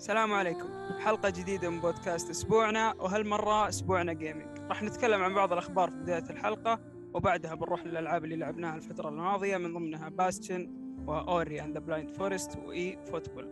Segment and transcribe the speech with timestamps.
[0.00, 0.68] السلام عليكم.
[1.00, 6.30] حلقة جديدة من بودكاست أسبوعنا وهالمرة أسبوعنا gaming راح نتكلم عن بعض الأخبار في بداية
[6.30, 6.80] الحلقة
[7.14, 10.70] وبعدها بنروح للألعاب اللي لعبناها الفترة الماضية من ضمنها Bastion
[11.06, 13.48] و Ori and the Blind Forest و eFootball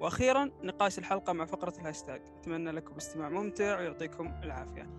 [0.00, 2.22] وأخيرا نقاش الحلقة مع فقرة الهاشتاج.
[2.40, 4.90] أتمنى لكم استماع ممتع ويعطيكم العافية.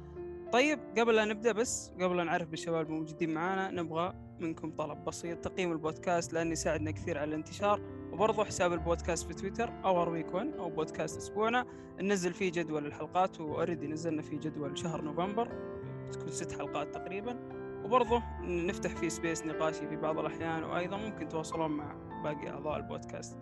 [0.54, 5.38] طيب قبل لا نبدأ بس قبل لا نعرف بالشباب الموجودين معانا نبغى منكم طلب بسيط.
[5.38, 8.03] تقييم البودكاست لأنه يساعدنا كثير على الانتشار.
[8.14, 11.66] وبرضه حساب البودكاست في تويتر Our Week 1 أو بودكاست أسبوعنا.
[12.00, 15.48] ننزل فيه جدول الحلقات و already نزلنا فيه جدول شهر نوفمبر.
[16.12, 17.50] تكون ست حلقات تقريبا.
[17.86, 23.38] وبرضه نفتح فيه space نقاشي في بعض الأحيان وأيضا ممكن تواصلون مع باقي أعضاء البودكاست.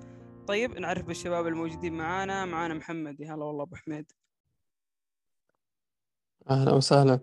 [0.47, 2.45] طيب نعرف بالشباب الموجودين معانا.
[2.45, 3.19] معانا محمد.
[3.19, 4.11] يا هلا والله أبو حميد.
[6.49, 7.19] أهلا وسهلا.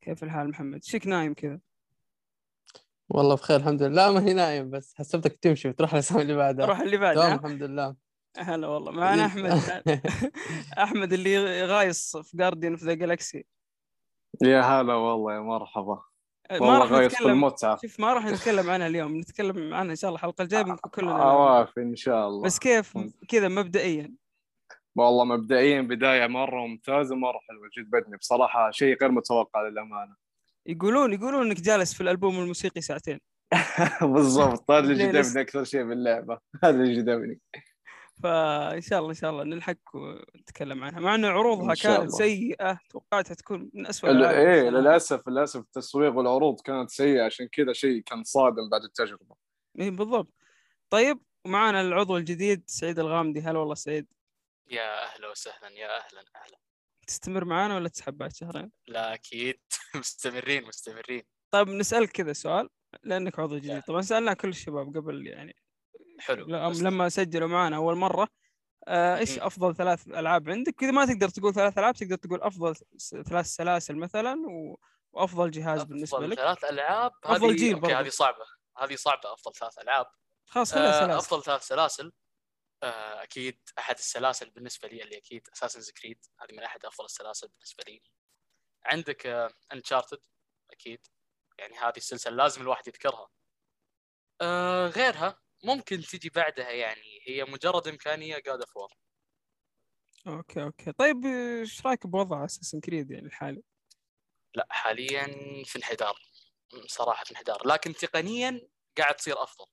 [0.00, 1.60] كيف الحال محمد؟ شك نايم كذا.
[3.08, 4.06] والله بخير الحمد لله.
[4.06, 7.34] لا ما هي نايم بس حسبتك تمشي وتروح الأسامي اللي بعدها روح اللي تمام بعده
[7.34, 7.96] الحمد لله.
[8.38, 8.92] هلا والله.
[8.92, 9.82] معنا أحمد
[10.84, 13.44] أحمد اللي غايص في Guardians of the Galaxy
[14.42, 16.02] يا هلا والله يا مرحبا.
[16.50, 17.28] ما والله راح غايص نتكلم.
[17.28, 20.90] بالمتعة شوف ما راح نتكلم عنها اليوم نتكلم عنها إن شاء الله الحلقة الجاية بنكون
[20.90, 22.42] كلنا عوافي إن شاء الله.
[22.42, 24.14] بس كيف؟ كذا مبدئيا.
[24.96, 28.16] والله مبدئيا بداية مرة ممتازة مرة حلوة جد بدني.
[28.16, 30.16] بصراحة شيء غير متوقع للأمانة.
[30.66, 33.20] يقولون يقولون إنك جالس في الألبوم الموسيقي ساعتين.
[34.14, 34.70] بالضبط.
[34.70, 37.40] هذا اللي؟ جذبني أكثر شيء باللعبة هذا اللي جذبني
[38.22, 41.00] فان شاء الله إن شاء الله نلحق ونتكلم عنها.
[41.00, 42.10] مع ان عروضها إن كانت.
[42.10, 44.70] سيئة توقعتها تكون من اسوء إيه.
[44.70, 47.22] للأسف للأسف التسويق والعروض كانت سيئة.
[47.22, 49.36] عشان كذا شيء كان صادم بعد التجربة.
[49.78, 50.34] إيه بالضبط.
[50.90, 53.40] طيب ومعنا العضو الجديد سعيد الغامدي.
[53.40, 54.06] هلا والله سعيد.
[54.70, 56.65] يا أهلا وسهلا يا أهلا أهلا.
[57.06, 59.60] تستمر معانا ولا تسحب بعد شهرين؟ لا أكيد.
[59.94, 61.22] مستمرين مستمرين.
[61.50, 62.68] طيب نسالك كذا سؤال
[63.02, 63.82] لأنك عضو جديد.
[63.82, 65.56] طبعا سألنا كل الشباب قبل يعني
[66.18, 68.28] حلو لما سجلوا معنا أول مرة.
[68.88, 69.38] آه، إيش.
[69.38, 72.74] أفضل ثلاث ألعاب عندك؟ اذا ما تقدر تقول ثلاث ألعاب تقدر تقول أفضل
[73.28, 74.78] ثلاث سلاسل مثلا و...
[75.12, 76.36] وأفضل جهاز بالنسبة افضل لك.
[76.36, 77.94] ثلاث ألعاب؟ أفضل هذه جيل okay.
[77.94, 78.44] هذه صعبة
[78.78, 80.06] هذه صعبة أفضل ثلاث ألعاب.
[80.46, 81.18] خلاص خليها آه، سلاسل.
[81.18, 82.12] أفضل ثلاث سلاسل.
[82.82, 87.84] أكيد أحد السلاسل بالنسبة لي اللي أكيد Assassin's Creed هذه من أحد أفضل السلاسل بالنسبة
[87.88, 88.02] لي.
[88.84, 89.26] عندك
[89.72, 90.20] Uncharted
[90.70, 91.06] أكيد.
[91.58, 93.28] يعني هذه السلسلة لازم الواحد يذكرها.
[94.40, 97.20] آه، غيرها ممكن تجي بعدها يعني.
[97.26, 98.92] هي مجرد إمكانية God of War
[100.26, 100.92] okay okay.
[100.92, 103.62] طيب إيش رأيك بوضع Assassin's Creed يعني الحالي
[104.54, 105.26] لا حاليا
[105.64, 106.18] في انحدار.
[106.86, 107.66] صراحة في انحدار.
[107.66, 109.66] لكن تقنيا قاعد تصير أفضل.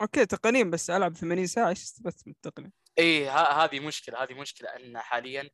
[0.00, 4.68] okay تقنيا بس ألعب 80 ساعة إيش استفدت من التقنيه اي هذه مشكلة هذه مشكلة
[4.68, 5.50] أن حاليا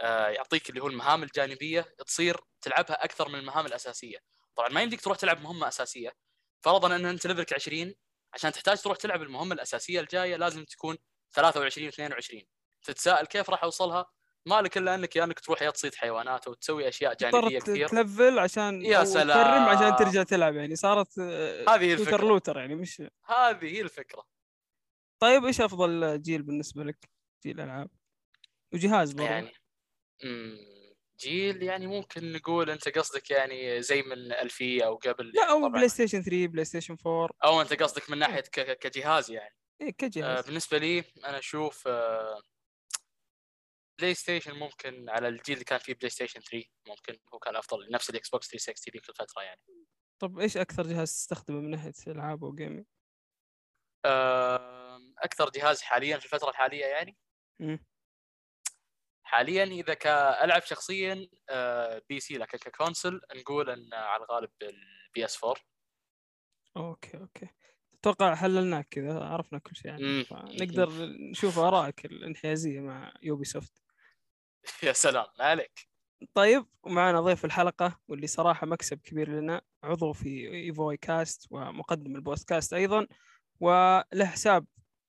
[0.00, 4.18] آه، يعطيك اللي هو المهام الجانبية تصير تلعبها أكثر من المهام الأساسية.
[4.56, 6.12] طبعا ما يمديك تروح تلعب مهمة أساسية.
[6.64, 7.94] فرضا أن أنت ليفلك 20
[8.34, 10.98] عشان تحتاج تروح تلعب المهمة الأساسية الجاية لازم تكون
[11.34, 12.42] 23 22
[12.82, 14.06] تتساءل كيف راح أوصلها؟
[14.46, 17.88] ما لك إلا إنك يا إنك تروح يا تصيد حيوانات أو تسوي أشياء جانبية كثير.
[17.88, 19.28] تلفل عشان يا سلام.
[19.28, 20.76] تفرم عشان ترجع تلعب يعني.
[20.76, 22.24] صارت آه، هذه هي الفكرة.
[22.24, 24.24] لوتر يعني مش هذه هي الفكرة.
[25.22, 26.98] طيب إيش أفضل جيل بالنسبة لك
[27.44, 27.90] جيل العاب
[28.74, 29.52] وجهاز برضه يعني
[31.20, 35.68] جيل يعني ممكن نقول أنت قصدك يعني زي من ألفية أو قبل لا يعني أو.
[35.68, 38.40] بلاي ستيشن 3 بلاي ستيشن 4 أو أنت قصدك من ناحية
[38.80, 39.54] كجهاز يعني.
[39.80, 42.42] إيه آه كجهاز بالنسبة لي أنا أشوف آه
[43.98, 48.30] PlayStation ممكن على الجيل اللي كان فيه PlayStation 3 ممكن هو كان أفضل نفس ال
[48.30, 49.60] Xbox 360 ذيك الفترة يعني
[50.18, 52.84] طب إيش أكثر جهاز تستخدمه من ناحية ألعاب و gaming؟
[55.18, 57.16] أكثر جهاز حاليا في الفترة الحالية يعني.
[59.22, 65.62] حاليا إذا كألعب شخصيا آه PC لكن ك console نقول إن على الغالب ال PS4
[66.76, 67.48] أوكي أوكي
[67.94, 70.26] أتوقع حللناك كذا عرفنا كل شيء يعني.
[70.32, 70.90] نقدر
[71.30, 73.83] نشوف آرائك الانحيازية مع يوبي سوفت
[74.82, 75.88] يا سلام ما عليك.
[76.34, 82.74] طيب ومعنا ضيف الحلقة واللي صراحة مكسب كبير لنا عضو في ايفوي Cast ومقدم البودكاست
[82.74, 83.06] أيضا
[83.60, 84.66] وله حساب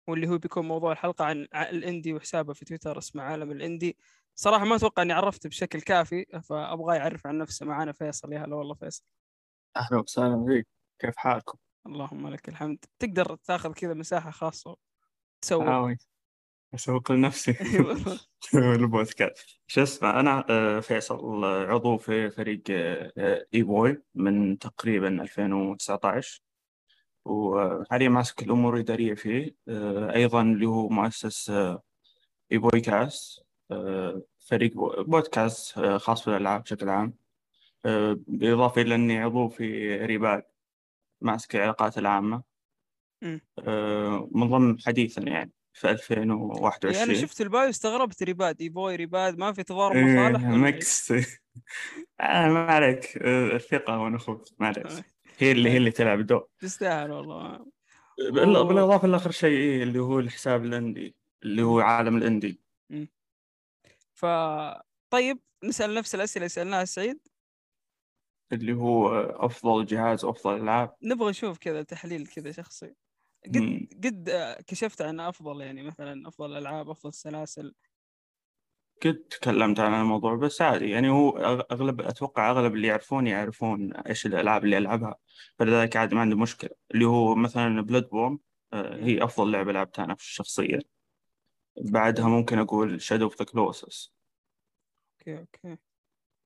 [0.07, 3.97] واللي هو بيكون موضوع الحلقة عن الإندي وحسابه في تويتر اسمه عالم الإندي.
[4.35, 8.33] صراحة ما أتوقع إني عرفته بشكل كافي فأبغاه يعرف عن نفسه معنا فيصل.
[8.33, 9.03] يا هلا والله فيصل.
[9.77, 10.67] أهلا وسهلا فيك.
[10.99, 12.85] كيف حالكم؟ اللهم لك الحمد.
[12.99, 14.75] تقدر تاخذ كذا مساحة خاصة
[15.41, 15.97] تسوي
[16.75, 18.19] حاوي أسوق لنفسي أيوة.
[18.75, 19.59] البودكاست.
[19.67, 26.41] شو اسمه أنا آه، فيصل آه، عضو في فريق آه، إي بوي من تقريبا 2019
[27.25, 29.55] وحاليا ماسك الأمور الإدارية فيه
[30.15, 31.49] أيضا اللي هو مؤسس
[32.51, 37.13] ايفوي Cast آه، فريق بو- بودكاست خاص بالألعاب بشكل عام.
[38.27, 40.43] بالإضافة إلى أني عضو في ريباد
[41.21, 41.97] ماسك العلاقات.
[43.59, 45.51] آه، من ضمن حديثا يعني.
[45.75, 48.23] في 2021 يعني أنا شفت البايو استغربت.
[48.23, 49.37] ريباد ايفوي ريباد.
[49.37, 50.41] ما في تضارب إيه مصالح
[51.11, 51.25] إيه؟
[52.19, 53.17] آه ما عليك.
[53.17, 54.87] آه، الثقة ونخوف ما عليك.
[55.37, 57.65] هي اللي هي اللي تلعب دور تستاهل والله.
[58.31, 62.61] بالاضافه لآخر شيء إيه اللي هو الحساب الأندي اللي هو عالم الأندي.
[64.13, 64.25] ف
[65.09, 67.19] طيب نسأل نفس الأسئلة اللي سألناها سعيد.
[68.53, 70.95] اللي هو أفضل جهاز أفضل ألعاب.
[71.03, 72.93] نبغى نشوف كذا تحليل كذا شخصي.
[73.45, 73.87] قد مم.
[74.03, 77.75] قد آه، كشفت عن أفضل يعني مثلا أفضل الالعاب أفضل السلاسل
[79.05, 81.29] قد تكلمت عن الموضوع بس عادي يعني هو
[81.71, 85.15] أغلب أتوقع أغلب اللي يعرفوني يعرفون إيش الألعاب اللي ألعبها.
[85.59, 86.69] فلذلك عادي ما عندي مشكلة.
[86.91, 88.39] اللي هو مثلا Bloodborne
[88.73, 90.79] هي أفضل لعبة لعبتها أنا شخصيا
[91.77, 94.13] بعدها ممكن أقول Shadow of the Colossus
[95.19, 95.77] okay okay.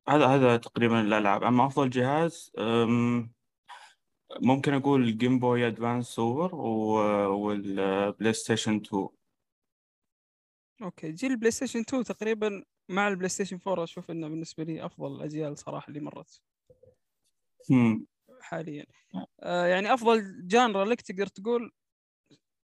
[0.10, 1.44] هذا هذا تقريبا الألعاب.
[1.44, 3.31] أما أفضل جهاز أم،
[4.42, 9.10] ممكن أقول Game Boy Advance سوبر والبلاي ستيشن 2
[10.81, 15.16] okay جيل البلاي ستيشن 2 تقريبا مع البلاي ستيشن 4 أشوف إنه بالنسبة لي أفضل
[15.16, 16.42] الاجيال صراحة اللي مرت
[17.70, 18.06] مم.
[18.42, 18.86] حاليا.
[19.40, 21.72] آه يعني أفضل genre لك تقدر تقول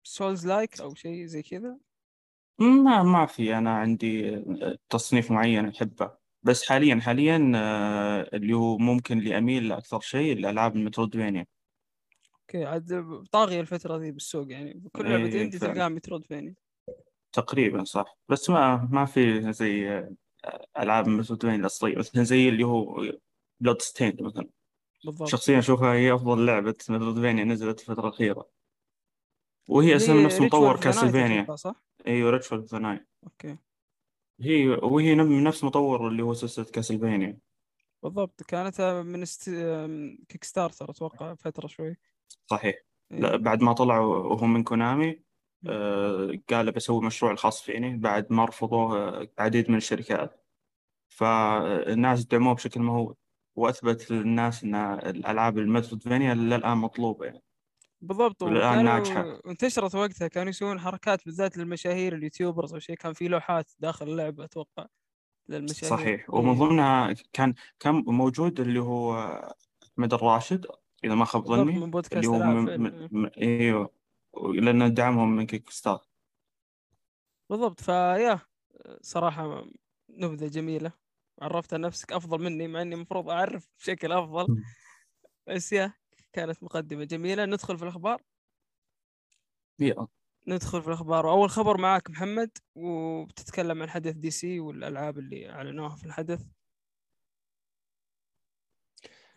[0.03, 1.77] souls-like أو شيء زي كذا؟
[2.59, 3.57] ما ما في.
[3.57, 4.43] أنا عندي
[4.89, 6.22] تصنيف معين أحبه.
[6.43, 11.45] بس حاليا حاليا آه، اللي هو ممكن اللي اميل لأكثر شيء الألعاب ال Metroidvania
[12.41, 14.83] okay عاد طاغية الفترة ذي بالسوق يعني.
[14.93, 15.73] كل لعبه إيه، عندي فعلا.
[15.73, 16.55] تلقاها Metroidvania
[17.33, 18.17] تقريبا صح.
[18.29, 20.15] بس ما ما في زي آه،
[20.79, 23.03] ألعاب ال Metroidvania الاصليه مثلا زي اللي هو
[23.59, 24.49] Bloodstained مثلا.
[25.05, 25.29] بالضبط.
[25.29, 28.49] شخصيا أشوفها هي أفضل لعبة Metroidvania نزلت الفترة الأخيرة.
[29.69, 33.57] وهي أساسا اللي نفس مطور Castlevania صح؟ أيوه Ritual of the Night okay.
[34.41, 37.37] هي وهي من نفس مطور اللي هو سلسلة Castlevania.
[38.03, 39.49] بالضبط كانت من است...
[40.29, 41.97] Kickstarter أتوقع فترة شوي.
[42.47, 42.75] صحيح.
[43.11, 43.19] إيه.
[43.19, 45.19] لا بعد ما طلعوا وهم من كونامي
[45.67, 47.97] آه قال بسوي مشروع الخاص فيني.
[47.97, 50.45] بعد ما رفضوه آه، عديد من الشركات.
[51.09, 53.15] فالناس دعموه بشكل مهول
[53.55, 57.43] وأثبت للناس إن الألعاب المترويدفانيا للآن مطلوبة يعني.
[58.03, 59.39] بالضبط والآن وكانوا ناجحة.
[59.47, 64.43] انتشرت وقتها كانوا يسوون حركات بالذات للمشاهير اليوتيوبرز أو شيء كان في لوحات داخل اللعبة
[64.43, 64.85] أتوقع
[65.49, 66.25] للمشاهير صحيح إيه.
[66.29, 69.15] ومن ضمنها كان كان موجود اللي هو
[69.83, 70.65] أحمد الراشد
[71.03, 73.09] إذا ما خاب ظني من بودكاست اللي هو من فعلا.
[73.11, 73.89] من إيوه
[74.53, 76.01] لأن دعمهم من Kickstarter
[77.49, 78.39] بالضبط فيا
[79.01, 79.65] صراحة
[80.09, 80.91] نبذة جميلة
[81.41, 84.63] عرفت نفسك أفضل مني مع إني المفروض أعرف بشكل أفضل.
[85.47, 85.93] بس يا
[86.33, 87.03] كانت مقدمة.
[87.03, 88.21] جميلة ندخل في الأخبار؟
[89.79, 90.07] يلا.
[90.47, 91.25] ندخل في الأخبار.
[91.25, 96.41] وأول خبر معاك محمد وبتتكلم عن حدث DC والألعاب اللي أعلنوها في الحدث.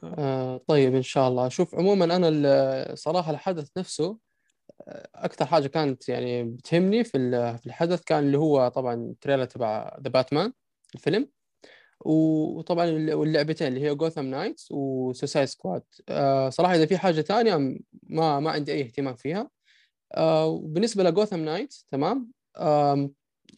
[0.05, 1.49] آه طيب إن شاء الله.
[1.49, 4.19] شوف عموما أنا صراحة الحدث نفسه
[4.89, 9.45] آه، أكثر حاجة كانت يعني بتهمني في ال- في الحدث كان اللي هو طبعا trailer
[9.45, 10.53] تبع The Batman
[10.95, 11.31] الفيلم.
[12.01, 15.83] وطبعا الل- واللعبتين اللي هي Gotham Knights و Suicide Squad
[16.49, 17.57] صراحة إذا في حاجة ثانية
[18.03, 19.51] ما ما عندي أي اهتمام فيها.
[20.15, 22.33] آه وبالنسبة ل Gotham Knights تمام؟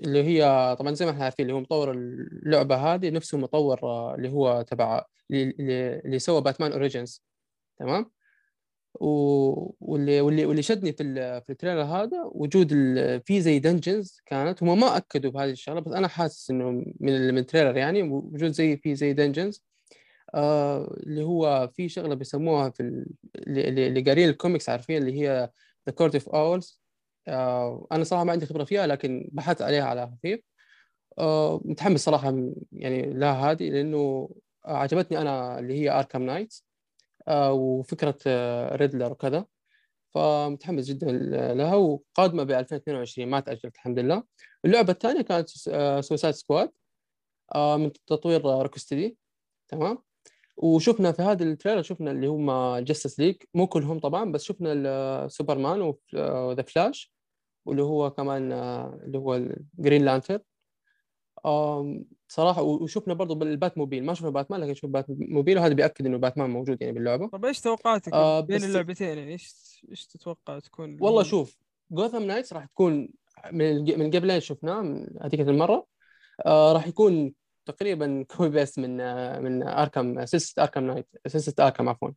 [0.01, 4.15] اللي هي طبعا زي ما إحنا عارفين اللي هو مطور اللعبة هذه نفسه مطور آه،
[4.15, 7.25] اللي هو تبع اللي, سوى Batman Origins
[7.79, 8.11] تمام؟
[8.95, 11.05] واللي واللي واللي شدني في
[11.47, 12.69] في ال trailer هذا وجود
[13.27, 14.63] في زي dungeons كانت.
[14.63, 18.51] هم ما أكدوا بهذه الشغلة بس أنا حاسس إنه من من ال trailer يعني وجود
[18.51, 19.65] زي في زي dungeons
[20.35, 25.51] آه اللي هو في شغلة بيسموها في ال- اللي, قارين الكوميكس عارفين اللي هي
[25.89, 26.81] The Court of Owls
[27.93, 30.41] أنا صراحة ما عندي خبرة فيها لكن بحثت عليها على خفيف.
[31.19, 32.35] آه متحمس صراحة
[32.73, 34.31] يعني لها هذه لأنه
[34.65, 36.68] عجبتني أنا اللي هي Arkham Knight آه
[37.31, 39.45] وفكرة آه Riddler وكذا.
[40.15, 41.13] فمتحمس جدا
[41.55, 44.23] لها وقادمة ب 2022 ما تاجلت الحمد لله.
[44.65, 45.49] اللعبة الثانية كانت
[46.01, 46.71] Suicide Squad
[47.55, 49.17] آه من تطوير Rocksteady
[49.69, 49.99] تمام؟
[50.57, 55.29] وشفنا في هذا ال trailer شفنا اللي هم Justice League مو كلهم طبعا بس شفنا
[55.29, 57.13] سوبرمان و The Flash
[57.67, 60.43] واللي هو كمان آه، اللي هو ال Green Lantern
[62.29, 66.51] صراحة وشفنا برضه ال Batmobile ما شفنا باتمان لكن شفنا Batmobile وهذا بيأكد إنه باتمان
[66.51, 67.29] موجود يعني باللعبة.
[67.29, 69.55] طب إيش توقعاتك آه، بين اللعبتين؟ يعني إيش
[69.91, 71.57] إيش تتوقع تكون؟ والله ال- شوف
[71.91, 73.09] Gotham Knights راح تكون
[73.53, 75.87] من من gameplay اللي شفناه من هذيك المرة.
[76.47, 77.33] آه راح يكون
[77.67, 82.11] تقريبا copy paste من آه من Arkham سلسله Arkham Knight سلسله Arkham عفوا.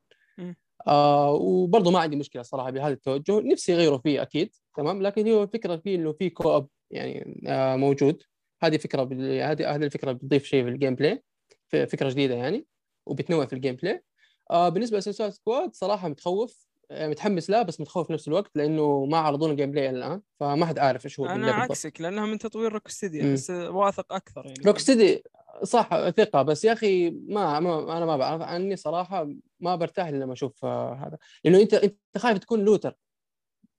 [0.88, 3.42] آه وبرضه ما عندي مشكلة صراحة بهذا التوجه.
[3.42, 8.24] نفسي يغيروا فيه أكيد تمام لكن هو الفكرة فيه إنه في co-op يعني آه موجود.
[8.64, 11.24] هذه فكرة بال- هذه هذه الفكرة بتضيف شيء في ال gameplay
[11.70, 12.66] فكرة جديدة يعني
[13.08, 14.04] وبتنوع في ال gameplay
[14.52, 18.52] آه بالنسبة ل Suicide Squad صراحة متخوف آه، متحمس له بس متخوف في نفس الوقت
[18.56, 22.74] لأنه ما عرضونا gameplay الآن فما حد عارف إيش هو أنا عكسك لانها من تطوير
[22.74, 23.34] Rocksteady مم.
[23.34, 24.62] بس واثق أكثر يعني.
[24.66, 25.24] روك ستدي
[25.64, 30.34] صح ثقة بس يا أخي ما, ما أنا ما بعرف عني صراحة ما برتاح لما
[30.34, 31.18] أشوف آه، هذا.
[31.44, 32.96] لأنه انت أنت خايف تكون looter.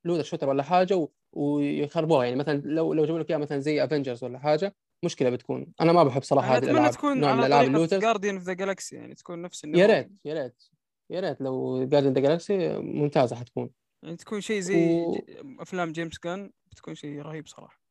[0.05, 1.09] looter shooter ولا حاجة و...
[1.33, 2.25] ويخربوها.
[2.25, 5.73] يعني مثلا لو لو جابوا لك إياها مثلا زي Avengers ولا حاجة مشكلة بتكون.
[5.81, 7.99] أنا ما بحب صراحة هذه الالعاب تكون نوع من الألعاب ال looter.
[7.99, 9.91] Guardians of the Galaxy يعني تكون نفس النظام.
[9.91, 10.63] يا ريت يا ريت
[11.11, 13.71] يا ريت لو Guardians the Galaxy ممتازة حتكون.
[14.03, 15.25] يعني تكون شيء زي و-
[15.61, 17.83] أفلام جيمس غان بتكون شيء رهيب صراحة.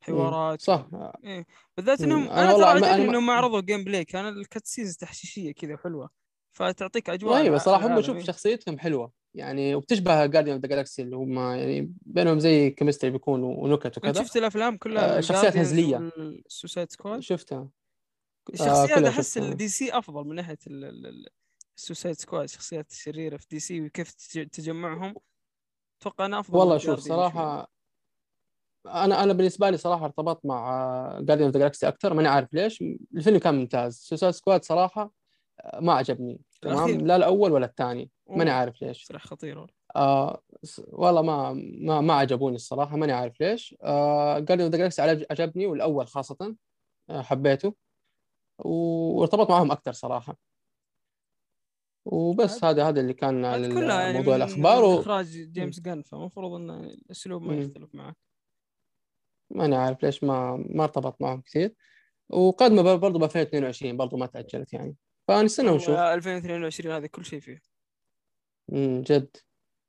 [0.00, 0.60] حوارات.
[0.60, 0.86] صح.
[1.24, 1.46] إيه.
[1.76, 2.00] بالذات.
[2.00, 5.52] انهم أنا أنا, والله ترى عجبني أنا انهم ما عرضوا gameplay كان ال cutscenes تحشيشية
[5.52, 6.10] كذا وحلوه
[6.56, 8.22] فتعطيك أجواء أيوه صراحة هم شوف إيه.
[8.22, 9.12] شخصيتهم حلوة.
[9.36, 14.22] يعني وبتشبه Guardians of the Galaxy اللي هم يعني بينهم زي chemistry بيكونوا ونكت وكذا
[14.22, 15.98] شفت الأفلام كلها آه، شخصيات هزلية.
[16.18, 17.68] ال Suicide Squad شفتها
[18.52, 19.38] الشخصيات كلها أحس.
[19.38, 21.28] ال DC أفضل من ناحية ال- ال- ال-
[21.78, 25.14] ال Suicide Squad شخصيات شريرة في DC وكيف تج- تجمعهم
[26.00, 27.00] أتوقع أنا أفضل والله شوف.
[27.00, 27.70] صراحة
[28.86, 32.82] أنا أنا بالنسبة لي صراحة ارتبطت مع Guardians of the Galaxy أكثر ماني عارف ليش
[33.16, 35.10] الفيلم كان ممتاز Suicide Squad صراحة آه،
[35.80, 36.40] ما عجبني.
[36.62, 36.90] تمام.
[36.90, 38.10] لا الأول ولا الثاني.
[38.30, 38.50] ماني.
[38.50, 39.04] عارف ليش.
[39.04, 39.74] صراحة خطير والله.
[39.96, 40.42] آه
[40.88, 43.76] والله ما ما ما عجبوني الصراحة ماني عارف ليش.
[43.82, 46.56] آه of the Galaxy عجبني والأول خاصة
[47.10, 47.74] آه حبيته.
[48.58, 50.36] وارتبط معهم أكثر صراحة.
[52.04, 53.42] وبس هذا هذا اللي كان
[53.74, 55.00] كلها يعني موضوع من الأخبار و...
[55.00, 57.54] إخراج جيمس قان فالمفروض إن الأسلوب ما.
[57.54, 58.16] يختلف معك.
[59.50, 61.74] ماني عارف ليش ما ما ارتبط معهم كثير.
[62.28, 64.96] وقادمه برضه ب 2022 برضه ما تأجلت يعني.
[65.28, 67.62] فنستنى ونشوف 2022 هذه كل شيء فيه
[68.72, 69.36] امم جد.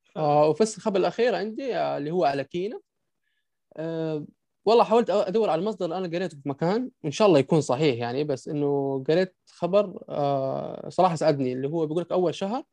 [0.05, 2.79] ف- آه وبس الخبر الأخير عندي آه اللي هو على كينا
[3.77, 4.25] آه
[4.65, 6.89] والله حاولت أدور على المصدر أنا قريته في مكان.
[7.03, 11.53] وان شاء الله يكون صحيح يعني بس إنه قريت خبر آه صراحة ساعدني.
[11.53, 12.63] اللي هو بيقول لك أول شهر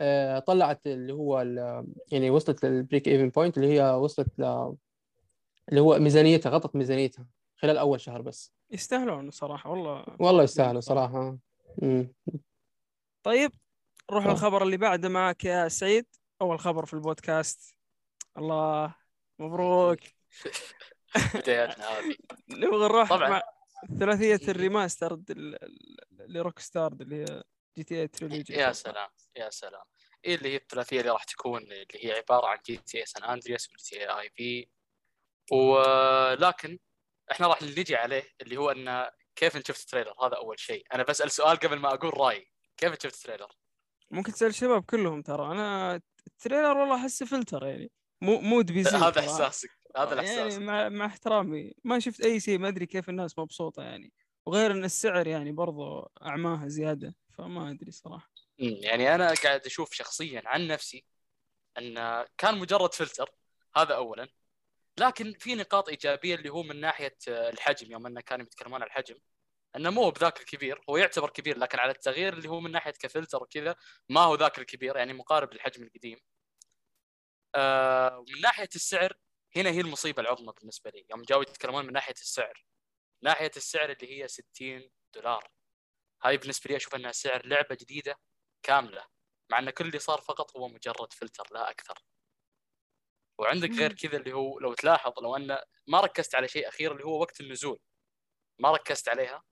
[0.00, 1.40] آه طلعت اللي هو
[2.12, 4.42] يعني وصلت لل break even point اللي هي وصلت ل
[5.68, 8.52] اللي هو ميزانيتها غطت ميزانيتها خلال أول شهر بس.
[8.70, 10.04] يستاهلون صراحة والله.
[10.20, 11.38] والله يستاهلوا صراحة.
[13.22, 13.52] طيب
[14.10, 14.26] نروح.
[14.26, 16.06] للخبر اللي بعده معك يا سعيد.
[16.42, 17.76] أول خبر في البودكاست.
[18.38, 18.94] الله
[19.38, 19.98] مبروك.
[21.34, 22.14] بداياتنا هذه
[22.48, 23.28] نبغى نروح طبعاً.
[23.28, 23.42] مع
[23.98, 25.96] ثلاثية ال remastered ال- ال-
[26.32, 27.42] ل Rockstar اللي هي
[27.76, 28.52] GTA Trilogy.
[28.54, 29.84] يا سلام يا سلام.
[30.24, 33.82] إيه اللي هي الثلاثية اللي راح تكون؟ اللي هي عبارة عن GTA San Andreas و
[33.82, 34.68] GTA IV.
[35.52, 36.78] ولكن
[37.30, 39.10] إحنا راح نجي عليه اللي هو ان
[39.40, 40.84] كيف انت شفت ال trailer؟ هذا أول شيء.
[40.94, 42.50] أنا بسأل سؤال قبل ما أقول رأيي.
[42.76, 43.52] كيف انت شفت التريلر؟
[44.10, 45.52] ممكن تسأل الشباب كلهم ترى.
[45.52, 47.90] أنا ال trailer والله احسه فلتر يعني.
[48.20, 49.20] مو mod PC هذا.
[49.20, 49.70] إحساسك.
[49.96, 50.58] هذا يعني الإحساس.
[50.58, 51.72] مع, مع احترامي.
[51.84, 54.12] ما شفت أي شيء ما أدري كيف الناس مبسوطة يعني.
[54.46, 58.30] وغير إن السعر يعني برضو أعماها زيادة فما أدري صراحة.
[58.58, 61.04] يعني أنا قاعد أشوف شخصيا عن نفسي
[61.78, 63.30] إن كان مجرد فلتر
[63.76, 64.28] هذا اولا.
[64.98, 68.86] لكن في نقاط إيجابية اللي هو من ناحية آه، الحجم يوم انه كانوا يتكلمون عن
[68.86, 69.16] الحجم
[69.76, 73.42] أنه مو بذاك الكبير هو يعتبر كبير لكن على التغيير اللي هو من ناحية كفلتر
[73.42, 73.76] وكذا
[74.08, 76.18] ما هو ذاك الكبير يعني مقارب للحجم القديم.
[77.54, 79.12] آه ومن ناحية السعر
[79.56, 81.06] هنا هي المصيبة العظمى بالنسبة لي.
[81.10, 82.64] يوم جاوا يتكلمون من ناحية السعر.
[83.22, 85.48] ناحية السعر اللي هي 60 دولار.
[86.24, 88.18] هاي بالنسبة لي أشوف أنها سعر لعبة جديدة
[88.62, 89.04] كاملة
[89.50, 91.98] مع أن كل اللي صار فقط هو مجرد فلتر لا أكثر.
[93.40, 93.92] وعندك غير.
[93.92, 97.40] كذا اللي هو لو تلاحظ لو أن ما ركزت على شيء أخير اللي هو وقت
[97.40, 97.78] النزول.
[98.58, 99.42] ما ركزت عليها؟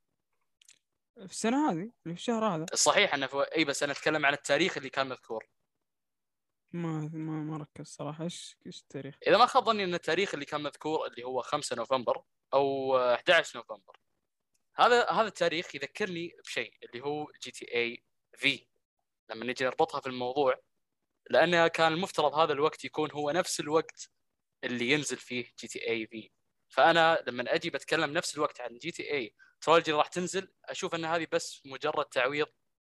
[1.15, 2.67] في السنة هذه اللي في الشهر هذا.
[2.75, 3.47] صحيح أنه في...
[3.57, 5.49] إي بس أنا أتكلم عن التاريخ اللي كان مذكور.
[6.73, 8.25] ما ما ما ركز صراحة.
[8.25, 11.77] إيش إيش التاريخ؟ إذا ما خاب ظني أن التاريخ اللي كان مذكور اللي هو 5
[11.77, 12.23] نوفمبر
[12.55, 13.97] أو آه، 11 نوفمبر.
[14.77, 18.67] هذا هذا التاريخ يذكرني بشيء اللي هو GTA V.
[19.31, 20.61] لما نجي نربطها في الموضوع
[21.31, 24.11] لأنه كان المفترض هذا الوقت يكون هو نفس الوقت
[24.65, 26.31] اللي ينزل فيه GTA V
[26.69, 30.53] فأنا لما أجي بتكلم نفس الوقت عن GTA Trilogy راح تنزل.
[30.65, 32.47] أشوف إن هذه بس مجرد تعويض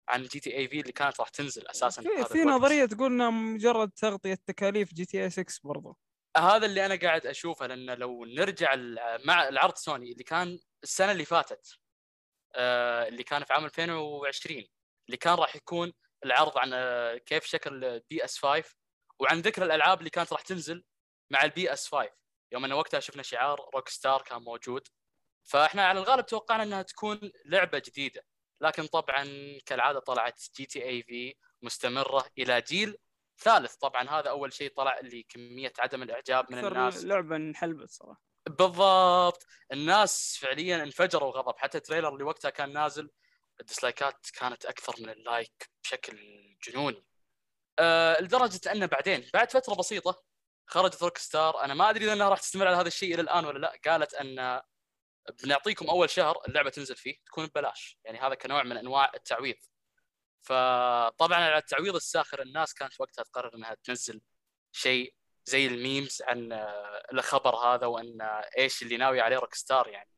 [0.09, 2.43] عن GTA V اللي كانت راح تنزل أساسا في في.
[2.43, 5.97] نظرية تقول إنها مجرد تغطية تكاليف GTA 6 برضو.
[6.37, 8.75] هذا اللي أنا قاعد أشوفه لأن لو نرجع
[9.25, 11.79] مع العرض سوني اللي كان السنة اللي فاتت
[12.55, 14.63] آه، اللي كان في عام 2020
[15.07, 15.93] اللي كان راح يكون
[16.25, 18.75] العرض عن آه، كيف شكل PS 5
[19.19, 20.83] وعن ذكر الألعاب اللي كانت راح تنزل
[21.31, 22.19] مع ال PS 5
[22.51, 24.87] يوم أن وقتها شفنا شعار Rockstar كان موجود.
[25.43, 28.25] فإحنا على الغالب توقعنا إنها تكون لعبة جديدة.
[28.61, 29.25] لكن طبعا
[29.65, 32.97] كالعادة طلعت GTA V مستمرة إلى جيل
[33.39, 33.75] ثالث.
[33.75, 37.05] طبعا هذا أول شيء طلع اللي كميه عدم الإعجاب من الناس.
[37.05, 38.21] لعبة انحلبت صراحة.
[38.49, 39.45] بالضبط.
[39.71, 43.09] الناس فعليا انفجروا غضب حتى ال trailer اللي وقتها كان نازل
[43.61, 46.17] ال dislikeات كانت أكثر من ال like بشكل
[46.63, 47.05] جنوني.
[47.79, 50.23] آه لدرجة أنه بعدين بعد فترة بسيطة
[50.67, 51.63] خرجت Rockstar.
[51.63, 53.79] أنا ما أدري إذا أنها راح تستمر على هذا الشيء إلى الآن ولا لا.
[53.91, 54.61] قالت أن
[55.43, 57.97] بنعطيكم أول شهر اللعبة تنزل فيه تكون ببلاش.
[58.05, 59.55] يعني هذا كنوع من أنواع التعويض.
[60.41, 64.21] فطبعا على التعويض الساخر الناس كانت وقتها تقرر إنها تنزل
[64.71, 65.13] شيء
[65.45, 70.09] زي ال memes عن آه، الخبر هذا وأن آه، إيش اللي ناوي عليه Rockstar يعني.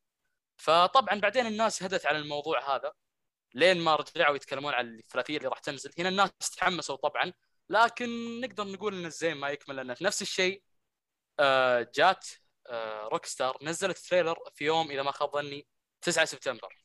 [0.57, 2.93] فطبعا بعدين الناس هدت على الموضوع هذا.
[3.53, 5.91] لين ما رجعوا يتكلمون عن الثلاثية اللي راح تنزل.
[5.99, 7.33] هنا الناس تحمسوا طبعا
[7.69, 10.63] لكن نقدر نقول إن الزين ما يكمل لأن في نفس الشيء
[11.39, 12.27] آه، جات
[13.11, 15.67] Rockstar نزلت trailer في يوم إذا ما خاب ظني
[16.01, 16.77] 9 سبتمبر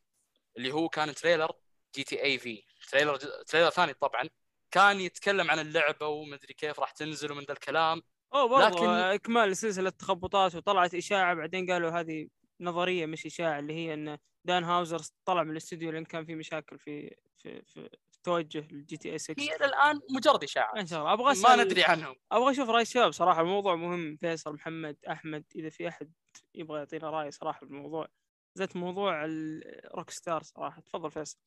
[0.56, 1.52] اللي هو كان trailer
[1.96, 2.62] GTA V.
[2.90, 4.28] trailer trailer ثاني طبعا.
[4.70, 8.02] كان يتكلم عن اللعبة ومدري كيف راح تنزل ومن ذا الكلام.
[8.34, 12.28] أوه برضو لكن- إكمال سلسلة تخبطات وطلعت إشاعة بعدين قالوا هذه
[12.60, 16.78] نظرية مش إشاعة اللي هي إن دان هاوزر طلع من الاستوديو لأن كان في مشاكل
[16.78, 21.00] في في في, في توجه ال GTA 6 هي إلى الان مجرد اشاعات إن شاء
[21.00, 21.12] الله.
[21.12, 22.14] أبغى ما ندري عنهم.
[22.32, 24.16] أبغى أشوف راي الشباب صراحة الموضوع مهم.
[24.16, 25.44] فيصل محمد أحمد.
[25.56, 26.12] إذا في أحد
[26.54, 28.08] يبغى يعطينا رأي صراحة بالموضوع
[28.54, 30.80] زت موضوع ال Rockstar صراحة.
[30.80, 31.38] تفضل فيصل.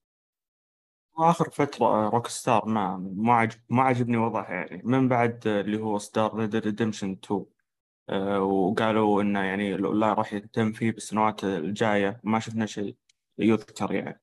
[1.18, 4.82] آخر فترة Rockstar ما ما عجب ما عجبني وضعها يعني.
[4.86, 7.46] من بعد اللي هو ستار Red Redemption 2 آه،
[8.40, 12.22] وقالوا إنه يعني لا راح يهتم فيه بالسنوات الجاية.
[12.24, 12.96] ما شفنا شيء
[13.40, 14.22] يذكر يعني.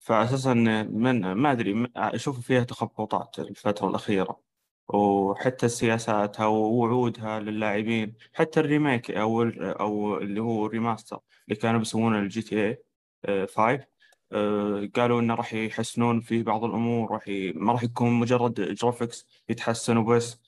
[0.00, 0.54] فاساسا
[0.90, 4.40] من ما أدري أشوف فيها تخبطات الفترة الأخيرة.
[4.88, 8.14] وحتى سياساتها ووعودها للاعبين.
[8.32, 13.86] حتى ال remake أو أو اللي هو ال remaster اللي كانوا بيسوونه ال GTA 5
[14.32, 17.10] آه، قالوا إنه راح يحسنون في بعض الأمور.
[17.12, 17.52] راح ي...
[17.52, 20.40] ما راح يكون مجرد graphics يتحسنوا بس.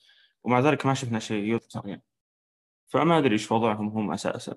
[0.43, 2.03] ومع ذلك ما شفنا شيء يذكر يعني.
[2.93, 4.55] فما أدري إيش وضعهم هم أساسا.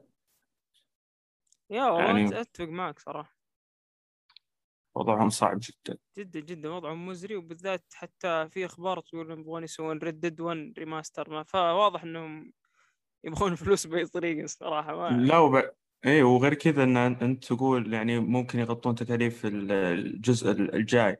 [1.70, 3.36] يا والله يعني- أتفق معك صراحة.
[4.94, 5.98] وضعهم صعب جدا.
[6.18, 6.68] جدا جدا.
[6.70, 11.42] وضعهم مزري وبالذات حتى في إخبار تقول انهم يبغون يسوون Red Dead 1 remaster ما
[11.42, 12.52] فواضح إنهم
[13.24, 15.70] يبغون فلوس بأي طريقة الصراحة ما لا وب...
[16.06, 21.16] إيه وغير كذا إن أنت تقول يعني ممكن يغطون تكاليف ال- الجزء الجاي.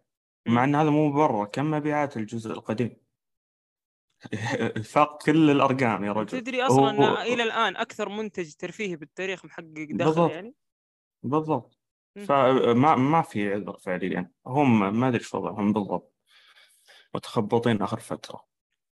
[0.49, 2.97] مع إن هذا مو برا كم مبيعات الجزء القديم؟
[4.93, 6.41] فاق كل الأرقام يا رجل.
[6.41, 10.31] تدري أصلا هو- إلى الآن أكثر منتج ترفيهي بالتاريخ محقق دخل بالضبط.
[10.31, 10.55] يعني؟
[11.23, 11.79] بالضبط.
[12.27, 14.31] فما ما في عذر فعليا.
[14.47, 16.15] هم ما أدري إيش وضعهم بالضبط.
[17.15, 18.47] متخبطين آخر فترة.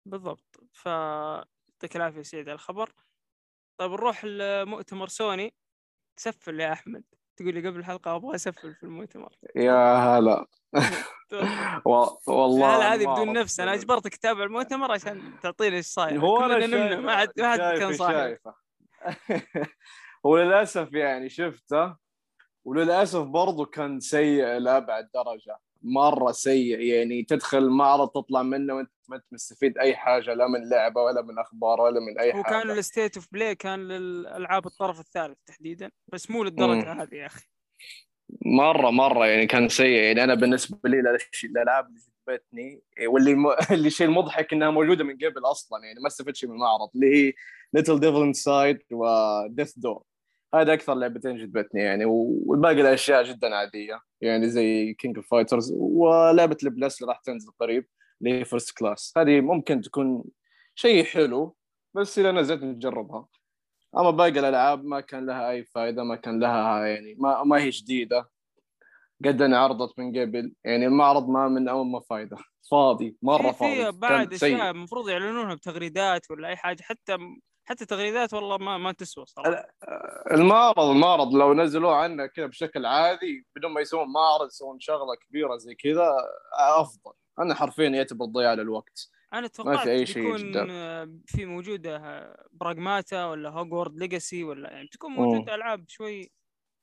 [0.07, 0.61] بالضبط.
[0.73, 2.93] ف يعطيك العافية سعيد على الخبر.
[3.81, 5.55] طيب نروح لمؤتمر سوني.
[6.17, 7.05] سفل يا أحمد.
[7.41, 10.47] تقول لي قبل الحلقة أبغى أسفل في المؤتمر يا هلا.
[12.27, 13.33] والله لا هذه بدون.
[13.33, 13.61] نفس.
[13.61, 16.21] أنا أجبرتك تتابع المؤتمر عشان تعطيني إيش صاير.
[16.21, 18.55] هو أنا نمنا ما حد ما حد كان صاحي شايفه.
[20.25, 21.97] وللأسف يعني شفته
[22.65, 25.57] وللأسف برضو كان سيء لأبعد درجة.
[25.83, 30.69] مرة سيء يعني تدخل معرض تطلع منه وانت ما انت مستفيد أي حاجة لا من
[30.69, 34.67] لعبة ولا من أخبار ولا من أي حاجة كان ال State of Play كان للألعاب
[34.67, 37.47] الطرف الثالث تحديدا بس مو للدرجة هذه يا أخي.
[38.47, 39.87] مرة مرة يعني كان سيء.
[39.87, 41.01] يعني أنا بالنسبة لي
[41.45, 43.47] الألعاب اللي جذبتني واللي م...
[43.71, 47.17] اللي الشيء المضحك إنها موجودة من قبل أصلا يعني ما استفدت شيء من المعرض اللي
[47.17, 47.33] هي
[47.73, 50.03] Little Devil Inside و Death's Door
[50.55, 54.01] هذا أكثر لعبتين جذبتني يعني والباقي الأشياء جدا عادية.
[54.21, 57.87] يعني زي King of Fighters ولعبة ال Plus اللي راح تنزل قريب
[58.23, 60.25] اللي هي first class هذه ممكن تكون
[60.75, 61.57] شيء حلو
[61.95, 63.27] بس إذا نزلت نجربها.
[63.97, 67.71] أما باقي الألعاب ما كان لها أي فائده ما كان لها يعني ما, ما هي
[67.71, 68.31] جديدة.
[69.25, 70.55] قد انعرضت من قبل.
[70.65, 72.37] يعني المعرض ما من أول ما فايدة.
[72.71, 73.93] فاضي مرة فاضي.
[73.93, 74.33] في بعد.
[74.33, 77.19] أشياء المفروض يعلنونها بتغريدات ولا أي حاجة حتى
[77.71, 79.67] حتى تغريدات والله ما ما تسوى صراحة.
[80.31, 85.57] المعرض المعرض لو نزلوه عنه كذا بشكل عادي بدون ما يسوون معرض يسوون شغلة كبيرة
[85.57, 86.11] زي كذا
[86.55, 87.13] أفضل.
[87.39, 89.09] أنا حرفيا يعتبر ضياع للوقت.
[89.33, 90.67] أنا توقعت أي شيء بيكون جدا.
[90.71, 95.13] آه، في موجوده آه، براغماتا ولا هوجورتس ليجاسي ولا يعني تكون.
[95.13, 96.31] موجوده ألعاب شوي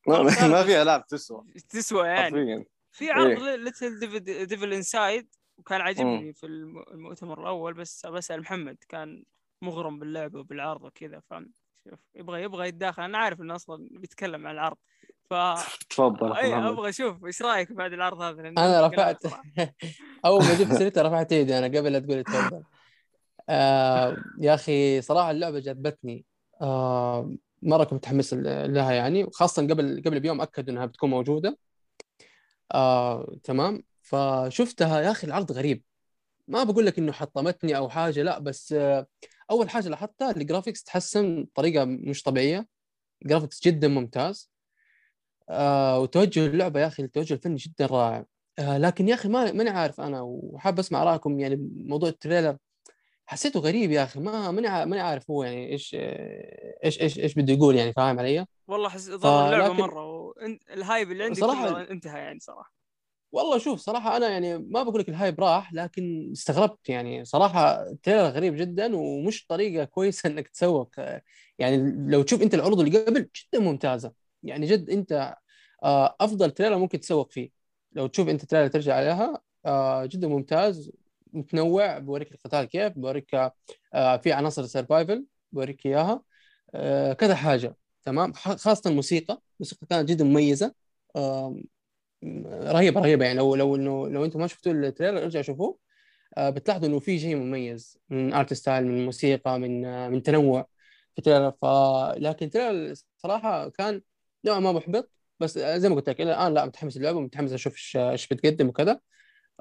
[0.07, 1.43] ما, ما في ألعاب تسوى.
[1.69, 2.23] تسوى يعني.
[2.23, 2.65] حرفيا.
[2.91, 3.55] في عرض إيه.
[3.55, 9.23] ليتل ديفل انسايد وكان عاجبني في الم- المؤتمر الأول بس بسال محمد كان
[9.61, 11.51] مغرم باللعبه وبالعرض وكذا فاهم؟
[11.89, 13.03] شوف يبغى يبغى يتداخل.
[13.03, 14.77] أنا عارف إنه أصلا بيتكلم عن العرض
[15.29, 15.33] ف
[15.89, 16.53] تفضل اي.
[16.53, 19.21] أبغى أشوف إيش رأيك بعد العرض هذا؟ لأن أنا رفعت.
[20.25, 22.63] أول ما جبت سيرتها رفعت إيدي أنا قبل لا تقولي تفضل.
[23.49, 26.25] آه يا أخي صراحة اللعبة جذبتني.
[26.61, 31.57] آه مرة كنت متحمس لها يعني وخاصه قبل قبل بيوم أكدوا إنها بتكون موجودة.
[32.73, 33.83] آه تمام.
[34.01, 35.83] فشفتها يا أخي العرض غريب.
[36.47, 39.07] ما بقول لك إنه حطمتني أو حاجة لا بس آه
[39.51, 42.67] أول حاجة لاحظتها الجرافيكس تحسن بطريقة مش طبيعية.
[43.23, 44.51] graphics جدا ممتاز.
[45.49, 48.25] آه وتوجه اللعبة يا أخي التوجه الفني جدا رائع.
[48.59, 52.57] آه لكن يا أخي ما ماني عارف أنا وحاب أسمع رأيكم يعني موضوع ال trailer.
[53.25, 55.95] حسيته غريب يا أخي ما ماني ماني عارف هو يعني إيش
[56.83, 61.11] إيش إيش إيش بده يقول يعني فاهم علي؟ والله حس ضر اللعبة مرة وال hype
[61.11, 62.76] اللي عندي صراحة- كله انتهى يعني صراحة.
[63.37, 67.83] والله شوف صراحة أنا يعني ما بقول لك ال hype راح لكن استغربت يعني صراحة
[67.89, 70.89] ال trailer غريب جدا ومش طريقة كويسة إنك تسوق
[71.59, 71.77] يعني
[72.11, 74.13] لو تشوف أنت العروض اللي قبل جدا ممتازة.
[74.43, 75.35] يعني جد أنت
[75.83, 77.49] آه، أفضل trailer ممكن تسوق فيه.
[77.93, 80.91] لو تشوف أنت trailer ترجع عليها آه، جدا ممتاز
[81.33, 83.35] متنوع بوريك القتال كيف بوريك
[83.93, 86.23] آه، في عناصر ال survival بوريك إياها
[86.75, 87.75] آه، كذا حاجة.
[88.03, 89.41] تمام؟ خاصة الموسيقى.
[89.59, 90.73] الموسيقى كانت جدا مميزة.
[91.15, 91.63] آم،
[92.47, 95.77] رهيبه رهيبه يعني لو لو إنه لو أنتم ما شفتوا ال trailer ارجعوا شوفوه.
[96.37, 100.67] آه، بتلاحظوا إنه في شيء مميز من art style من موسيقى من آه، من تنوع
[101.13, 101.51] في ال trailer.
[101.51, 101.65] ف
[102.17, 104.01] لكن ال trailer صراحة كان
[104.45, 105.11] نوعا ما محبط.
[105.39, 108.67] بس آه، زي ما قلت لك إلى الآن لا متحمس للعبه متحمس أشوف إيش بتقدم
[108.67, 108.99] وكذا.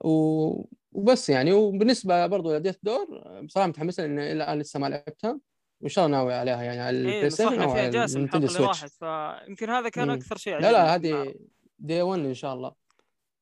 [0.04, 0.64] و...
[0.92, 1.52] وبس يعني.
[1.52, 3.06] وبالنسبة برضو لديث دور
[3.42, 5.40] بصراحه متحمس لأن إلى الآن لسه ما لعبتها.
[5.80, 8.36] وإن شاء الله ناوي عليها يعني على إيه البلاي ستيشن أو فيها على جاسم الحلقة
[8.36, 9.44] النينتندو السويتش راحت.
[9.44, 10.10] فيمكن هذا كان.
[10.10, 11.34] أكثر شيء لا لا هذه
[11.78, 12.72] day 1 إن شاء الله.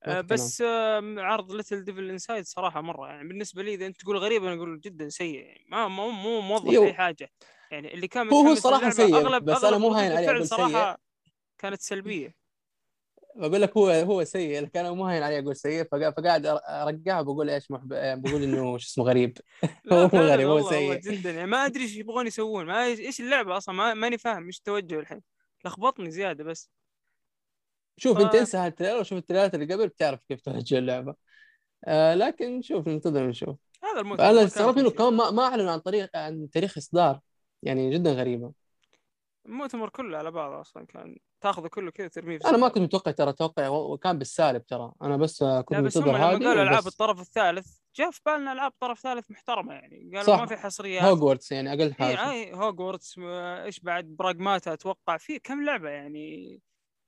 [0.02, 0.20] آه،.
[0.20, 0.62] بس
[1.18, 3.06] عرض ليتل ديفل انسايد صراحة مرة.
[3.08, 5.34] يعني بالنسبة لي إذا أنت تقول غريب أنا أقول جدا سيء.
[5.34, 6.82] يعني ما مو مو موظف.
[6.82, 7.30] أي حاجة.
[7.70, 10.58] يعني اللي كان هو- للعبة سيء، اغلب بس أغلب أنا مو هاين عليه أقول سيء.
[10.58, 10.98] صراحة
[11.58, 12.34] كانت سلبية.
[13.36, 14.60] بقول لك هو هو سيء.
[14.62, 15.84] لكن أنا مو هين علي أقول سيء.
[15.84, 17.88] فقا- فقاعد ارجعها بقول إيش محب...
[18.22, 19.38] بقول إنه شو اسمه غريب.
[19.92, 20.94] هو مو غريب هو سيء.
[21.00, 21.30] جدا.
[21.30, 22.66] يعني ما أدري إيش يبغون يسوون.
[22.66, 25.22] ما إيش اللعبة أصلا؟ ما ماني فاهم إيش التوجه الحين.
[25.64, 26.70] لخبطني زيادة بس.
[27.96, 30.40] شوف ف- انت انسى ها ال trailer وشوف ال trailer ات اللي قبل بتعرف كيف
[30.40, 31.14] توجه اللعبة
[31.84, 34.90] آه لكن شوف ننتظر نشوف هذا المؤتمر أنا استغربت إنه.
[34.90, 37.20] كمان ما, ما أعلنوا عن طريق عن تاريخ إصدار
[37.62, 38.52] يعني جدا غريبة
[39.46, 42.68] المؤتمر كله على بعضه أصلا كان تاخذه كله كذا ترميه أنا ما.
[42.68, 46.86] كنت متوقع ترى أتوقع وكان بالسالب ترى أنا بس كنت منتظر هذه قالوا ألعاب.
[46.86, 50.40] الطرف الثالث جاء في بالنا ألعاب طرف ثالث محترمة يعني قالوا صح.
[50.40, 53.18] ما في حصريات هوجورتس يعني أقل حاجة أي هوجورتس
[53.64, 56.60] إيش بعد براغماتا أتوقع في كم لعبة يعني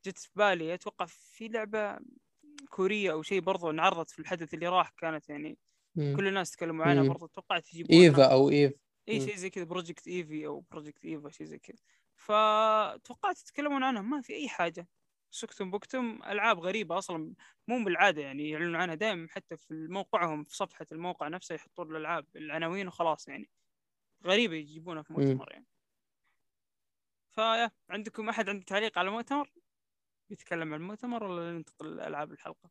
[0.05, 0.75] جت في بالي.
[0.75, 1.99] أتوقع في لعبة
[2.71, 5.59] كورية أو شيء برضو انعرضت في الحدث اللي راح كانت يعني
[5.95, 6.17] مم.
[6.17, 7.03] كل الناس تكلموا عنها.
[7.05, 7.27] برضو.
[7.27, 8.73] توقعت يجيبونها إيفا أو إيف.
[9.09, 9.21] إي.
[9.21, 11.79] شيء زي كذا Project ايفي أو Project ايفا شيء زي كذا.
[12.17, 14.89] فتوقعت يتكلمون عنها ما في أي حاجة.
[15.31, 16.21] سكتم بكتم.
[16.27, 17.35] ألعاب غريبة أصلا
[17.69, 22.27] مو بالعادة يعني يعلنون عنها دائما حتى في موقعهم في صفحة الموقع نفسه يحطون الألعاب
[22.37, 23.51] العناوين وخلاص يعني.
[24.27, 25.13] غريبة يجيبونها في.
[25.13, 25.67] مؤتمر يعني.
[27.33, 29.51] فيا عندكم أحد عنده تعليق على المؤتمر
[30.31, 32.71] يتكلم عن المؤتمر ولا ننتقل لألعاب الحلقة؟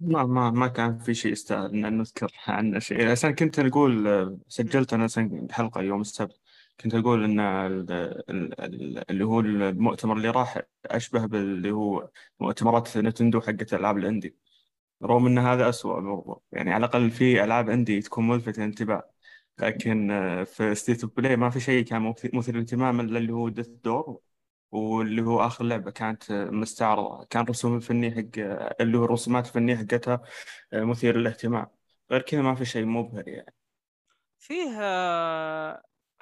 [0.00, 3.10] ما ما ما كان في شيء يستاهل إن نذكر عنه شيء.
[3.10, 5.08] عشان كنت نقول سجلت أنا
[5.50, 6.40] حلقة يوم السبت.
[6.80, 7.92] كنت أقول إن ال-
[8.30, 12.10] ال- ال- اللي هو المؤتمر اللي راح أشبه باللي هو
[12.40, 14.36] مؤتمرات نينتندو حقت ألعاب ال indie.
[15.02, 16.42] رغم إن هذا اسوء برضو.
[16.52, 19.10] يعني على الأقل في ألعاب indie تكون ملفتة انتباه.
[19.58, 23.32] لكن آه، في ستيت اوف بلاي ما في شيء كان مث- مثير للاهتمام إلا اللي
[23.32, 24.20] هو ديث دور
[24.72, 27.24] واللي هو آخر لعبة كانت آه، مستعرضة.
[27.24, 30.22] كان رسوم الفني حق آه، اللي هو الرسومات الفنية حقتها
[30.72, 31.66] آه، مثير للاهتمام.
[32.10, 33.54] غير كذا ما في شيء مبهر يعني.
[34.38, 34.68] فيه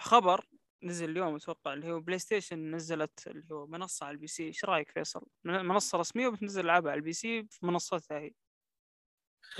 [0.01, 0.47] خبر
[0.83, 4.47] نزل اليوم أتوقع اللي هو بلاي ستيشن نزلت اللي هو منصة على ال PC.
[4.47, 8.31] إيش رأيك فيصل؟ من- منصة رسمية وبتنزل ألعابها على ال PC في منصتها هي.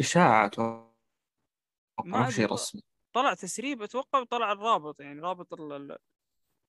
[0.01, 0.91] إشاعة أتوقع.
[2.05, 2.53] ما شيء.
[2.53, 2.83] رسمي.
[3.13, 5.53] طلع تسريب أتوقع وطلع الرابط يعني رابط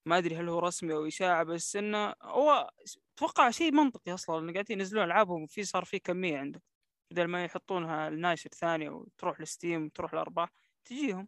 [0.05, 2.71] ما أدري هل هو رسمي أو إشاعة بس إنه هو
[3.17, 6.61] أتوقع شيء منطقي أصلا إنه قاعدين ينزلون ألعابهم وفي صار في كمية عنده
[7.11, 10.49] بدل ما يحطونها الناشر ثاني وتروح لستيم وتروح الارباح
[10.85, 11.27] تجيهم.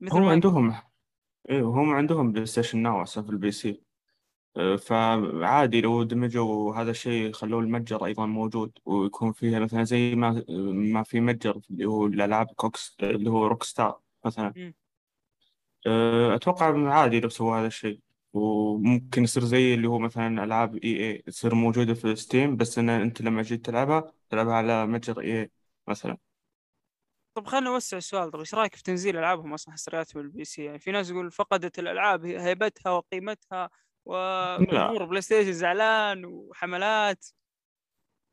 [0.00, 0.74] مثل هم عندهم
[1.50, 3.82] أيوه هم عندهم بلاي ستيشن ناو في ال PC
[4.56, 10.44] آه، فعادي لو دمجوا هذا الشيء خلوه المتجر أيضا موجود ويكون فيها مثلا زي ما
[10.74, 14.54] ما في متجر اللي هو الألعاب كوكس اللي هو روك ستار مثلا.
[14.54, 14.74] مم.
[15.86, 18.00] آه، أتوقع عادي لو سووا هذا الشيء.
[18.32, 22.88] وممكن يصير زي اللي هو مثلا ألعاب إي إي تصير موجودة في ستيم بس إن
[22.90, 25.50] أنت لما جيت تلعبها تلعبها على متجر إي إي
[25.88, 26.16] مثلا.
[27.34, 30.78] طب خلينا نوسع السؤال طب إيش رأيك في تنزيل ألعابهم أصلا حصريات بال PC يعني
[30.78, 33.70] في ناس يقول فقدت الألعاب هيبتها وقيمتها
[34.04, 37.26] وجمهور بلاي ستيشن زعلان وحملات.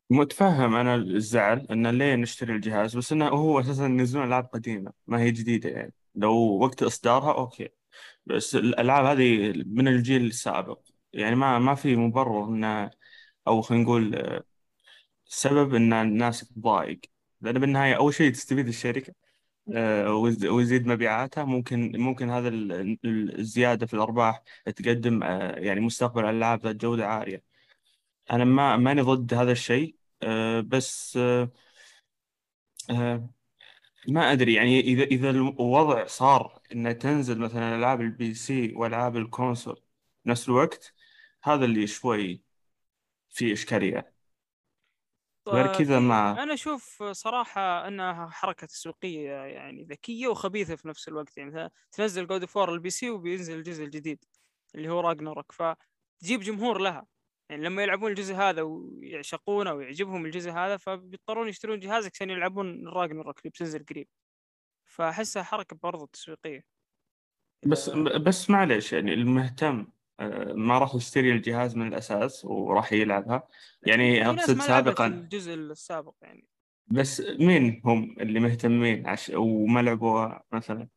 [0.09, 5.19] متفهم أنا الزعل انه ليه نشتري الجهاز بس إنه هو أساسا ينزلون ألعاب قديمة ما
[5.21, 5.93] هي جديدة يعني.
[6.19, 7.69] لو وقت إصدارها okay.
[8.25, 10.79] بس الألعاب هذه من الجيل السابق.
[11.13, 12.91] يعني ما ما في مبرر انه
[13.47, 14.41] أو خلينا نقول
[15.25, 17.01] سبب إن الناس تضايق.
[17.41, 19.13] لأن بالنهاية أول شيء تستفيد الشركة
[19.75, 21.43] آه، ويز- ويزيد مبيعاتها.
[21.43, 22.71] ممكن ممكن هذا ال-
[23.05, 24.43] ال- الزيادة في الأرباح
[24.75, 27.43] تقدم آه، يعني مستقبل ألعاب ذات جودة عالية.
[28.31, 31.19] أنا ما ماني ضد هذا الشيء آه، بس
[34.07, 39.25] ما أدري يعني إذا إذا الوضع صار انه تنزل مثلا ألعاب ال PC وألعاب ال
[39.25, 39.81] console
[40.25, 40.93] نفس الوقت
[41.43, 42.41] هذا اللي شوي
[43.29, 44.13] في إشكالية.
[45.47, 51.07] غير كذا في- ما أنا أشوف صراحة إنها حركة تسويقية يعني ذكية وخبيثة في نفس
[51.07, 51.37] الوقت.
[51.37, 54.25] يعني تنزل God of War ال PC وبينزل الجزء الجديد
[54.75, 57.05] اللي هو Ragnarok فتجيب جمهور لها.
[57.49, 63.39] يعني لما يلعبون الجزء هذا ويعشقونه ويعجبهم الجزء هذا فبيضطرون يشترون جهازك عشان يلعبون Ragnarok
[63.39, 64.07] اللي بتنزل قريب.
[64.85, 66.65] فأحسها حركة برضو تسويقية.
[67.65, 69.87] بس بس معلش يعني المهتم
[70.19, 73.47] آه، ما راح يشتري الجهاز من الأساس وراح يلعبها.
[73.83, 76.47] يعني ناس اقصد سابقا الجزء السابق يعني.
[76.87, 79.29] بس مين هم اللي مهتمين عش...
[79.35, 80.87] وما لعبوها مثلا؟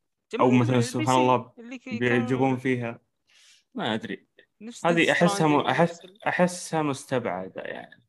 [0.41, 1.53] أو مثلا سبحان الله
[1.87, 3.01] بيعجبون فيها.
[3.75, 4.27] ما أدري.
[4.65, 5.61] نفس هذه أحسها م...
[5.61, 8.03] احس أحسها مستبعدة يعني.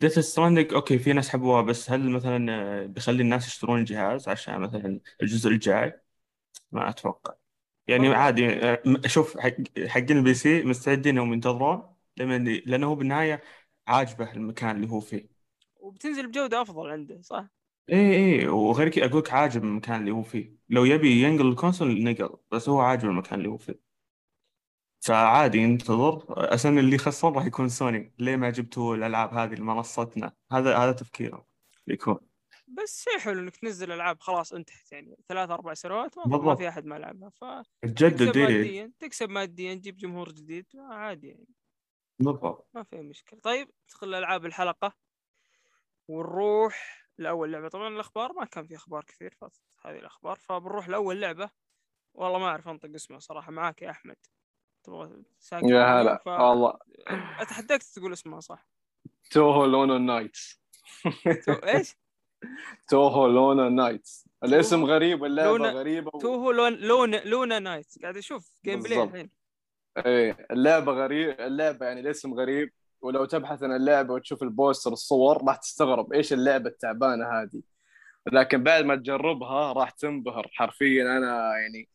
[0.00, 2.52] Death Stranding okay في ناس حبوها بس هل مثلا
[2.82, 6.00] آه، بيخلي الناس يشترون الجهاز عشان مثلا الجزء الجاي؟
[6.72, 7.34] ما أتوقع.
[7.88, 8.08] يعني.
[8.08, 9.54] عادي آه، شوف حق
[9.86, 13.42] حقين ال PC مستعدين انهم ينتظرون لما لأنه هو بالنهاية
[13.86, 15.28] عاجبه المكان اللي هو فيه.
[15.80, 17.46] وبتنزل بجودة أفضل عنده صح؟
[17.88, 20.56] إيه إيه وغير كذا أقول لك عاجب المكان اللي هو فيه.
[20.68, 23.87] لو يبي ينقل ال console نقل بس هو عاجب المكان اللي هو فيه.
[25.00, 26.24] فعادي ينتظر.
[26.54, 28.14] أصلا اللي خسر راح يكون سوني.
[28.18, 31.46] ليه ما جبتوا الألعاب هذه لمنصتنا هذا هذا تفكيره.
[31.86, 32.18] يكون.
[32.68, 34.20] بس شيء حلو إنك تنزل ألعاب.
[34.20, 35.16] خلاص انتهت يعني.
[35.28, 36.54] ثلاث أربع سنوات ما.
[36.54, 37.30] في أحد ما لعبها.
[37.30, 40.66] فتكسب تجدد ماديا تكسب ماديا تجيب جمهور جديد.
[40.76, 41.48] عادي يعني.
[42.18, 42.68] بالضبط.
[42.74, 43.40] ما في مشكلة.
[43.40, 44.92] طيب ندخل العاب الحلقة.
[46.08, 47.68] ونروح لأول لعبة.
[47.68, 50.36] طبعا الأخبار ما كان في أخبار كثير فاتت هذه الأخبار.
[50.36, 51.50] فبنروح لأول لعبة.
[52.14, 53.52] والله ما أعرف أنطق اسمها صراحة.
[53.52, 54.16] معاك يا أحمد.
[54.84, 56.74] تبغى ساكت يا؟ هلا ف- والله
[57.40, 58.68] أتحداك تقول اسمها صح
[59.30, 60.60] Touhou Luna Nights.
[61.64, 61.96] إيش؟
[62.88, 66.18] Touhou Luna Nights الاسم غريب اللعبه Luna- غريبة و...
[66.18, 69.02] Touhou Lun Lun Luna Night قاعد أشوف gameplay.
[69.02, 69.30] الحين
[70.06, 75.44] إيه اللعبة غريب اللعبة يعني الاسم غريب ولو تبحث عن اللعبة وتشوف ال poster الصور
[75.48, 77.62] راح تستغرب إيش اللعبة التعبانة هذه
[78.32, 81.88] لكن بعد ما تجربها راح تنبهر حرفيا أنا يعني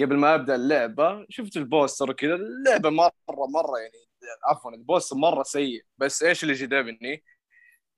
[0.00, 4.08] قبل ما أبدأ اللعبة شفت ال poster وكذا اللعبة مره مرة يعني
[4.44, 5.84] عفوا ال poster مرة سيء.
[5.98, 7.24] بس إيش اللي جذبني؟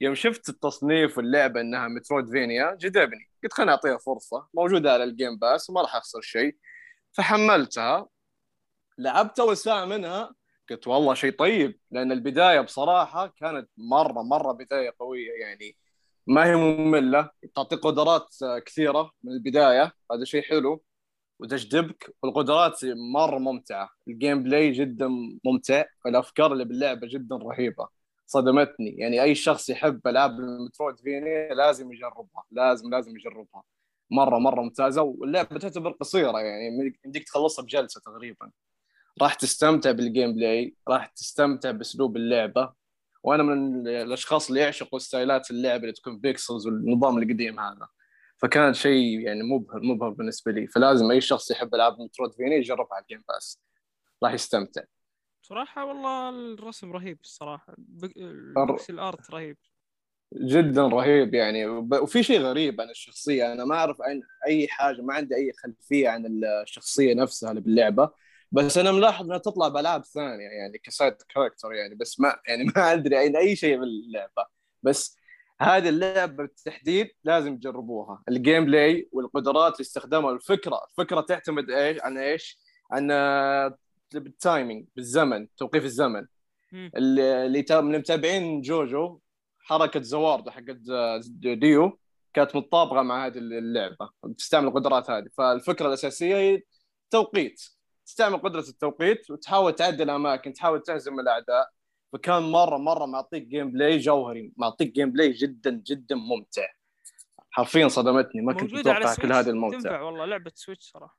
[0.01, 4.49] يوم شفت التصنيف واللعبة إنها Metroidvania جذبني قلت خليني أعطيها فرصة.
[4.55, 6.57] موجودة على ال Game Pass وما راح أخسر شيء.
[7.13, 8.09] فحملتها.
[8.99, 10.35] لعبت أول ساعة منها.
[10.71, 15.77] قلت والله شيء طيب لأن البداية بصراحة كانت مره مرة بداية قوية يعني.
[16.27, 17.31] ما هي مملة.
[17.55, 18.35] تعطيك قدرات
[18.67, 19.93] كثيرة من البداية.
[20.13, 20.85] هذا شيء حلو.
[21.41, 23.91] وتجذبك والقدرات مرة ممتعة.
[24.09, 25.09] ال gameplay جدا
[25.45, 27.89] ممتع والأفكار اللي باللعبة جدا رهيبة.
[28.27, 28.91] صدمتني.
[28.91, 33.63] يعني أي شخص يحب ألعاب ال Metroidvania لازم يجربها لازم لازم يجربها.
[34.11, 38.51] مرة مرة ممتازة واللعبة تعتبر قصيرة يعني يمديك تخلصها بجلسة تقريبا.
[39.23, 42.73] راح تستمتع بال gameplay راح تستمتع بأسلوب اللعبة.
[43.23, 47.89] وأنا من الأشخاص اللي يعشقوا ستايلات اللعبه اللي تكون pixels والنظام القديم هذا.
[48.43, 50.67] فكان شيء يعني مبهر مبهر بالنسبة لي.
[50.67, 53.61] فلازم أي شخص يحب ألعاب Metroidvania يجربها على ال Game Pass
[54.25, 54.83] راح يستمتع.
[55.43, 57.75] صراحة والله الرسم رهيب الصراحة.
[57.79, 59.57] بك- ال pixel art رهيب.
[60.35, 61.67] جدا رهيب يعني.
[61.67, 63.53] وفي شيء غريب عن الشخصية.
[63.53, 68.11] أنا ما أعرف عن أي حاجة ما عندي أي خلفية عن الشخصية نفسها اللي باللعبة.
[68.53, 71.95] بس أنا ملاحظ إنها تطلع بألعاب ثانية يعني ك side character يعني.
[71.95, 74.47] بس ما يعني ما أدري عن أي شيء باللعبة.
[74.83, 75.20] بس
[75.61, 78.23] هذه اللعبه بالتحديد لازم تجربوها.
[78.29, 82.59] ال gameplay والقدرات اللي استخدامها الفكرة الفكرة تعتمد إيش عن إيش؟
[82.91, 83.79] عن آه،
[84.15, 86.27] بال timing بالزمن توقيف الزمن.
[86.73, 89.21] اللي من متابعين JoJo
[89.59, 90.79] حركة Za Warudo حقت
[91.41, 91.99] Dio
[92.33, 94.11] كانت متطابقة مع هذه اللعبة.
[94.39, 95.27] تستعمل القدرات هذه.
[95.39, 96.63] فالفكرة الأساسية هي
[97.11, 97.63] توقيت.
[98.07, 101.71] تستعمل قدرة التوقيت وتحاول تعدل اماكن تحاول تهزم الأعداء.
[102.13, 106.67] فكان مره مرة معطيك gameplay جوهري معطيك gameplay جدا جدا ممتع.
[107.51, 109.79] حرفيا صدمتني ما كنت متوقع كل هذا الممتع.
[109.79, 111.19] تنفع والله لعبة Switch صراحة.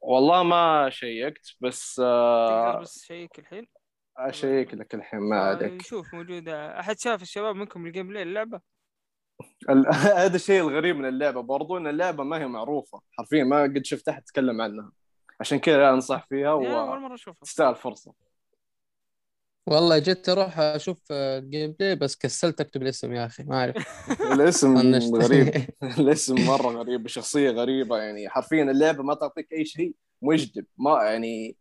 [0.00, 3.66] والله ما شيكت بس تقدر آه، بس شيك الحين؟
[4.16, 5.82] أشيك لك الحين ما عليك.
[5.82, 6.80] شوف موجودة.
[6.80, 8.60] أحد شاف الشباب منكم ال gameplay اللعبة
[9.70, 9.86] ال-
[10.24, 13.00] هذا الشيء الغريب من اللعبة برضو إن اللعبة ما هي معروفة.
[13.18, 14.92] حرفيا ما قد شفت أحد يتكلم عنها.
[15.40, 17.72] عشان كذا أنصح فيها مرة أشوفها.
[17.74, 18.12] فرصة.
[19.70, 23.76] والله جيت أروح أشوف ال gameplay بس كسلت أكتب الاسم يا أخي ما أعرف.
[24.32, 24.76] الاسم.
[25.22, 25.48] غريب.
[25.98, 28.28] الاسم مرة غريب شخصية غريبة يعني.
[28.28, 31.56] حرفيا اللعبة ما تعطيك أي شيء مجذب ما يعني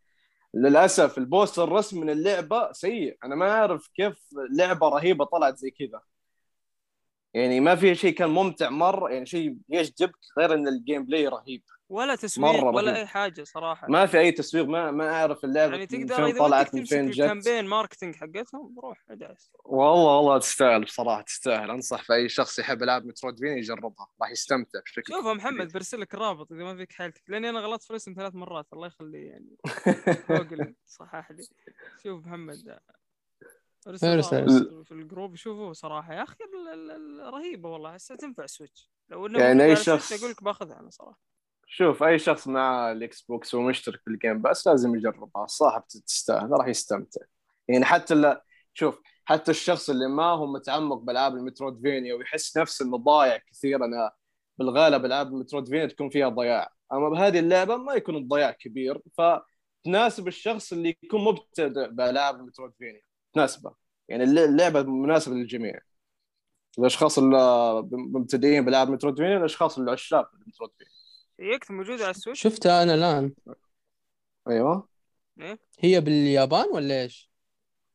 [0.53, 3.17] للأسف ال poster الرسمي من اللعبة سيء.
[3.23, 4.15] أنا ما أعرف كيف
[4.57, 6.01] لعبة رهيبة طلعت زي كذا.
[7.33, 11.63] يعني ما في شيء كان ممتع مرة يعني شيء يجذبك غير إن الجيم بلاي رهيب.
[11.89, 12.95] ولا تسويق مرة ولا.
[12.95, 13.87] أي حاجة صراحة.
[13.87, 17.09] ما في أي تسويق ما ما أعرف اللعبة يعني تقدر فين إذا طلعت من فين
[17.09, 17.19] جت.
[17.19, 19.51] الكامبين ماركتينج حقتهم روح أدعس.
[19.65, 21.71] والله والله تستاهل بصراحة تستاهل.
[21.71, 26.01] أنصح في أي شخص يحب ألعاب مترويدفينيا يجربها راح يستمتع بشكل شوف يا محمد برسل
[26.01, 29.27] لك رابط إذا ما فيك حيلتك لأني أنا غلطت في الاسم ثلاث مرات الله يخليه
[29.29, 29.57] يعني
[30.29, 31.43] جوجل صحح لي.
[32.03, 32.79] شوف محمد
[33.87, 34.23] ارسل
[34.85, 36.13] في ال group شوفوا صراحة.
[36.13, 38.91] يا أخي ال- ال- ال- رهيبة والله هسه تنفع Switch.
[39.09, 41.28] لو إنه يعني Switch شخص- أقول لك باخذها أنا صراحة.
[41.71, 46.51] شوف أي شخص مع ال Xbox ومشترك في ال Game Pass لازم يجربها صراحة تستاهل
[46.51, 47.21] راح يستمتع.
[47.67, 52.85] يعني حتى لا شوف حتى الشخص اللي ما هو متعمق بألعاب ال Metroidvania ويحس نفسه
[52.85, 54.11] انه ضايع كثير أنا
[54.57, 56.69] بالغالب ألعاب ال Metroidvania تكون فيها ضياع.
[56.93, 63.01] أما بهذه اللعبة ما يكون الضياع كبير فتناسب الشخص اللي يكون مبتدئ بألعاب ال Metroidvania
[63.33, 63.73] تناسبه.
[64.07, 65.79] يعني الل- اللعبة مناسبة للجميع.
[66.79, 67.37] الأشخاص اللي
[67.91, 70.91] مبتدئين بألعاب Metroidvania الأشخاص اللي عشاق ال Metroidvania
[71.39, 73.33] يكتب موجوده على ال Switch؟ شفتها أنا الآن.
[74.47, 74.89] أيوه.
[75.79, 77.29] هي باليابان ولا إيش؟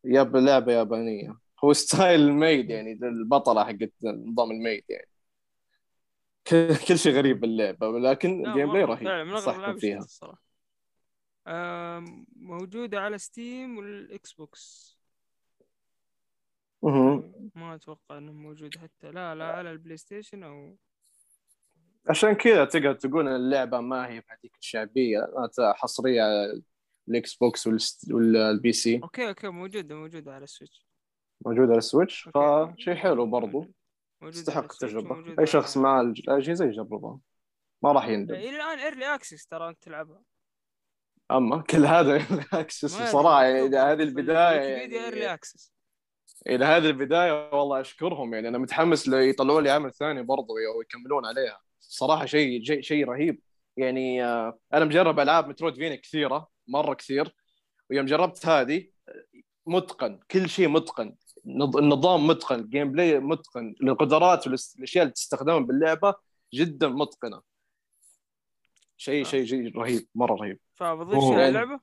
[0.04, 1.38] ياب لعبة يابانية.
[1.64, 5.08] هو style maid يعني البطلة حقت نظام ال maid يعني.
[6.46, 9.08] كل كل شيء غريب باللعبة ولكن لا، ال gameplay رهيب.
[9.08, 10.06] الالعاب فيها.
[12.36, 14.94] موجودة على Steam وال Xbox.
[17.54, 19.10] ما أتوقع انه موجود حتى.
[19.10, 20.76] لا لا على ال PlayStation أو
[22.10, 24.56] عشان كذا تقدر تقول إن اللعبة ما هي بهذيك
[25.74, 26.62] حصرية على
[27.08, 27.66] ال Xbox
[28.10, 30.86] وال PC أوكي أوكي موجوده موجوده على ال Switch.
[31.46, 32.28] موجودة على ال Switch.
[32.34, 33.66] فشيء حلو برضو.
[34.30, 34.72] تستحق
[35.12, 37.18] وموجودة أي شخص على- مع الج- الاجهزة يجربها.
[37.82, 38.34] ما راح يندم.
[38.34, 40.22] إلى الآن early access ترى أنت تلعبها.
[41.30, 42.16] أما كل هذا
[42.60, 45.04] access بصراحة يعني مكتوب إذا هذه الويكيبيديا يعني.
[45.04, 45.72] early access
[46.46, 48.48] إلى هذه البداية والله أشكرهم يعني.
[48.48, 51.60] أنا متحمس ليطلعوا لي عمل ثاني برضو ويكملون عليها.
[51.88, 53.40] صراحة شيء شيء شيء رهيب
[53.76, 57.34] يعني آه، أنا مجرب ألعاب Metroidvania كثيرة مرة كثير
[57.90, 58.86] ويوم جربت هذه
[59.66, 61.16] متقن كل شيء متقن
[61.46, 66.14] نظ- النظام متقن ال gameplay متقن القدرات والاشياء اللي تستخدمها باللعبة
[66.54, 67.42] جدا متقنة
[68.96, 69.28] شيء آه.
[69.28, 71.20] شيء شيء رهيب مرة رهيب فبضيف.
[71.20, 71.80] شيء على اللعبة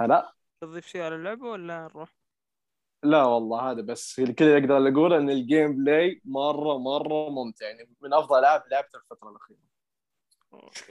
[0.00, 2.15] هلا تضيف شيء على اللعبة ولا نروح؟
[3.02, 8.14] لا والله هذا بس كذا أقدر اقوله إن ال gameplay مرة مرة ممتع يعني من
[8.14, 9.66] أفضل العاب لعبتها الفترة الأخيرة.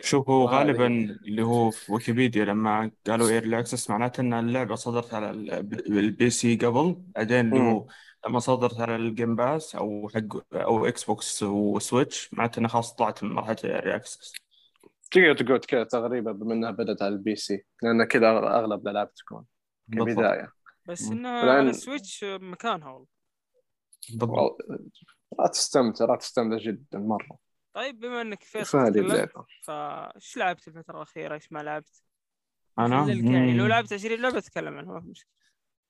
[0.01, 0.87] شوف هو غالبا
[1.25, 6.29] اللي هو في ويكيبيديا لما قالوا early access معناته إن اللعبة صدرت على ال- ال
[6.29, 7.87] PC قبل بعدين اللي هو
[8.27, 12.95] لما صدرت على ال Game Pass أو حق أو Xbox و Switch معناته انها خلاص
[12.95, 14.33] طلعت من مرحلة ال early access
[15.11, 19.45] تقدر تقول كذا تقريبا بما إنها بدأت على ال PC لأن كذا أغلب الالعاب تكون
[19.91, 20.54] كبداية.
[20.85, 21.11] بس.
[21.11, 23.07] انها على ال Switch مكانها والله.
[24.09, 24.57] بالضبط.
[25.39, 27.37] راح تستمتع راح تستمتع جدا مرة.
[27.73, 28.93] طيب بما إنك فيصل
[29.63, 32.03] فايش لعبت الفترة الأخيرة؟ إيش ما لعبت؟
[32.79, 33.67] أنا؟ يعني لو.
[33.67, 35.35] لعبت 20 لعبة أتكلم عنها ما في مشكلة.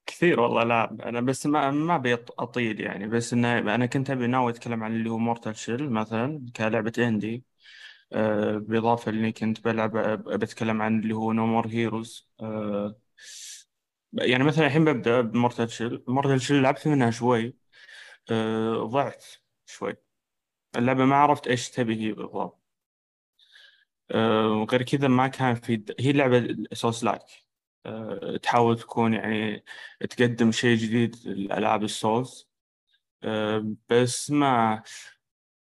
[0.05, 4.27] كثير والله لاعب أنا بس ما ما أبي أطيل يعني بس إنه أنا كنت أبي
[4.27, 7.43] ناوي أتكلم عن اللي هو Mortal Shell مثلا كلعبة indie
[8.13, 12.29] آه، بالاضافه إني كنت بلعب أب- بتكلم عن اللي هو No More Heroes
[14.15, 16.03] يعني مثلا الحين ببدأ ب Mortal Shell.
[16.07, 17.55] Mortal Shell لعبت منها شوي.
[18.31, 19.25] آه، ضعت
[19.65, 19.95] شوي.
[20.77, 22.61] اللعبة ما عرفت إيش تبي هي بالضبط.
[24.11, 27.21] آه، وغير كذا ما كان في هي لعبة souls like.
[27.85, 29.65] آه، تحاول تكون يعني
[30.09, 32.49] تقدم شيء جديد لألعاب ال souls.
[33.89, 34.83] بس ما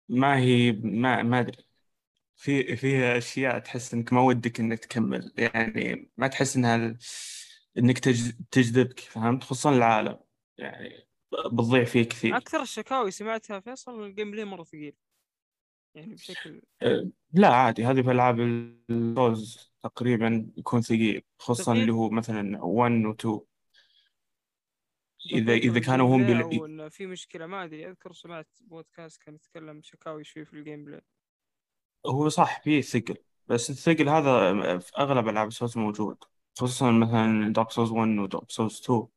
[0.09, 1.65] ما هي ما ما أدري.
[2.35, 5.33] في فيها أشياء تحس إنك ما ودك إنك تكمل.
[5.37, 6.97] يعني ما تحس إنها
[7.75, 10.19] تج- تجذبك فهمت؟ خصوصا العالم.
[10.57, 11.07] يعني
[11.45, 12.37] بتضيع فيه كثير.
[12.37, 14.95] أكثر الشكاوي سمعتها فيصل ال gameplay مرة ثقيل.
[15.95, 17.85] يعني بشكل آه، لا عادي.
[17.85, 21.23] هذه في ألعاب ال souls تقريبا يكون ثقيل.
[21.39, 23.39] خصوصا؟ اللي هو مثلا 1 و 2
[25.31, 26.41] إذا ضبط إذا كانوا هم.
[26.41, 27.89] أو انه في مشكلة؟ ما أدري.
[27.89, 31.01] أذكر سمعت بودكاست كان يتكلم شكاوي شوي في ال gameplay
[32.05, 33.17] هو صح فيه ثقل.
[33.47, 36.17] بس الثقل هذا في أغلب ألعاب ال souls موجود.
[36.59, 39.07] خصوصا مثلا Dark Souls 1 و Dark Souls 2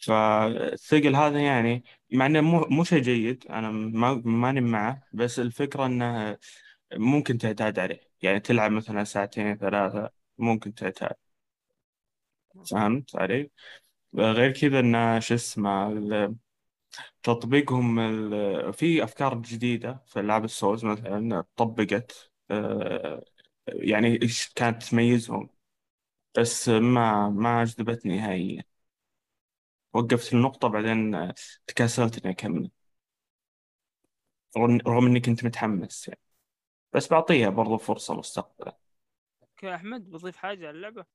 [0.00, 5.86] فالثقل هذا يعني مع إنه مو مو شيء جيد أنا ما ماني معه بس الفكرة
[5.86, 6.38] إنه
[6.94, 8.00] ممكن تعتاد عليه.
[8.22, 11.16] يعني تلعب مثلا ساعتين ثلاثة ممكن تعتاد.
[12.70, 13.50] فهمت علي؟
[14.16, 15.94] غير كذا إنه شو اسمه
[17.22, 17.96] تطبيقهم
[18.72, 23.24] في أفكار جديدة في العاب السولز مثلا طبقت آه،
[23.68, 25.50] يعني إيش كانت تميزهم.
[26.38, 28.64] بس ما ما جذبتني نهائيا
[29.94, 31.32] وقفت النقطة بعدين
[31.66, 32.70] تكاسلت إني أكمل.
[34.56, 36.20] رغم رغم إني كنت متحمس يعني.
[36.94, 38.78] بس بعطيها برضو فرصة مستقبلا
[39.42, 41.06] أوكي أحمد بضيف حاجة على اللعبة؟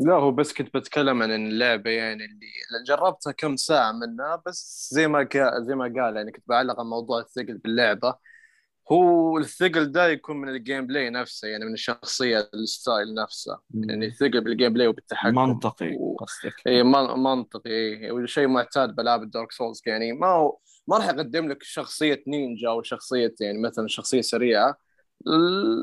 [0.00, 2.46] لا هو بس كنت بتكلم عن اللعبة يعني اللي
[2.88, 6.88] جربتها كم ساعة منها بس زي ما كا زي ما قال يعني كنت بعلق على
[6.88, 8.18] موضوع الثقل باللعبة
[8.92, 13.58] هو الثقل ده يكون من ال gameplay نفسه يعني من الشخصية ال style نفسه.
[13.74, 15.34] يعني الثقل بال gameplay وبالتحكم.
[15.34, 16.16] منطقي و...
[16.16, 16.54] قصدك.
[16.66, 21.04] اي من- منطقي اي والشيء معتاد بالعاب ال Dark Souls يعني ما هو ما راح
[21.06, 24.76] يقدم لك شخصية نينجا أو شخصية يعني مثلا شخصية سريعة.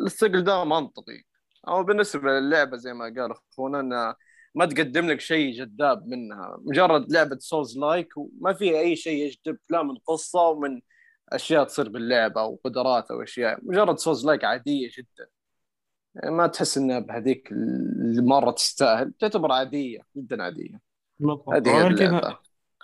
[0.05, 1.24] الثقل ده منطقي.
[1.68, 4.16] أو بالنسبة للعبة زي ما قال أخونا إنه
[4.55, 6.58] ما تقدم لك شيء جذاب منها.
[6.62, 10.82] مجرد لعبة souls like وما فيها أي شيء يجذبك لا من قصة ومن
[11.30, 13.59] أشياء تصير باللعبة أو قدرات أو أشياء.
[13.63, 15.28] مجرد souls like عادية جدا.
[16.15, 19.13] يعني ما تحس انها بهذيك اللي مرة تستاهل.
[19.19, 20.82] تعتبر عادية جدا عادية.
[21.19, 21.49] بالضبط.
[21.49, 22.38] هذه هي وغير كذا اللعبة.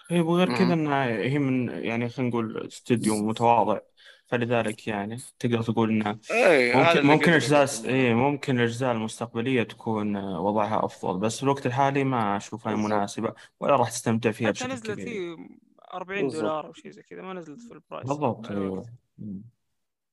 [0.09, 0.57] هي وغير مهم.
[0.57, 3.79] كذا إنها هي من يعني خلينا نقول استوديو متواضع.
[4.27, 10.17] فلذلك يعني تقدر تقول انها هذا ممكن اللي ممكن يقدمونه إيه ممكن الاجزاء المستقبلية تكون
[10.17, 11.19] وضعها أفضل.
[11.19, 12.91] بس في الوقت الحالي ما أشوفها بالضبط.
[12.91, 15.07] مناسبة ولا راح تستمتع فيها حتى بشكل نزلت كبير.
[15.07, 15.37] هي
[15.93, 16.41] 40 بالضبط.
[16.41, 18.85] دولار أو شيء زي كذا ما نزلت في البرايس بالضبط أيوه.
[19.17, 19.43] مم.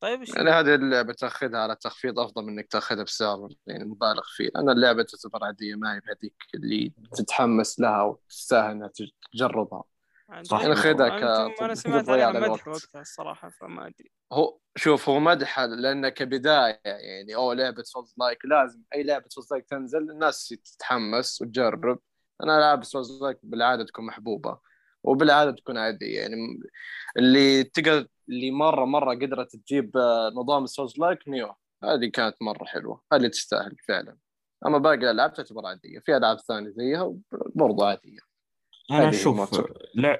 [0.00, 4.22] طيب إيش يعني هذه اللعبة تأخذها على تخفيض أفضل من إنك تأخذها بسعر يعني مبالغ
[4.36, 9.84] فيه أنا اللعبة تعتبر عادية ما هي بهذيك اللي تتحمس لها وتستاهل إنها تج- تجربها
[10.28, 10.60] عن صح.
[10.60, 14.10] يعني جد خذها أنتم أنا ك سمعت عليها مدح وقتها الصراحة فما أدري.
[14.32, 19.52] هو شوف هو مدح لأنه كبداية يعني أو لعبة souls like لازم أي لعبة souls
[19.52, 21.98] like تنزل الناس تتحمس وتجرب.
[22.42, 24.69] أنا العاب souls like بالعادة تكون محبوبة.
[25.02, 26.20] وبالعادة تكون عادية.
[26.20, 26.36] يعني
[27.16, 31.54] اللي تقدر اللي مرة مرة قدرت تجيب آه، نظام ال souls like Nioh
[31.84, 33.02] هذه كانت مرة حلوة.
[33.12, 34.16] هذه تستاهل فعلا.
[34.66, 35.98] أما باقي الألعاب تعتبر عادية.
[35.98, 37.14] في ألعاب ثانية زيها
[37.54, 38.30] برضو عادية.
[38.90, 39.62] أنا أشوف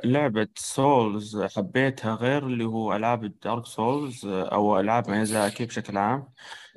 [0.05, 6.29] لعبة souls حبيتها غير اللي هو ألعاب ال Dark Souls أو ألعاب ميازاكي بشكل عام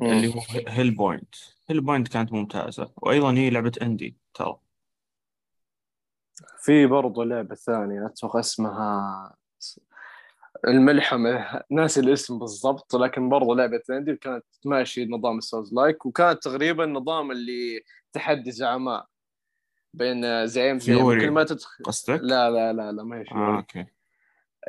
[0.01, 0.27] اللي.
[0.27, 1.35] هو Hellpoint.
[1.69, 2.91] Hellpoint كانت ممتازة.
[2.97, 4.57] وأيضا هي لعبة indie ترى.
[6.63, 9.35] في برضو لعبة ثانية أتوقع اسمها
[10.67, 16.85] الملحمة ناسي الاسم بالضبط لكن برضو لعبة indie كانت ماشي نظام ال souls-like وكانت تقريبا
[16.85, 17.83] نظام اللي
[18.13, 19.05] تحدي زعماء
[19.93, 20.99] بين زعيم زعيم.
[20.99, 23.85] Furi ما تدخل قصدك؟ لا لا لا لا ما هي آه Furi أوكي.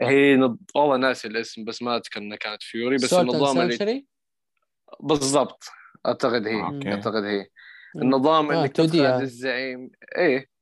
[0.02, 0.58] هي نض...
[0.74, 4.06] والله ناسي الاسم بس ما أذكر إنها كانت Furi بس النظام اللي
[5.00, 5.64] بالضبط
[6.06, 7.46] أعتقد هي آه، أعتقد هي.
[7.96, 10.53] النظام انك 2 تدخل عند الزعيم إيه.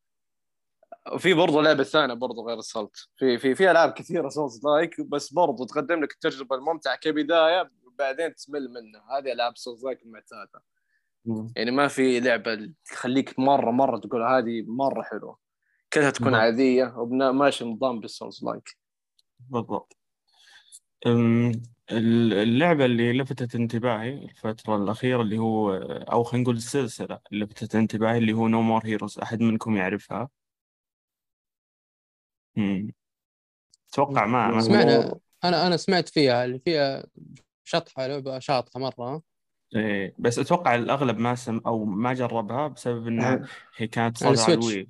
[1.13, 5.33] وفي برضه لعبة ثانية برضه غير ال Salt في في في ألعاب كثيرة souls-like بس
[5.33, 9.19] برضه تقدم لك التجربة الممتعة كبداية وبعدين تمل منها.
[9.19, 10.63] هذه ألعاب souls-like المعتاده
[11.57, 15.39] يعني ما في لعبة تخليك مرة مرة تقول هذه مرة حلوة.
[15.93, 18.77] كلها تكون عادية وماشي نظام بال souls-like
[19.41, 19.97] بالضبط.
[21.91, 25.73] اللعبة اللي لفتت انتباهي الفترة الأخيرة اللي هو
[26.13, 30.29] أو خلينا نقول السلسلة اللي لفتت انتباهي اللي هو No More Heroes أحد منكم يعرفها؟
[32.57, 32.93] مم.
[33.93, 37.05] أتوقع ما ما سمعنا أنا أنا سمعت فيها اللي فيها
[37.65, 39.23] شطحة لعبة شاطحة مرة.
[39.77, 43.47] إيه بس أتوقع الأغلب ما سم أو ما جربها بسبب إنها
[43.77, 44.59] هي كانت على صارت على.
[44.59, 44.89] ال Wii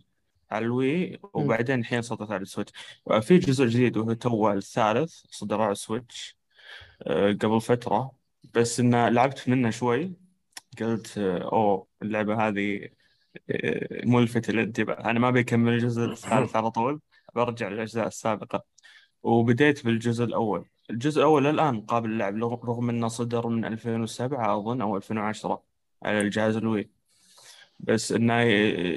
[0.50, 2.72] على ال Wii وبعدين الحين صارت على ال Switch.
[3.20, 6.36] في جزء جديد وهو تو الثالث صدر على ال Switch
[7.02, 8.12] آه، قبل فترة.
[8.54, 10.12] بس إنه لعبت منه شوي.
[10.80, 12.88] قلت آه، أوه اللعبة هذه
[13.50, 14.94] آه، ملفتة للانتباه.
[14.94, 17.00] أنا ما بكمل الجزء الثالث على طول.
[17.34, 18.64] برجع للأجزاء السابقة.
[19.22, 20.68] وبديت بالجزء الأول.
[20.90, 25.62] الجزء الأول الآن قابل للعب رغم إنه صدر من 2007 أظن أو 2010
[26.02, 26.90] على الجهاز ال Wii.
[27.80, 28.34] بس إنه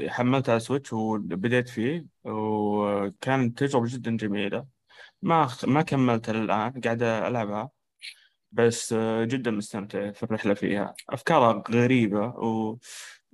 [0.09, 4.65] حملته على Switch وبديت فيه وكانت تجربة جدا جميلة.
[5.21, 7.69] ما ما كملتها للآن قاعد ألعبها.
[8.51, 10.95] بس جدا مستمتع في الرحلة فيها.
[11.09, 12.77] أفكارها غريبة وما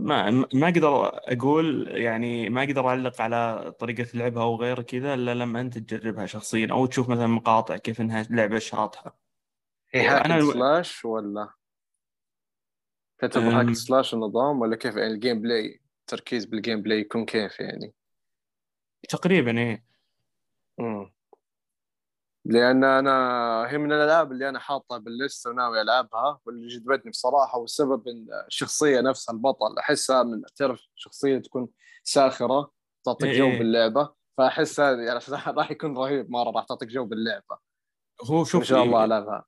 [0.01, 5.61] ما أقدر أقول يعني ما أقدر أعلق على طريقة لعبها أو غير كذا إلا لما
[5.61, 9.17] أنت تجربها شخصيا أو تشوف مثلا مقاطع كيف إنها لعبة شاطحة
[9.91, 11.49] هي hack وأنا and الو- slash ولا؟
[13.17, 17.25] تعتبر hack أم، and slash النظام ولا كيف؟ يعني ال gameplay التركيز بال gameplay يكون
[17.25, 17.93] كيف يعني؟
[19.09, 19.81] تقريبا
[20.77, 21.11] مم.
[22.45, 23.11] لأن أنا
[23.69, 28.27] هي من الألعاب اللي أنا حاطها بال list وناوي ألعبها واللي جذبتني بصراحة والسبب ان
[28.47, 29.77] الشخصية نفسها البطل.
[29.79, 31.67] أحسها من تعرف شخصية تكون
[32.03, 32.71] ساخرة
[33.05, 33.59] تعطيك إيه جو إيه.
[33.59, 34.13] باللعبة.
[34.37, 35.19] فاحسها يعني
[35.57, 37.57] راح يكون رهيب مرة راح تعطيك جو باللعبة.
[38.23, 39.45] هو إن شوف شاء الله إيه ألعبها.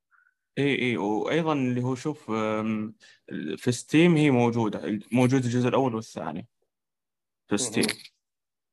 [0.58, 2.32] إيه إيه وأيضا اللي هو شوف
[3.58, 6.48] في Steam هي موجودة موجود الجزء الأول والثاني
[7.48, 7.86] في Steam.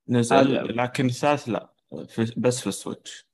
[0.09, 1.73] نزل لكن الثالث لا
[2.09, 3.30] في بس في ال Switch.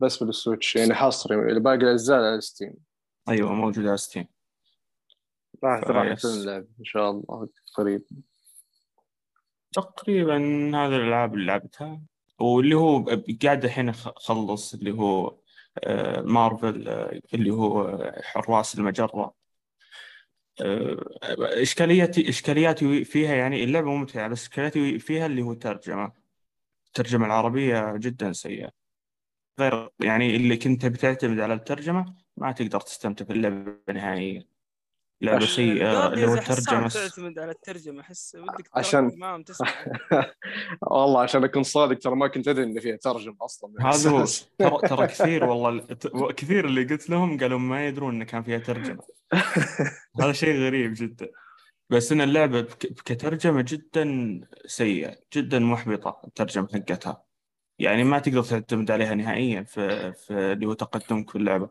[0.00, 2.74] بس بال Switch يعني حصري باقي الأجزاء على Steam
[3.28, 4.26] أيوه موجود على Steam
[5.64, 6.14] راح راح.
[6.14, 8.02] تنلعب إن شاء الله قريب.
[9.72, 10.36] تقريبا
[10.74, 12.00] هذه الألعاب اللي لعبتها
[12.40, 13.04] واللي هو
[13.42, 15.36] قاعد الحين أخلص اللي هو
[15.84, 19.34] آه، مارفل آه، اللي هو آه، حراس المجرة.
[20.60, 20.96] آه،
[21.62, 26.12] اشكالياتي إشكالياتي فيها يعني اللعبة ممتعة بس إشكالياتي فيها اللي هو الترجمة
[26.86, 28.79] الترجمة العربية جدا سيئة.
[29.60, 34.44] غير يعني اللي كنت بتعتمد على الترجمة ما تقدر تستمتع في اللعبة نهائيا
[35.24, 39.68] Guardians أحس صعب الترجمة تعتمد على الترجمة احس ودك عشان- تسمع.
[40.90, 43.70] والله عشان أكون صادق ترى ما كنت أدري إن فيها ترجمة أصلا.
[43.90, 44.24] هذا هو.
[44.58, 45.86] ترى ترى كثير والله.
[46.36, 49.02] كثير اللي قلت لهم قالوا ما يدرون إن كان فيها ترجمة.
[50.20, 51.28] هذا شيء غريب جدا.
[51.90, 52.62] بس إن اللعبة
[53.04, 57.22] كترجمه جدا سيئة جدا محبطة الترجمة حقتها.
[57.80, 61.68] يعني ما تقدر تعتمد عليها نهائيا في في اللي هو تقدمك في اللعبة.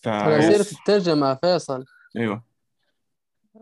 [0.00, 1.84] ف على سيرة الترجمة فيصل.
[2.16, 2.44] أيوه.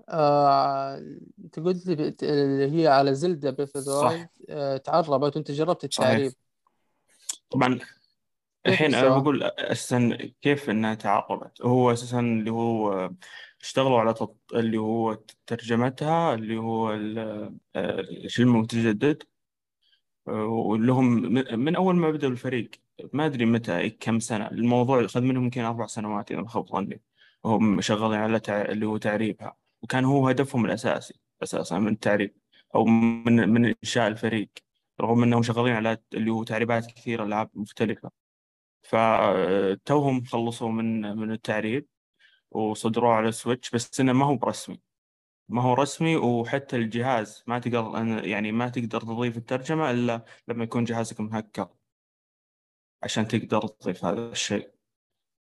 [0.08, 0.96] آه،
[1.44, 4.12] أنت قلت لي بت- اللي هي على Zelda Breath of.
[4.50, 6.32] ذا تعربت وأنت جربت التعريب.
[7.50, 7.78] طبعا
[8.66, 11.62] الحين أنا؟ بقول أساسا كيف إنها تعربت.
[11.62, 13.10] هو أساسا اللي هو
[13.60, 14.36] اشتغلوا على تط...
[14.54, 17.52] اللي هو ترجمتها اللي هو آه،
[18.00, 19.22] الفيلم المتجدد.
[20.28, 21.06] آه، واللي هم
[21.58, 22.70] من أول ما بدأوا الفريق
[23.12, 27.00] ما أدري متى كم سنة الموضوع أخذ منهم يمكن أربع سنوات إذا ما خاب ظني.
[27.44, 28.62] وهم شغالين على تع...
[28.62, 29.56] اللي هو تعريبها.
[29.82, 32.36] وكان هو هدفهم الأساسي أساسا من التعريب
[32.74, 34.48] أو من من إنشاء الفريق
[35.00, 38.10] رغم إنهم شغالين على اللي هو تعريبات كثيرة ألعاب مختلفة.
[38.82, 41.86] فتوهم خلصوا من من التعريب
[42.50, 44.80] وصدروه على السويتش بس إنه ما هو برسمي.
[45.48, 47.92] ما هو رسمي وحتى الجهاز ما تقدر
[48.24, 51.68] يعني ما تقدر تضيف الترجمة إلا لما يكون جهازك مهكر
[53.02, 54.70] عشان تقدر تضيف هذا الشيء.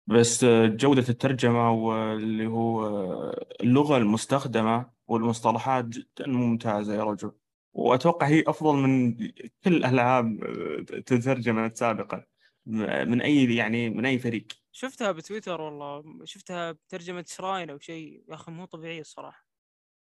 [0.07, 7.33] بس آه، جودة الترجمة واللي هو آه، اللغة المستخدمة والمصطلحات جدا ممتازة يا رجل.
[7.73, 9.17] وأتوقع هي أفضل من
[9.65, 12.25] كل الألعاب آه، تترجمت سابقا.
[12.67, 14.47] من أي يعني من أي فريق.
[14.73, 18.25] شفتها بتويتر والله شفتها بترجمة شراين أو شيء.
[18.29, 19.52] يا أخي مو طبيعية الصراحة.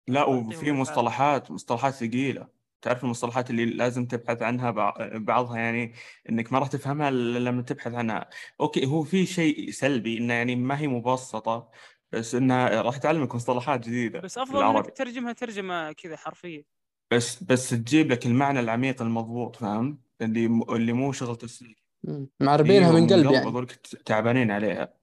[0.08, 0.72] لا وفي.
[0.72, 2.48] مصطلحات مصطلحات ثقيلة.
[2.82, 5.92] تعرف المصطلحات اللي لازم تبحث عنها بع- بعضها يعني
[6.28, 8.28] إنك ما راح تفهمها إلا لما تبحث عنها.
[8.60, 11.70] أوكي هو في شيء سلبي إنه يعني ما هي مبسطة
[12.12, 16.64] بس انها راح تعلمك مصطلحات جديدة بس أفضل إنك تترجمها ترجمة كذا حرفية.
[17.10, 22.28] بس بس تجيب لك المعنى العميق المضبوط فاهم؟ اللي اللي مو شغل تسليك مم.
[22.40, 23.66] معربينها من قلب يعني.
[24.04, 24.94] تعبانين عليها.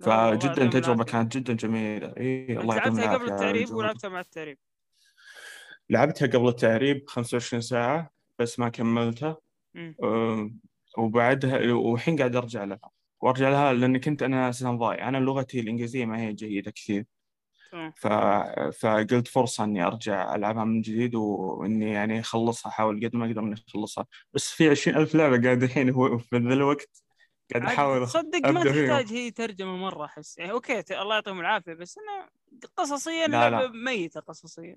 [0.00, 1.02] فجدا العافية.
[1.04, 2.14] كانت جدا جميلة.
[2.16, 3.70] اي الله يعطيهم لعبتها قبل التعريب.
[3.74, 4.58] ولعبتها مع التعريب؟
[5.90, 9.36] لعبتها قبل التعريب 25 ساعة بس ما كملتها.
[10.98, 12.90] وبعدها والحين قاعد أرجع لها.
[13.20, 15.08] وأرجع لها لاني كنت أنا أساسا ضايع.
[15.08, 17.04] أنا لغتي الإنجليزية ما هي جيدة كثير.
[17.96, 18.06] ف...
[18.80, 23.54] فقلت فرصة إني أرجع ألعبها من جديد وإني يعني أخلصها أحاول قد ما أقدر إني
[23.68, 24.06] أخلصها.
[24.32, 27.05] بس في 20 ألف لعبة قاعد الحين هو في ذا الوقت.
[27.52, 28.64] قاعد أحاول تصدق ما.
[28.64, 30.38] تحتاج هي ترجمة مرة أحس.
[30.38, 32.30] يعني أوكي الله يعطيهم العافية بس أنا
[32.76, 33.68] قصصيا لا، لا.
[33.68, 34.76] ميتة قصصيا.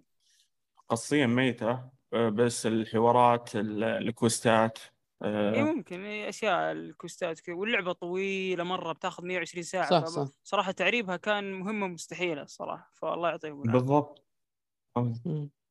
[0.89, 1.89] قصيا ميتة.
[2.13, 4.79] أه، بس الحوارات ال- الكوستات
[5.21, 6.05] أه، إي ممكن.
[6.05, 7.55] إيه أشياء الكوستات كذا.
[7.55, 9.89] واللعبة طويلة مرة بتاخذ 120 ساعة.
[9.89, 10.27] صح صح.
[10.43, 12.91] صراحة تعريبها كان مهمة مستحيلة الصراحة.
[12.93, 13.79] فالله يعطيهم العافية.
[13.79, 14.25] بالضبط.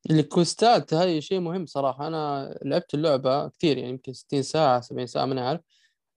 [0.09, 2.07] الكوستات هاي شيء مهم صراحة.
[2.07, 5.61] أنا لعبت اللعبة كثير يعني يمكن 60 ساعة 70 ساعة ما عارف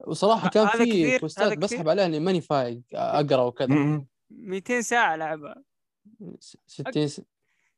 [0.06, 4.06] وصراحة ه- كان في؟ كوستات؟ بسحب عليها إني ماني فايق أقرأ وكذا م- م.
[4.30, 5.54] 200 ساعة لعبة
[6.66, 7.22] 60 س...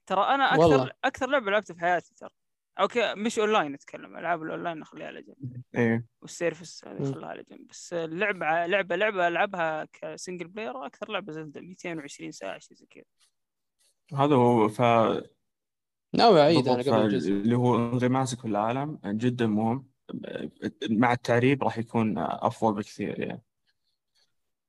[0.07, 0.91] ترى أنا أكثر والله.
[1.05, 2.31] أكثر لعبة لعبتها في حياتي ترى
[2.81, 7.15] أوكي مش أونلاين أتكلم ألعاب الأونلاين نخليها على جنب إيه وال service هذه مم.
[7.15, 12.33] خلها على جنب بس اللعبة لعبة لعبة ألعبها ك single player أكثر لعبة Zelda 220
[12.33, 13.05] ساعة شيء زي كذا
[14.19, 14.81] هذا هو ف
[16.15, 19.87] ناوي أنا بالضبط قبل الجزء اللي هو انغماسك في العالم جدا مهم
[20.91, 23.43] مع التعريب راح يكون أفضل بكثير يعني.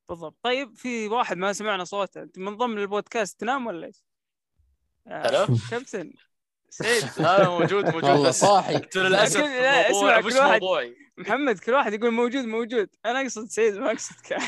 [0.09, 0.35] بالضبط.
[0.43, 2.21] طيب في واحد ما سمعنا صوته.
[2.21, 4.03] أنت منضم للبودكاست تنام ولا إيش؟
[5.07, 6.13] يا هلا؟ كابتن.
[6.69, 7.03] سعيد.
[7.17, 8.29] لا لا موجود موجود.
[8.29, 8.81] صاحي.
[8.95, 10.95] للاسف اسمع، كل واحد- موضوعي.
[11.17, 12.89] محمد كل واحد يقول موجود موجود.
[13.05, 14.37] أنا أقصد سعيد ما اقصدك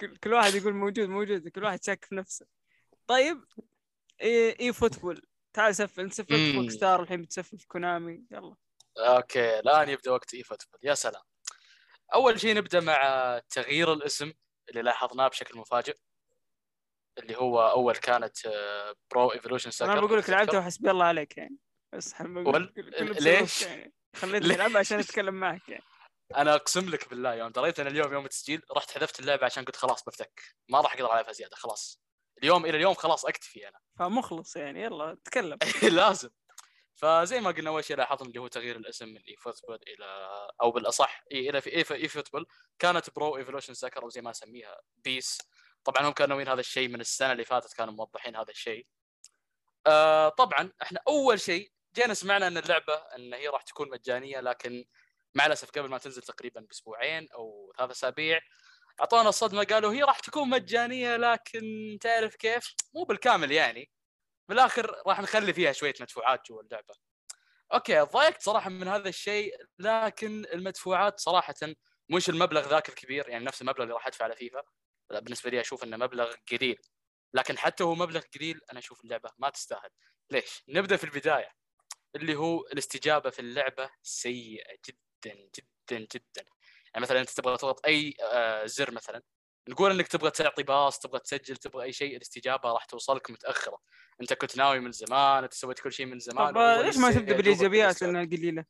[0.00, 1.48] كل كل واحد يقول موجود موجود.
[1.48, 2.46] كل واحد شاك في نفسه.
[3.06, 3.44] طيب
[4.22, 5.22] اي, eFootball.
[5.52, 6.56] تعال سفل انت سفلت.
[6.56, 8.24] Rockstar الحين بتسفل في Konami.
[8.30, 8.54] يلا.
[8.98, 10.80] أوكي الآن يبدأ وقت eFootball.
[10.82, 11.22] يا سلام.
[12.14, 14.32] أول شيء نبدأ مع تغيير الاسم
[14.68, 15.96] اللي لاحظناه بشكل مفاجئ
[17.18, 18.36] اللي هو أول كانت
[19.10, 21.56] Pro Evolution Soccer أنا بقول لك لعبتها وحسبي الله عليك يعني.
[21.92, 22.72] بس وال-
[23.22, 23.92] ليش؟ يعني.
[24.16, 25.84] خليتني؟ ألعبها عشان أتكلم معك يعني.
[26.36, 29.76] أنا أقسم لك بالله يوم دريت أن اليوم يوم التسجيل رحت حذفت اللعبة عشان قلت
[29.76, 30.42] خلاص بفتك.
[30.68, 32.02] ما راح أقدر ألعبها زيادة خلاص.
[32.42, 33.78] اليوم إلى اليوم خلاص أكتفي أنا.
[33.98, 35.58] فمخلص يعني يلا تكلم.
[35.98, 36.30] لازم.
[36.94, 40.28] فزي ما قلنا أول شيء لاحظنا اللي هو تغيير الاسم من eFootball إلى
[40.62, 42.46] أو بالأصح إي إلى في eFootball.
[42.78, 45.38] كانت Pro Evolution Soccer أو زي ما أسميها PES.
[45.84, 48.86] طبعا هم كانوا ناويين هذا الشيء من السنة اللي فاتت كانوا موضحين هذا الشيء.
[49.86, 54.84] آه طبعا إحنا أول شيء جينا سمعنا إن اللعبة إن هي راح تكون مجانية لكن
[55.34, 58.40] مع الأسف قبل ما تنزل تقريبا بأسبوعين أو ثلاث أسابيع
[59.00, 63.90] اعطونا الصدمة قالوا هي راح تكون مجانية لكن تعرف كيف؟ مو بالكامل يعني.
[64.48, 66.94] بالآخر راح نخلي فيها شوية مدفوعات جوا اللعبة.
[67.74, 71.54] أوكي ضايقت صراحة من هذا الشيء لكن المدفوعات صراحة
[72.08, 74.62] مش المبلغ ذاك الكبير يعني نفس المبلغ اللي راح أدفع على فيفا.
[75.10, 76.80] بالنسبة لي أشوف إنه مبلغ قليل.
[77.34, 79.90] لكن حتى هو مبلغ قليل أنا أشوف اللعبة ما تستاهل.
[80.30, 81.52] ليش؟ نبدأ في البداية
[82.16, 86.44] اللي هو الاستجابة في اللعبة سيئة جدا جدا جدا.
[86.94, 89.22] يعني مثلا أنت تبغى تضغط أي آه، زر مثلا
[89.68, 93.78] نقول إنك تبغى تعطي باص تبغى تسجل تبغى أي شيء الاستجابة راح توصلك متأخرة.
[94.20, 97.36] أنت كنت ناوي من زمان أنت سويت كل شيء من زمان طب ليش ما تبدأ
[97.36, 98.02] بالإيجابيات.
[98.02, 98.64] لأنها قليلة؟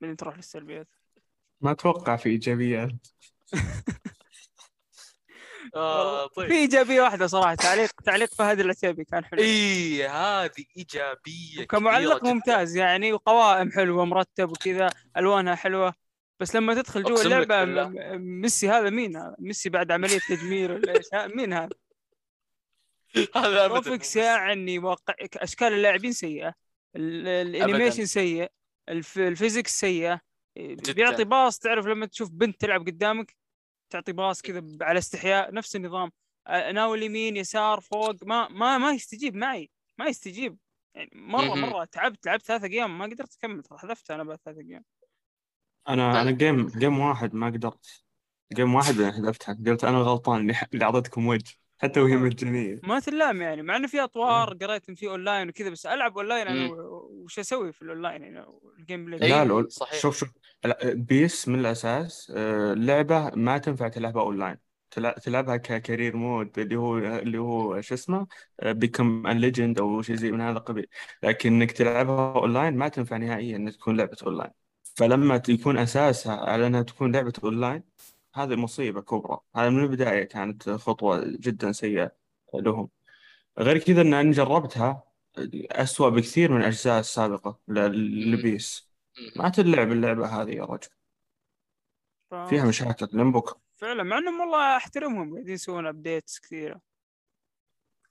[0.00, 0.88] بعدين تروح للسلبيات.
[1.60, 2.90] ما أتوقع في إيجابيات.
[5.74, 6.48] آه طيب.
[6.48, 9.42] في إيجابية واحدة صراحة تعليق تعليق فهد العتيبي كان حلو.
[9.42, 15.94] إي هذه إيجابية كمعلق ممتاز يعني وقوائم حلوة مرتب وكذا ألوانها حلوة.
[16.40, 17.64] بس لما تدخل جوا اللعبة
[18.16, 21.68] ميسي هذا مين هذا؟ ميسي بعد عملية تجميل ولا إيش؟ مين هذا؟
[23.36, 26.54] هذا أبدا graphics يعني واقع أشكال اللاعبين سيئة.
[26.96, 28.50] ال- ال animation سيء
[28.88, 29.18] الف...
[29.18, 30.20] ال physics سيئة.
[30.96, 31.58] بيعطي pass.
[31.58, 33.36] تعرف لما تشوف بنت تلعب قدامك
[33.90, 35.54] تعطي pass كذا على استحياء.
[35.54, 36.10] نفس النظام.
[36.48, 38.24] ناول يمين يسار فوق.
[38.24, 39.70] ما ما ما يستجيب معي.
[39.98, 40.58] ما يستجيب.
[40.94, 41.54] يعني مرة.
[41.54, 42.98] مرة تعبت لعبت ثلاثة أيام.
[42.98, 43.62] ما قدرت أكمل.
[43.78, 44.84] حذفتها أنا بعد ثلاثة أيام.
[45.88, 48.04] أنا أنا game game واحد ما قدرت.
[48.52, 52.80] game واحد بعدين حذفتها قلت أنا غلطان اللي اللي أعطيتكم وجه حتى وهي مجانية.
[52.82, 56.46] ما تلام يعني مع إنه في أطوار قريت إن في اونلاين وكذا بس ألعب اونلاين
[56.46, 56.70] يعني مم.
[56.70, 58.44] و- وش أسوي في الاونلاين يعني؟
[58.78, 59.98] ال gameplay لا لا صحيح.
[60.00, 60.28] شوف شوف.
[60.64, 64.56] لا، PES من الأساس آه، لعبة ما تنفع تلعبها اونلاين
[64.90, 68.26] تلع- تلعبها ك career mode اللي هو اللي هو شو اسمه؟
[68.62, 70.86] become a legend أو شيء زي من هذا القبيل.
[71.22, 74.50] لكن إنك تلعبها اونلاين ما تنفع نهائيا إنها تكون لعبة اونلاين
[75.00, 77.82] فلما يكون اساسها على أنها تكون لعبة أونلاين
[78.34, 79.40] هذه مصيبة كبرى.
[79.56, 82.12] هذا من البداية كانت خطوة جدا سيئة
[82.54, 82.90] لهم.
[83.58, 85.04] غير كذا إن أنا جربتها
[85.70, 89.42] أسوأ بكثير من الاجزاء السابقة ل- ل PES مم.
[89.42, 90.88] ما تلعب اللعبة هذه يا رجل.
[92.30, 92.34] ف...
[92.34, 96.80] فيها مشاكل لين بكرة فعلا مع إنهم والله أحترمهم قاعدين يسوون updates كثيرة.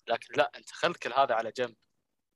[0.08, 1.76] لكن لا أنت خل كل هذا على جنب.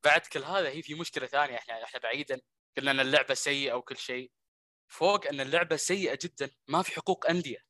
[0.04, 2.42] بعد كل هذا هي في مشكلة ثانية إحنا إحنا بعيدا
[2.78, 4.32] قلنا إن اللعبة سيئة وكل شيء.
[4.94, 7.66] فوق أن اللعبة سيئة جدا ما في حقوق أندية.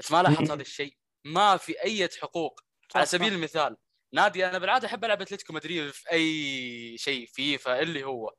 [0.00, 0.50] أنت ما لاحظت.
[0.50, 2.60] هذا الشيء؟ ما في أي حقوق.
[2.94, 3.32] على سبيل.
[3.32, 3.76] المثال
[4.12, 8.34] نادي أنا بالعادة أحب ألعب أتلتيكو مدريد في أي شيء فيفا اللي هو.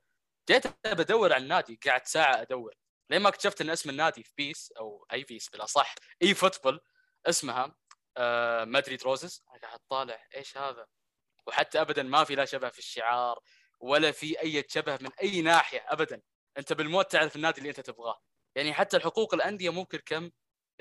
[0.49, 2.73] جيت بدور عن النادي قعدت ساعة أدور.
[3.09, 6.81] لين ما اكتشفت أن اسم النادي في PES أو أي PES بالاصح eFootball
[7.25, 7.75] اسمها
[8.17, 9.43] آه مدريد روزز.
[9.49, 10.87] أنا قاعد أطالع إيش هذا؟
[11.47, 13.39] وحتى ابدا ما في لا شبه في الشعار
[13.79, 16.21] ولا في أي شبه من أي ناحية ابدا.
[16.57, 18.21] انت بالموت تعرف النادي اللي انت تبغاه.
[18.55, 20.31] يعني حتى الحقوق الأندية ممكن كم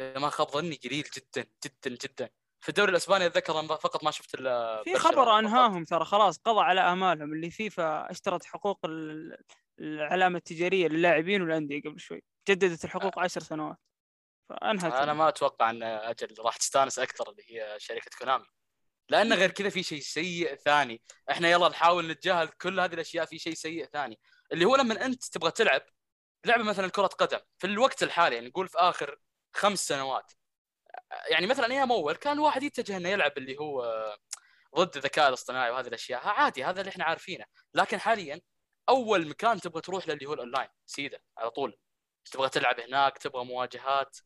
[0.00, 2.30] ما خاب ظني قليل جدا جدا جدا.
[2.60, 5.38] في الدوري الأسباني أتذكر فقط ما شفت إلا في خبر.
[5.38, 9.36] انهاهم ترى خلاص قضى على آمالهم اللي فيفا اشترت حقوق ال-
[9.80, 12.22] العلامة التجارية للاعبين والأندية قبل شوي.
[12.48, 13.76] جددت الحقوق عشر سنوات.
[14.48, 14.92] فأنهت.
[14.92, 18.46] أنا ما أتوقع أن أجل راح تستانس أكثر اللي هي شركة كونامي.
[19.08, 21.02] لأن غير كذا في شيء سيء ثاني.
[21.30, 24.20] إحنا يلا نحاول نتجاهل كل هذه الأشياء في شيء سيء ثاني.
[24.52, 25.82] اللي هو لما انت تبغى تلعب
[26.46, 29.18] لعبة مثلا كرة قدم في الوقت الحالي يعني نقول في آخر
[29.54, 30.32] خمس سنوات
[31.30, 33.84] يعني مثلا أيام اول كان الواحد يتجه إنه يلعب اللي هو
[34.76, 37.44] ضد الذكاء الاصطناعي وهذه الأشياء عادي هذا اللي إحنا عارفينه.
[37.74, 38.40] لكن حاليا
[38.88, 41.78] أول مكان تبغى تروح له اللي هو الأونلاين سيدة على طول.
[42.32, 44.18] تبغى تلعب هناك تبغى مواجهات.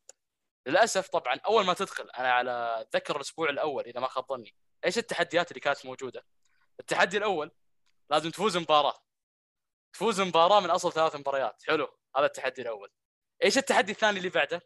[0.66, 4.54] للأسف طبعا أول ما تدخل أنا على أتذكر الأسبوع الأول إذا ما خاب ظني
[4.84, 6.24] إيش التحديات اللي كانت موجودة؟
[6.80, 7.50] التحدي الأول
[8.10, 9.05] لازم تفوز مباراة.
[9.96, 11.62] تفوز مباراه من أصل ثلاث مباريات.
[11.66, 11.88] حلو.
[12.16, 12.90] هذا التحدي الأول.
[13.44, 14.62] إيش التحدي الثاني اللي بعده؟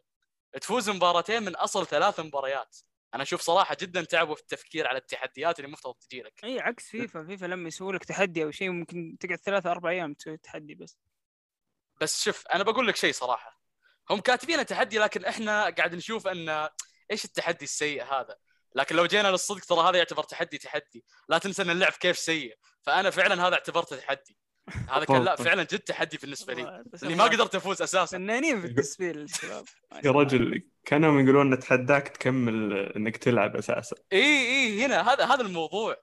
[0.61, 2.77] تفوز مباراتين من أصل ثلاث مباريات.
[3.13, 6.43] أنا أشوف صراحة جدا تعبوا في التفكير على التحديات اللي المفترض تجي لك.
[6.43, 7.23] إي عكس فيفا.
[7.23, 10.97] فيفا لما يسوي لك تحدي أو شيء ممكن تقعد ثلاثة أربع أيام تسوي تحدي بس.
[12.01, 13.61] بس شوف أنا بقول لك شيء صراحة.
[14.09, 16.69] هم كاتبين تحدي لكن إحنا قاعد نشوف إن
[17.11, 18.37] إيش التحدي السيء هذا.
[18.75, 21.05] لكن لو جينا للصدق ترى هذا يعتبر تحدي تحدي.
[21.29, 22.57] لا تنسى إن اللعب كيف سيء.
[22.81, 24.37] فأنا فعلا هذا اعتبرته تحدي.
[24.89, 25.35] هذا كان لا.
[25.35, 30.01] فعلا جد تحدي بالنسبة لي إني ما قدرت أفوز أساسا فنانين في التسفيل الشباب ما
[30.05, 30.11] يا.
[30.11, 35.95] رجل كانوا يقولون نتحداك تكمل إنك تلعب أساسا إي إي هنا هذا هذا الموضوع.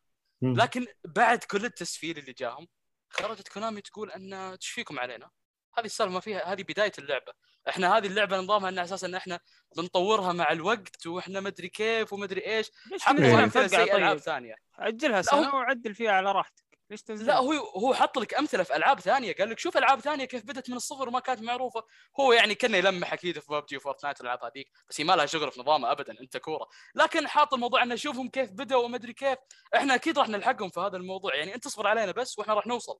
[0.42, 2.66] لكن بعد كل التسفيل اللي جاهم
[3.10, 5.30] خرجت كونامي تقول أن إيش فيكم علينا؟
[5.78, 7.32] هذه السالفة ما فيها هذه بداية اللعبة،
[7.68, 9.40] إحنا هذه اللعبة نظامها إن أساسا إن إحنا
[9.76, 13.46] بنطورها مع الوقت وإحنا مدري كيف ومدري إيش، ليش حط تنزل إيه.
[13.46, 14.54] فرقه فرقة زي العاب طيب ثانية.
[14.78, 18.62] اجلها لا، سنة وعدل فيها على راحتك ليش تنزل لا هو هو حط لك أمثلة
[18.62, 21.82] في ألعاب ثانية قال لك شوف ألعاب ثانية كيف بدت من الصفر وما كانت معروفة.
[22.20, 25.52] هو يعني كنا يلمح أكيد في ببجي وفورتنايت والألعاب هذيك بس هي ما لها شغل
[25.52, 26.68] في نظامها ابدا أنت كورة.
[26.94, 29.38] لكن حاط الموضوع إنه شوفهم كيف بدأوا وما أدري كيف.
[29.76, 32.98] إحنا أكيد راح نلحقهم في هذا الموضوع يعني أنت اصبر علينا بس وإحنا راح نوصل.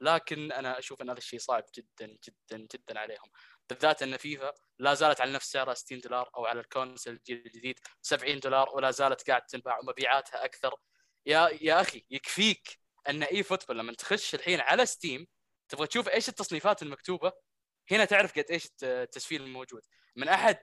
[0.00, 3.30] لكن أنا أشوف إن هذا الشيء صعب جدا جدا جدا عليهم.
[3.70, 7.42] بالذات إن فيفا لا زالت على نفس سعرها 60 دولار أو على ال console الجيل
[7.46, 10.74] الجديد 70 دولار ولا زالت قاعد تنباع ومبيعاتها أكثر.
[11.26, 12.81] يا يا أخي يكفيك.
[13.08, 15.26] إن eFootball لما تخش الحين على Steam
[15.68, 17.32] تبغى تشوف إيش التصنيفات المكتوبة
[17.90, 19.82] هنا تعرف قد إيش الت- التسفيل الموجود.
[20.16, 20.58] من أحد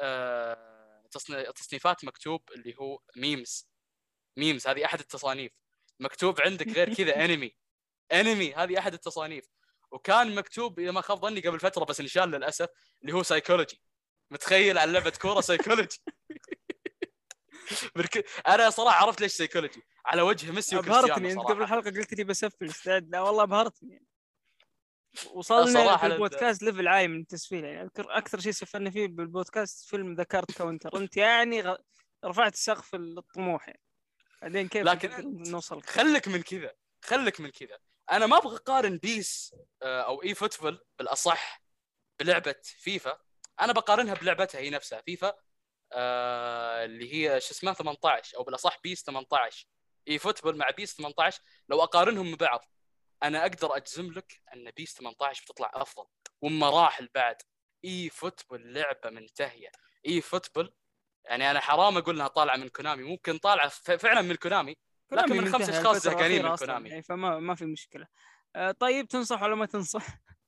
[0.00, 3.68] آه، تصني- تصنيفات مكتوب اللي هو memes
[4.36, 5.52] memes هذه أحد التصانيف.
[6.00, 7.56] مكتوب عندك غير كذا anime
[8.12, 9.44] anime هذه أحد التصانيف.
[9.90, 12.68] وكان مكتوب إذا ما خاب ظني قبل فترة بس انشال للأسف
[13.02, 13.80] اللي هو سايكولوجي
[14.30, 15.98] متخيل على لعبة كورة سايكولوجي.
[18.46, 22.24] أنا صراحة عرفت ليش سايكولوجي على وجه ميسي أبهرتني وكريستيانو أنت قبل الحلقة قلت لي
[22.24, 24.06] بسفل استعد لا والله أبهرتني
[25.32, 27.82] وصلنا صراحة في البودكاست level عالي من التسفيل يعني.
[27.82, 30.96] أذكر أكثر شيء سفلنا فيه بالبودكاست فيلم The Card Counter.
[30.96, 31.76] أنت يعني غ...
[32.24, 33.80] رفعت سقف الطموح يعني.
[34.42, 36.72] بعدين كيف لكن نوصل خلك من كذا
[37.04, 37.78] خلك من كذا.
[38.12, 41.62] أنا ما أبغى أقارن PES آه، أو eFootball بالأصح
[42.20, 43.18] بلعبة فيفا.
[43.60, 45.34] أنا بقارنها بلعبتها هي نفسها فيفا
[45.92, 49.66] آه اللي هي شو اسمها 18 أو بالأصح PES 18
[50.08, 52.64] eFootball مع PES 18 لو أقارنهم ببعض
[53.22, 56.06] أنا أقدر أجزم لك أن PES 18 بتطلع أفضل.
[56.42, 57.36] ومراحل بعد.
[57.84, 59.68] eFootball لعبة منتهية.
[60.06, 60.74] eFootball
[61.24, 63.02] يعني أنا حرام أقول إنها طالعة من كونامي.
[63.02, 64.76] ممكن طالعة فعلا من كونامي.
[65.12, 66.88] لكن من خمس الفترة زهقانين من كونامي.
[66.88, 68.06] يعني فما ما في مشكلة.
[68.56, 70.06] آه طيب تنصح ولا ما تنصح؟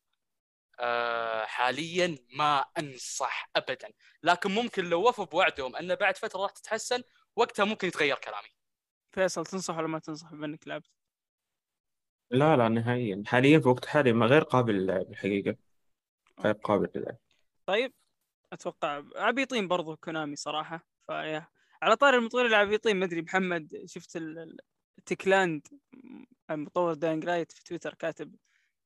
[0.81, 3.93] آه، حاليا ما أنصح ابدا.
[4.23, 7.03] لكن ممكن لو وفوا بوعدهم أن بعد فترة راح تتحسن
[7.37, 8.49] وقتها ممكن يتغير كلامي.
[9.15, 10.91] فيصل تنصح ولا ما تنصح بانك لعبت؟
[12.31, 13.23] لا لا نهائيا.
[13.27, 15.57] حاليا في وقت حالي ما غير قابل للعب الحقيقة
[16.41, 17.17] غير قابل للعب.
[17.67, 17.93] طيب
[18.53, 20.87] أتوقع عبيطين برضو كونامي صراحة.
[21.07, 21.47] فيا
[21.83, 24.57] على طار المطورين العبيطين ما أدري محمد شفت ال- ال-
[25.07, 25.69] Techland
[26.51, 28.37] مطور Dying Light في تويتر كاتب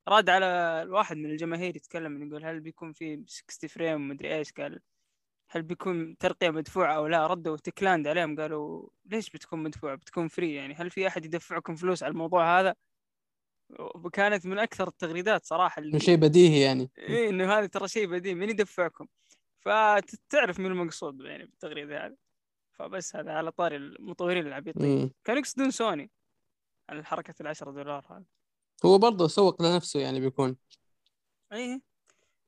[0.09, 0.47] راد على
[0.83, 4.81] الواحد من الجماهير يتكلم يقول هل بيكون في 60 frame مدري إيش؟ قال
[5.51, 10.55] هل بيكون ترقية مدفوعة أو لا؟ ردوا Techland عليهم قالوا ليش بتكون مدفوعة؟ بتكون فري
[10.55, 10.75] يعني.
[10.75, 12.75] هل في أحد يدفعكم فلوس على الموضوع هذا؟
[13.79, 16.91] وكانت من أكثر التغريدات صراحة اللي شيء بديهي يعني.
[16.99, 18.35] إيه إنه هذا ترى شيء بديهي.
[18.35, 19.07] من يدفعكم؟
[19.61, 22.17] فتعرف من المقصود يعني بالتغريدة هذه.
[22.73, 25.11] فبس هذا على طاري المطورين العبيطين.
[25.25, 26.11] كانوا يقصدون سوني
[26.89, 28.25] على حركة العشرة دولار هذا
[28.85, 30.57] هو برضه سوق لنفسه يعني بيكون.
[31.53, 31.81] إيه.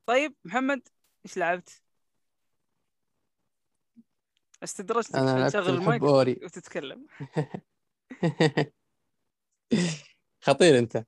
[0.06, 0.88] طيب محمد
[1.26, 1.82] إيش لعبت؟
[4.64, 6.40] استدرجتك أنا عشان تشغل المايك أوري.
[6.44, 7.06] وتتكلم.
[10.44, 11.04] خطير أنت.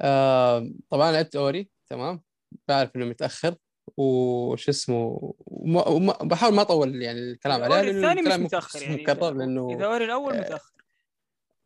[0.00, 2.22] آه طبعا لعبت أوري تمام؟
[2.68, 3.54] بعرف إنه متأخر
[3.96, 9.34] وش اسمه وما وما بحاول ما أطول يعني الكلام عليه الثاني مش متأخر يعني مكرر
[9.34, 10.72] لأنه إذا أوري الأول آه، متأخر.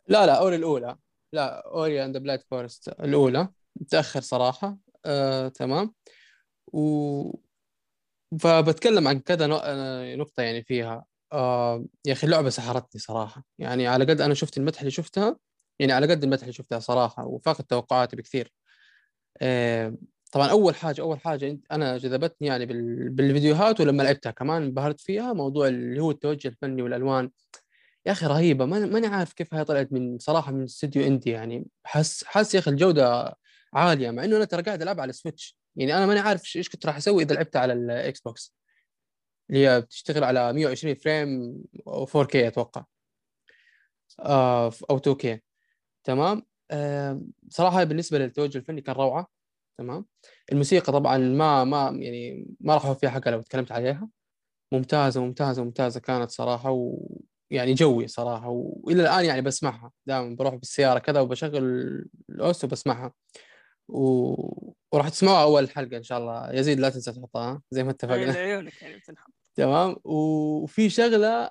[0.09, 0.97] لا لا أوري الأولى.
[1.33, 3.49] لا Ori and Blind Forest الأولى.
[3.81, 4.77] متأخر صراحة.
[5.05, 5.95] آه، تمام.
[6.73, 7.33] و
[8.41, 11.05] فبتكلم عن كذا آه، نقطة يعني فيها.
[11.37, 13.45] آه، يا أخي اللعبة سحرتني صراحة.
[13.59, 15.37] يعني على قد أنا شفت المدح اللي شفتها
[15.79, 18.53] يعني على قد المدح اللي شفتها صراحة وفاقت توقعاتي بكثير.
[19.41, 19.97] آه،
[20.33, 25.33] طبعا أول حاجة أول حاجة أنا جذبتني يعني بال- بالفيديوهات ولما لعبتها كمان انبهرت فيها
[25.33, 27.31] موضوع اللي هو التوجه الفني والألوان.
[28.07, 28.65] يا أخي رهيبة.
[28.65, 31.67] ما ماني عارف كيف هي طلعت من صراحة من استوديو indie يعني.
[31.85, 33.37] حس حس يا أخي الجودة
[33.75, 36.87] عالية مع إنه أنا ترى قاعد ألعب على Switch يعني أنا ماني عارف إيش كنت
[36.87, 38.56] راح أسوي إذا لعبتها على ال Xbox
[39.51, 41.55] اللي هي بتشتغل على 120 frame
[41.89, 42.85] أو 4K أتوقع.
[44.21, 45.39] آه أو 2K
[46.05, 46.43] تمام؟
[47.51, 49.27] صراحة بالنسبة للتوجه الفني كان روعة.
[49.79, 50.07] تمام؟
[50.53, 54.09] الموسيقى طبعا ما ما يعني ما راح اوفيها حقها لو تكلمت عليها.
[54.73, 56.71] ممتازة ممتازة ممتازة كانت صراحة
[57.51, 59.93] ويعني جوي صراحة والى الآن يعني بسمعها.
[60.07, 61.65] دائما بروح بالسيارة كذا وبشغل
[62.31, 63.13] الاوس وبسمعها.
[63.89, 64.35] و...
[64.97, 66.53] وراح تسمعوها أول حلقة إن شاء الله.
[66.53, 68.25] يزيد لا تنسى تحطها ها؟ زي ما اتفقنا.
[68.33, 69.97] لعيونك يعني بتنحط تمام.
[70.05, 71.51] وفي شغلة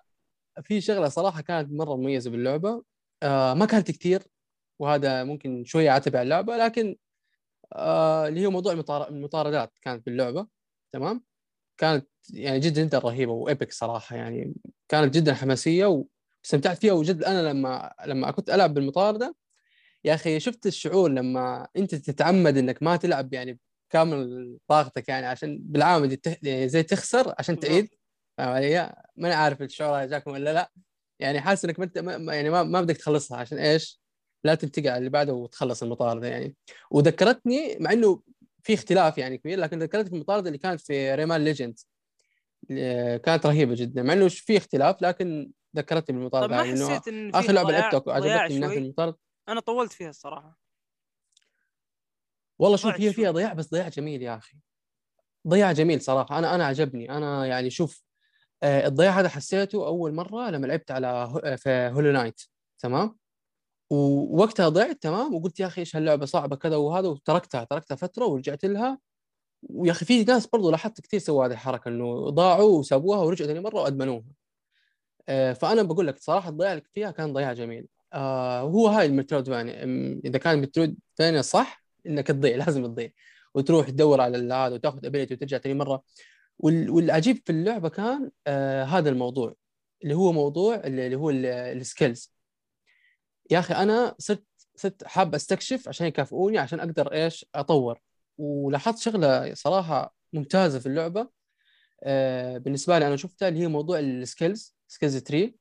[0.64, 2.84] في شغلة صراحة كانت مرة مميزة باللعبة.
[3.24, 4.24] آه ما كانت كثير
[4.80, 6.96] وهذا ممكن شوية عتب على اللعبة لكن
[7.74, 10.48] آه اللي هو موضوع المطار- المطاردات كانت باللعبة.
[10.92, 11.24] تمام.
[11.78, 14.54] كانت يعني جدا جدا رهيبة وإيبك صراحة يعني
[14.90, 16.06] كانت جدا حماسية
[16.44, 16.94] واستمتعت فيها.
[16.94, 19.36] وجد أنا لما لما كنت ألعب بالمطاردة
[20.06, 25.60] يا أخي شفت الشعور لما أنت تتعمد إنك ما تلعب يعني كامل طاقتك يعني عشان
[25.62, 27.60] بالعامد تح- يعني زي تخسر عشان.
[27.60, 27.90] تعيد
[28.38, 30.72] فاهم علي؟ ماني عارف الشعور هذا جاكم ولا لا
[31.20, 34.02] يعني حاسس إنك ما انت ما- ما- يعني ما, ما بدك تخلصها عشان إيش؟
[34.44, 36.56] لا تنتقل على اللي بعده وتخلص المطارده يعني
[36.92, 38.22] وذكرتني مع إنه
[38.64, 41.80] في اختلاف يعني كبير لكن ذكرتني في المطارده اللي كانت في Rayman Legends
[43.24, 47.32] كانت رهيبة جدا مع إنه في اختلاف لكن ذكرتني بالمطارده طب ما يعني حسيت إن
[47.32, 49.18] في آخر لعبة لعبتها عجبتني من ناحيه المطارده
[49.50, 50.60] أنا طولت فيها الصراحة.
[52.60, 53.32] والله شوف هي فيها.
[53.32, 54.58] ضياع بس ضياع جميل يا أخي.
[55.48, 56.40] ضياع جميل صراحة.
[56.40, 57.10] أنا أنا عجبني.
[57.12, 58.04] أنا يعني شوف
[58.64, 61.08] آه، الضياع هذا حسيته أول مرة لما لعبت على
[61.44, 62.42] آه، في Hollow Knight
[62.80, 63.18] تمام؟
[63.90, 68.66] ووقتها ضعت تمام؟ وقلت يا أخي إيش هاللعبة صعبة كذا وهذا وتركتها تركتها فترة ورجعت
[68.66, 69.00] لها.
[69.64, 73.60] ويا أخي في ناس برضو لاحظت كثير سووا هذه الحركة إنه ضاعوا وسابوها ورجعوا ثاني
[73.60, 74.26] مرة وأدمنوها.
[75.30, 77.88] آه، فأنا بقول لك صراحة الضياع اللي فيها كان ضياع جميل.
[78.16, 83.10] آه، هو هاي المترويدفانيا أم، إذا كان مترويدفانيا صح إنك تضيع لازم تضيع
[83.56, 86.04] وتروح تدور على هذا وتاخذ ابيلتي وترجع ثاني مرة.
[86.60, 89.56] وال- والعجيب في اللعبة كان آه هذا الموضوع
[90.04, 92.34] اللي هو موضوع اللي اللي هو ال skills
[93.52, 94.44] يا أخي أنا صرت
[94.76, 98.00] صرت حاب أستكشف عشان يكافئوني عشان أقدر إيش؟ أطور.
[98.38, 101.30] ولاحظت شغلة صراحة ممتازة في اللعبة
[102.04, 105.56] آه بالنسبة لي أنا شفتها اللي هي موضوع ال skills skills tree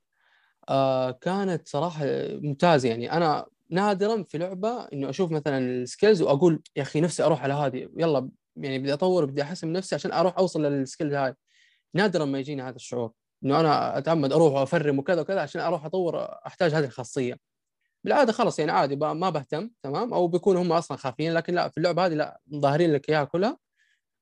[0.68, 2.04] آه كانت صراحة
[2.42, 2.88] ممتازة.
[2.88, 7.42] يعني أنا نادرا في لعبة إنه أشوف مثلا ال skills وأقول يا أخي نفسي أروح
[7.42, 11.14] على هذه يلا يعني بدي أطور بدي أحسن من نفسي عشان أروح أوصل لل skill
[11.14, 11.34] هاي.
[11.94, 13.12] نادرا ما يجيني هذا الشعور
[13.44, 17.38] إنه أنا أتعمد أروح وأفرم وكذا وكذا عشان أروح أطور أحتاج هذه الخاصية.
[18.04, 21.78] بالعادة خلاص يعني عادي ما بهتم تمام؟ أو بيكونوا هم أصلا خافين لكن لا في
[21.78, 23.58] اللعبة هذه لا ظاهرين لك إياها كلها.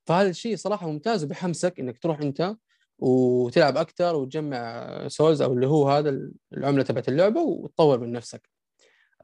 [0.07, 2.57] فهذا الشيء صراحة ممتاز وبيحمسك إنك تروح أنت
[2.99, 6.21] وتلعب أكثر وتجمع سولز أو اللي هو هذا
[6.53, 8.49] العملة تبعت اللعبة وتطور من نفسك.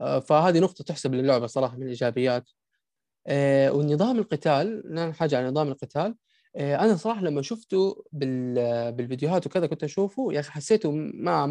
[0.01, 2.51] آه، فهذه نقطة تحسب للعبة صراحة من الإيجابيات.
[3.27, 4.83] آه، والنظام القتال
[5.15, 6.15] حاجة عن نظام القتال.
[6.57, 11.47] آه، أنا صراحة لما شفته بال- بالفيديوهات وكذا كنت أشوفه يا أخي حسيته ما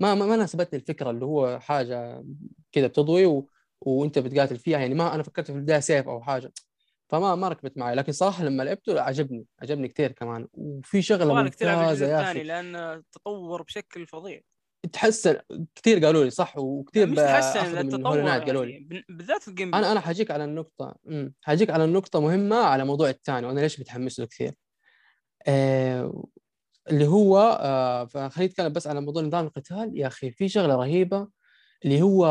[0.00, 2.24] ما ما, ما ناسبتني الفكرة اللي هو حاجة
[2.72, 3.48] كذا بتضوي و...
[3.80, 4.78] وأنت بتقاتل فيها.
[4.78, 6.52] يعني ما أنا فكرت في البداية سيف أو حاجة.
[7.08, 10.46] فما ما ركبت معي لكن صراحة لما لعبته عجبني عجبني كثير كمان.
[10.52, 12.42] وفي شغلة ممتازة يا الثاني أخي.
[12.42, 14.40] لأن تطور بشكل فظيع.
[14.92, 15.36] تحسن
[15.74, 18.72] كثير قالوا لي صح؟ وكثير مش تحسن التطور قالوا لي.
[18.72, 22.56] يعني بن- بالذات ال game أنا أنا حاجيك على النقطة امم حاجيك على النقطة مهمة
[22.56, 24.54] على موضوع الثاني وأنا ليش متحمس له كثير
[25.46, 26.24] آه
[26.90, 29.92] اللي هو آه فخليني أتكلم بس على موضوع نظام القتال.
[29.98, 31.28] يا أخي في شغلة رهيبة
[31.84, 32.26] اللي هو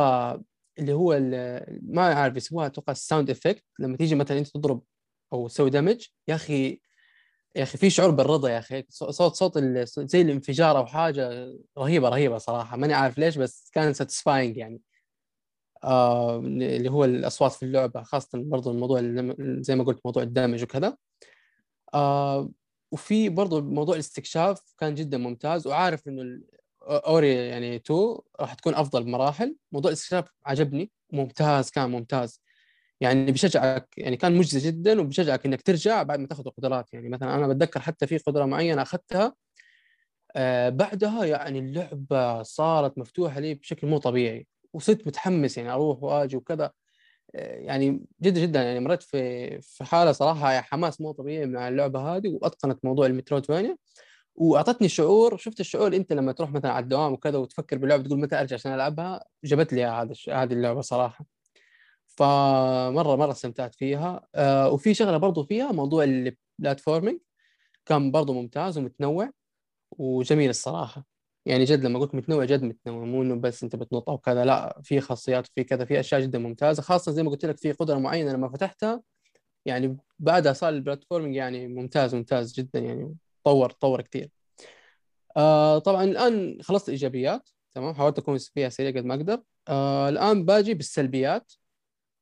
[0.79, 1.19] اللي هو
[1.81, 4.83] ما عارف يسموها أتوقع ال sound effect لما تيجي مثلا أنت تضرب
[5.33, 6.81] أو تسوي damage يا أخي
[7.55, 8.85] يا أخي في شعور بالرضا يا أخي.
[8.89, 9.59] صوت صوت
[9.99, 12.77] زي الانفجار أو حاجة رهيبة رهيبة صراحة.
[12.77, 14.81] ماني عارف ليش بس كان satisfying يعني.
[15.83, 19.01] آه اللي هو الأصوات في اللعبة خاصة برضو الموضوع
[19.39, 20.97] زي ما قلت موضوع الدمج وكذا.
[21.93, 22.49] آه
[22.91, 25.67] وفي برضو موضوع الاستكشاف كان جدا ممتاز.
[25.67, 26.41] وعارف إنه
[26.85, 29.55] أوري يعني 2 راح تكون أفضل بمراحل.
[29.71, 32.41] موضوع الاستكشاف عجبني ممتاز كان ممتاز.
[33.01, 36.93] يعني بيشجعك يعني كان مجزي جدا وبيشجعك إنك ترجع بعد ما تاخذ القدرات.
[36.93, 39.35] يعني مثلا أنا بتذكر حتى في قدرة معينة أخذتها
[40.35, 46.37] آه بعدها يعني اللعبة صارت مفتوحة لي بشكل مو طبيعي وصرت متحمس يعني أروح وأجي
[46.37, 46.71] وكذا.
[47.35, 51.99] آه، يعني جدا جدا يعني مريت في في حالة صراحة حماس مو طبيعي مع اللعبة
[52.17, 53.77] هذه وأتقنت موضوع المترويدفانيا
[54.35, 58.39] وأعطتني شعور شفت الشعور أنت لما تروح مثلا على الدوام وكذا وتفكر باللعبة تقول متى
[58.39, 61.25] أرجع عشان ألعبها؟ جابت لي هذا هذه اللعبة صراحة.
[62.07, 64.27] فمرة مرة استمتعت فيها.
[64.35, 67.19] آه وفي شغلة برضو فيها موضوع البلاتفورمينج
[67.85, 69.31] كان برضو ممتاز ومتنوع
[69.91, 71.05] وجميل الصراحة.
[71.45, 73.05] يعني جد لما قلت متنوع جد متنوع.
[73.05, 76.39] مو إنه بس أنت بتنط أو كذا لا في خاصيات وفي كذا في أشياء جدا
[76.39, 76.81] ممتازة.
[76.81, 79.01] خاصة زي ما قلت لك في قدرة معينة لما فتحتها
[79.65, 83.15] يعني بعدها صار البلاتفورمينج يعني ممتاز ممتاز جدا يعني.
[83.45, 84.29] طور طور كثير
[85.37, 89.41] آه طبعا الآن خلصت الإيجابيات تمام؟ حاولت أكون فيها سريع قد ما أقدر.
[89.67, 91.53] آه الآن باجي بالسلبيات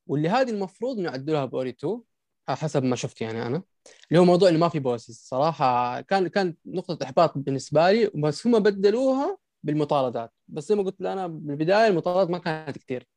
[0.07, 2.01] واللي هذه المفروض إنه يعدلوها بأوري 2
[2.47, 3.63] على حسب ما شفت يعني أنا
[4.09, 8.47] اللي هو موضوع إنه ما في بوسز صراحة كان كانت نقطة إحباط بالنسبة لي بس
[8.47, 10.33] هم بدلوها بالمطاردات.
[10.47, 13.07] بس زي ما قلت أنا بالبداية المطاردات ما كانت كثير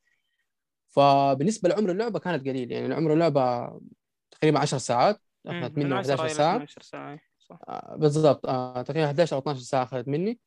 [0.89, 2.73] فبالنسبة لعمر اللعبة كانت قليل.
[2.73, 3.73] يعني عمر اللعبة
[4.31, 6.67] تقريبا 10 ساعات أخذت مني 11 ساعة.
[6.83, 7.19] ساعة.
[7.49, 7.59] صح.
[7.69, 8.47] آه، بالضبط.
[8.47, 10.39] آه، تقريبا 11 أو 12 ساعة أخذت مني.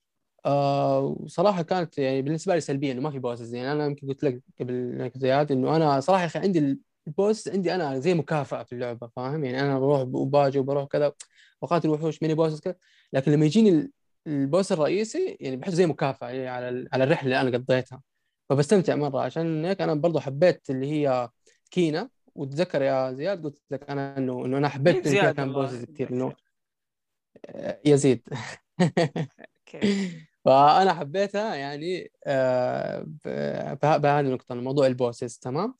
[0.45, 4.23] آه وصراحة كانت يعني بالنسبة لي سلبية إنه ما في بوسز يعني أنا يمكن قلت
[4.23, 8.63] لك قبل زياد إنه أنا صراحة يا أخي عندي ال boss عندي أنا زي مكافأة
[8.63, 11.13] في اللعبة فاهم؟ يعني أنا بروح وباجي وبروح كذا
[11.61, 12.75] وقاتل وحوش mini bosses كذا.
[13.13, 13.91] لكن لما يجيني
[14.27, 18.01] ال boss الرئيسي يعني بحسه زي مكافأة يعني على على الرحلة اللي أنا قضيتها.
[18.49, 19.21] فبستمتع مرة.
[19.21, 21.29] عشان هيك أنا برضو حبيت اللي هي
[21.71, 22.09] Kena.
[22.35, 26.33] وتذكر يا زياد قلت لك أنا انه إنه أنا حبيت فيها كان bosses كثير إنه
[27.85, 28.29] يزيد
[30.45, 33.05] فأنا حبيتها يعني آه،
[33.75, 35.75] بهذه النقطة موضوع البوسز تمام؟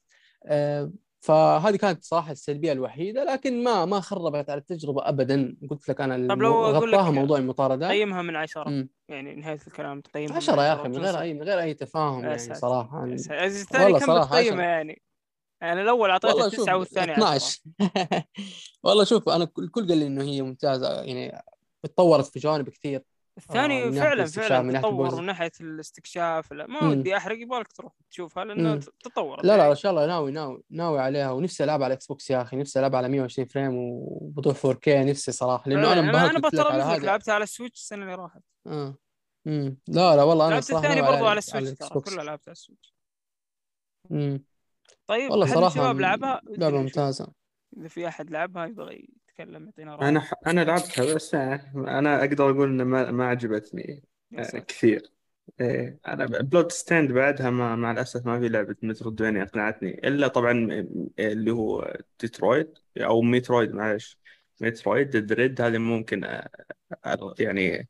[0.46, 0.92] آه،
[1.22, 5.58] فهذه كانت صراحة السلبية الوحيدة لكن ما ما خربت على التجربة ابدا.
[5.70, 7.92] قلت لك أنا طب لو غطاها موضوع المطاردات.
[7.92, 8.90] قيمها من عشرة م.
[9.10, 12.38] يعني نهاية الكلام تقيمها 10 يا أخي من غير أي من غير أي تفاهم يعني
[12.38, 13.06] صراحة.
[13.06, 15.02] الثاني كم بتقيمه يعني؟
[15.62, 17.62] يعني الأول اعطيته 9 والثاني 12
[18.84, 21.42] والله شوف أنا الكل قال لي إنه هي ممتازة يعني
[21.84, 23.04] تطورت في جوانب كثير.
[23.38, 28.46] الثاني آه فعلا فعلا تطور من ناحية الاستكشاف لا ما ودي أحرق يبغالك تروح تشوفها
[28.46, 32.30] لأنه تطور لا لا إن شاء الله ناوي ناوي ناوي عليها ونفسي العب على Xbox
[32.30, 36.64] يا أخي نفسي العب على 120 frame وبوضوح 4K نفسي صراحة لأنه أنا انبهرت أنا
[36.70, 37.06] على هذا.
[37.06, 38.42] لعبتها على ال Switch السنة اللي راحت.
[38.68, 38.96] آه.
[39.48, 42.52] امم لا لا والله أنا صراحة الثاني برضو على ال Switch ترى كلها لعبتها على
[42.52, 42.94] ال Switch
[44.12, 44.44] امم
[45.10, 47.32] طيب والله صراحة الشباب لعبها؟ لعبة ممتازة.
[47.78, 50.10] إذا في أحد لعبها يبغى يتكلم يعطينا رأي.
[50.10, 54.04] أنا أنا لعبتها بس أنا أقدر أقول إنه ما, ما عجبتني
[54.68, 55.12] كثير.
[55.62, 60.86] إيه أنا Bloodstained بعدها ما مع الأسف ما في لعبة Metroidvania اقنعتني إلا طبعا
[61.20, 64.18] اللي هو ديترويد أو Metroid معلش
[64.62, 66.42] Metroid Dread هذه ممكن
[67.40, 67.90] يعني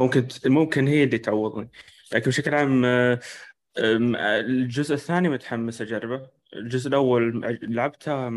[0.00, 1.70] ممكن ممكن هي اللي تعوضني.
[2.12, 2.84] لكن بشكل عام
[3.78, 6.37] الجزء الثاني متحمس أجربه.
[6.54, 8.28] الجزء الأول لعبته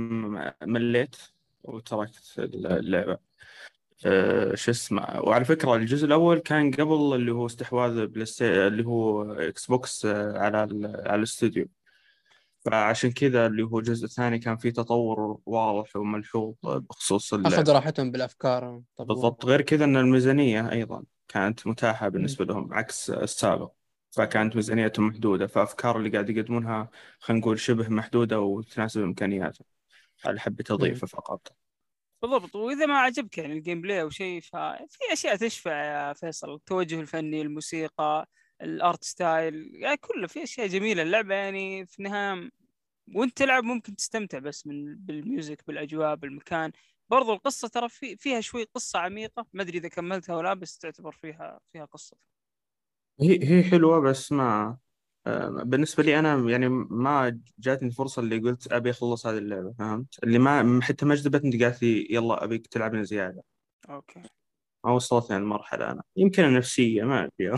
[0.62, 1.16] مليت
[1.64, 3.18] وتركت اللعبة.
[4.06, 5.22] أه شو اسمه.
[5.22, 9.36] وعلى فكرة الجزء الأول كان قبل اللي هو استحواذ بلاستي اللي هو
[9.70, 10.58] بوكس آه، على
[11.06, 11.68] على الاستوديو.
[12.66, 18.82] فعشان كذا اللي هو الجزء الثاني كان فيه تطور واضح وملحوظ بخصوص أخذوا راحتهم بالأفكار
[19.00, 19.46] بالضبط.
[19.46, 23.72] غير كذا إن الميزانية أيضا كانت متاحة بالنسبة لهم عكس السابق.
[24.12, 26.90] فكانت ميزانيتهم محدودة فأفكار اللي قاعد يقدمونها
[27.20, 29.68] خلينا نقول شبه محدودة وتناسب امكانياتهم
[30.26, 31.56] هذا حبيت اضيفه فقط.
[32.22, 32.56] بالضبط.
[32.56, 36.54] وإذا ما عجبك يعني ال gameplay أو شيء ففي أشياء تشفع يا فيصل.
[36.54, 38.28] التوجه الفني الموسيقى
[38.62, 41.02] ال art style يعني كله في أشياء جميلة.
[41.04, 42.50] اللعبة يعني في النهاية
[43.16, 46.72] وأنت تلعب ممكن تستمتع بس من بال music بالأجواء بالمكان.
[47.10, 49.46] برضو القصة ترى في فيها شوي قصة عميقة.
[49.54, 52.18] ما أدري إذا كملتها ولا بس تعتبر فيها فيها قصة.
[53.22, 54.78] هي هي حلوة بس ما
[55.28, 60.24] آه، بالنسبة لي أنا يعني ما جاتني الفرصة اللي قلت أبي أخلص هذه اللعبة فهمت؟
[60.24, 63.44] اللي ما حتى ما جذبتني قالت لي يلا أبيك تلعبنا زيادة.
[63.90, 64.22] okay.
[64.86, 66.04] ما وصلتني المرحلة أنا.
[66.16, 67.56] يمكن النفسية ما أدري.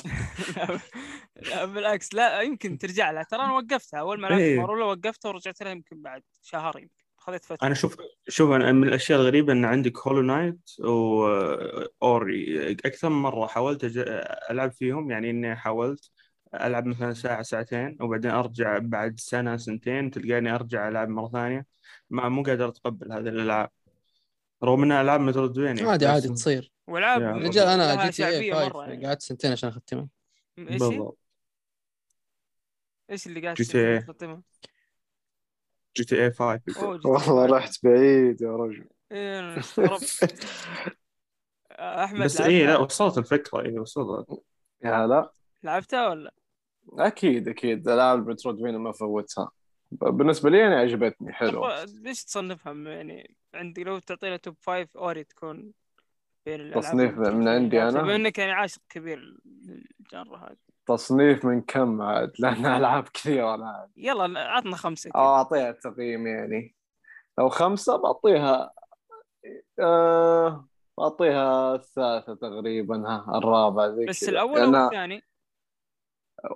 [1.49, 3.24] لا بالعكس لا يمكن ترجع لها.
[3.24, 3.99] ترى أنا وقفتها.
[3.99, 4.60] أول ما لعبت إيه.
[4.60, 7.03] وقفتها ورجعت لها يمكن بعد شهر يمكن.
[7.24, 7.67] خذت فترة.
[7.67, 7.97] أنا شوف
[8.28, 14.49] شوف أنا من الأشياء الغريبة أن عندك هولو نايت وأوري أكثر من مرة حاولت أج-
[14.51, 16.11] ألعب فيهم يعني إني حاولت
[16.53, 21.65] ألعب مثلا ساعة ساعتين وبعدين أرجع بعد سنة سنتين تلقاني أرجع ألعب مرة ثانية.
[22.09, 23.69] ما مو قادر أتقبل هذه الألعاب.
[24.63, 26.71] رغم إنها ألعاب Metroidvania عادي عادي تصير.
[26.88, 29.05] والعاب رجال أنا GTA شعبيه 5 مرة يعني.
[29.05, 30.07] قعدت سنتين عشان أختمها؟
[30.57, 31.17] بالضبط.
[33.09, 33.99] إيش اللي قاعد إيه.
[33.99, 34.41] تختمها؟
[35.97, 37.52] GTA 5 أوه GT والله إيه.
[37.58, 40.46] رحت بعيد يا رجل إيه، أنا استغربت.
[41.72, 44.44] أحمد بس إيه لا وصلت الفكرة إيه وصلت
[44.84, 45.32] يا لا
[45.64, 46.34] لعبتها ولا؟
[46.94, 49.52] أكيد أكيد العاب Metroidvania ما فوتها
[49.91, 54.97] بالنسبة لي أنا عجبتني حلوة طب ليش تصنفها يعني عندي لو تعطي لها top five
[54.98, 55.72] أوري تكون
[56.46, 57.48] بين الألعاب تصنيف من.
[57.48, 62.65] عندي أنا؟ بما إنك يعني عاشق كبير لل genre هذه تصنيف من كم عاد؟ لأن
[62.65, 65.21] ألعاب كثيرة أنا عاد يلا عطنا خمسة كذا.
[65.21, 66.75] أو أعطيها تقييم يعني.
[67.38, 68.73] لو خمسة بعطيها
[69.79, 70.67] آه
[70.97, 74.29] بعطيها الثالثة تقريبا ها الرابعة زي بس.
[74.29, 75.21] الأول لأن- أو الثاني؟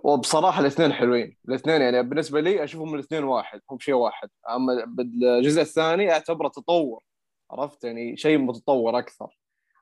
[0.03, 1.38] وبصراحة الاثنين حلوين.
[1.49, 4.30] الاثنين يعني بالنسبة لي أشوفهم الاثنين واحد هم شيء واحد.
[4.49, 7.03] أما بالجزء الثاني أعتبره تطور
[7.51, 9.39] عرفت يعني شيء متطور أكثر.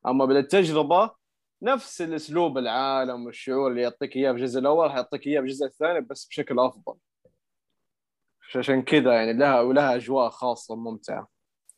[0.07, 1.11] أما بالتجربة
[1.61, 6.01] نفس الأسلوب العالم والشعور اللي يعطيك إياه في الجزء الأول حيعطيك إياه في الجزء الثاني
[6.01, 6.97] بس بشكل أفضل.
[8.55, 11.27] عشان كذا يعني لها ولها أجواء خاصة ممتعه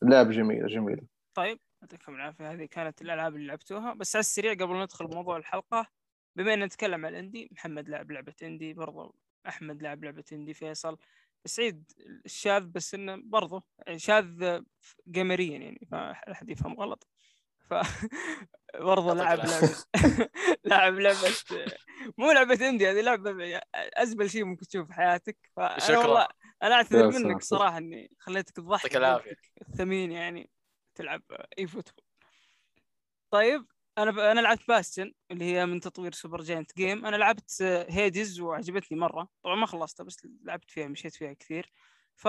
[0.02, 1.02] لعبه جميلة جميلة.
[1.34, 2.52] طيب يعطيكم العافية.
[2.52, 3.94] هذه كانت الألعاب اللي لعبتوها.
[3.94, 5.86] بس على السريع قبل ندخل بموضوع الحلقة
[6.36, 9.14] بما ان نتكلم عن الاندي محمد لعب لعبة إندي برضو
[9.48, 10.98] أحمد لعب لعبة إندي فيصل
[11.44, 11.92] سعيد
[12.24, 13.62] الشاذ بس إنه برضو
[13.96, 14.60] شاذ
[15.08, 17.08] جيمريا يعني ما احد يفهم غلط.
[17.70, 17.74] ف
[18.88, 19.38] برضه لعب.
[19.38, 19.74] لعبة
[20.64, 21.28] لعب لعبة
[22.18, 25.98] مو لعبة indie هذه لعبة أزبل شيء ممكن تشوفه في حياتك فانا شكراً.
[25.98, 26.28] والله
[26.62, 27.42] أنا أعتذر منك.
[27.42, 28.60] صراحة إني خليتك.
[28.60, 28.96] بوقتك
[29.68, 30.50] الثمين يعني
[30.94, 31.22] تلعب
[31.58, 32.04] eFootball
[33.30, 33.66] طيب
[33.98, 34.32] أنا.
[34.32, 39.56] أنا لعبت Bastion اللي هي من تطوير Supergiant Games أنا لعبت Hades وعجبتني مرة طبعا
[39.56, 41.72] ما خلصتها بس لعبت فيها مشيت فيها كثير
[42.14, 42.28] ف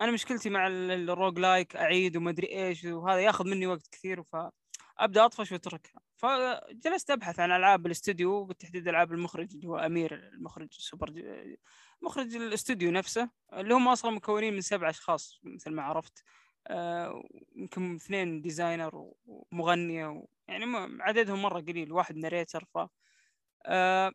[0.00, 4.22] أنا مشكلتي مع ال- ال roguelike أعيد وما أدري إيش وهذا ياخذ مني وقت كثير
[4.22, 6.00] فأبدأ أطفش وأتركها.
[6.16, 11.24] فجلست أبحث عن ألعاب الاستوديو بالتحديد ألعاب المخرج اللي هو أمير المخرج سوبر ج...
[12.02, 16.24] مخرج الاستوديو نفسه اللي هم أصلا مكونين من سبع أشخاص مثل ما عرفت.
[16.66, 17.22] آه،
[17.56, 20.26] يمكن اثنين designer ومغنيه و...
[20.48, 20.64] يعني
[21.02, 22.78] عددهم مرة قليل واحد narrator ف
[23.66, 24.12] آه،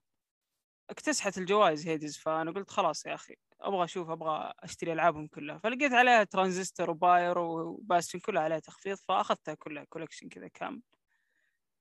[0.91, 5.57] اكتسحت الجوائز Hades فأنا قلت خلاص يا أخي أبغى أشوف أبغى أشتري ألعابهم كلها.
[5.57, 10.81] فلقيت عليها Transistor و Pyre و Bastion كلها عليها تخفيض فأخذتها كلها collection كذا كامل.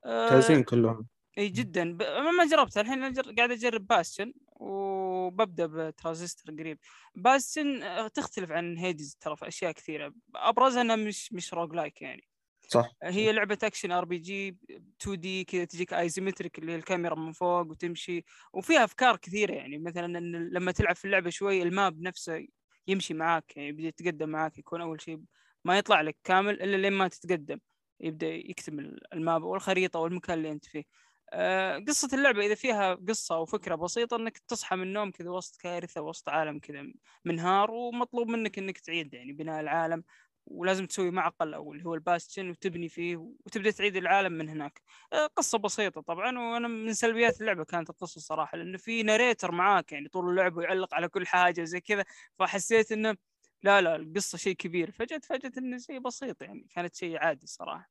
[0.04, 1.06] آه، ممتازين كلهم.
[1.38, 1.96] إي جدا.
[1.96, 2.02] ب...
[2.02, 3.34] ما ما جربتها الحين أجر...
[3.36, 6.78] قاعد أجرب Bastion وببدأ بترانزستور قريب.
[7.14, 10.14] Bastion آه، تختلف عن Hades ترى في أشياء كثيرة.
[10.34, 12.29] أبرزها انها مش مش roguelike يعني.
[12.72, 12.90] صح.
[13.02, 14.58] هي لعبة action RPG
[15.00, 18.24] 2D كذا تجيك isometric اللي الكاميرا من فوق وتمشي.
[18.52, 22.46] وفيها أفكار كثيرة يعني مثلا إن لما تلعب في اللعبة شوي ال map نفسه
[22.88, 25.20] يمشي معاك يعني يبدأ يتقدم معاك يكون أول شيء
[25.64, 27.58] ما يطلع لك كامل إلا لين ما تتقدم
[28.00, 30.84] يبدأ يكتمل ال map والخريطة والمكان اللي أنت فيه.
[31.32, 35.56] آه، قصة اللعبة إذا فيها قصة أو فكرة بسيطة إنك تصحى من النوم كذا وسط
[35.60, 36.82] كارثة وسط عالم كذا
[37.24, 40.04] منهار ومطلوب منك إنك تعيد يعني بناء العالم.
[40.46, 44.82] ولازم تسوي معقل أو اللي هو ال Bastion وتبني فيه وتبدأ تعيد العالم من هناك.
[45.12, 49.92] آه، قصة بسيطة طبعا وأنا من سلبيات اللعبة كانت القصة صراحة لأنه في narrator معاك
[49.92, 52.04] يعني طول اللعبه ويعلق على كل حاجة وزي كذا.
[52.38, 53.16] فحسيت إنه
[53.62, 54.90] لا لا القصة شيء كبير.
[54.90, 57.90] فجأة فجأة إنه شيء بسيط يعني كانت شيء عادي صراحة.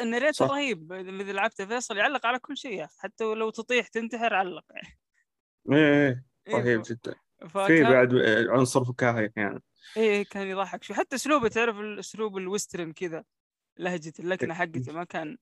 [0.00, 0.46] الناريتر.
[0.46, 0.92] رهيب.
[0.92, 2.86] اذا لعبته فيصل يعلق على كل شيء.
[2.98, 4.64] حتى لو تطيح تنتحر علق.
[4.72, 4.88] يعني
[5.72, 7.14] إيه رهيب جدا.
[7.66, 8.14] في بعد
[8.48, 9.62] عنصر فكاهي يعني.
[9.96, 10.96] إيه كان يضحك شوي.
[10.96, 13.24] حتى أسلوبه تعرف الاسلوب الويسترن كذا
[13.78, 15.36] لهجة اللكنة حقته ما كان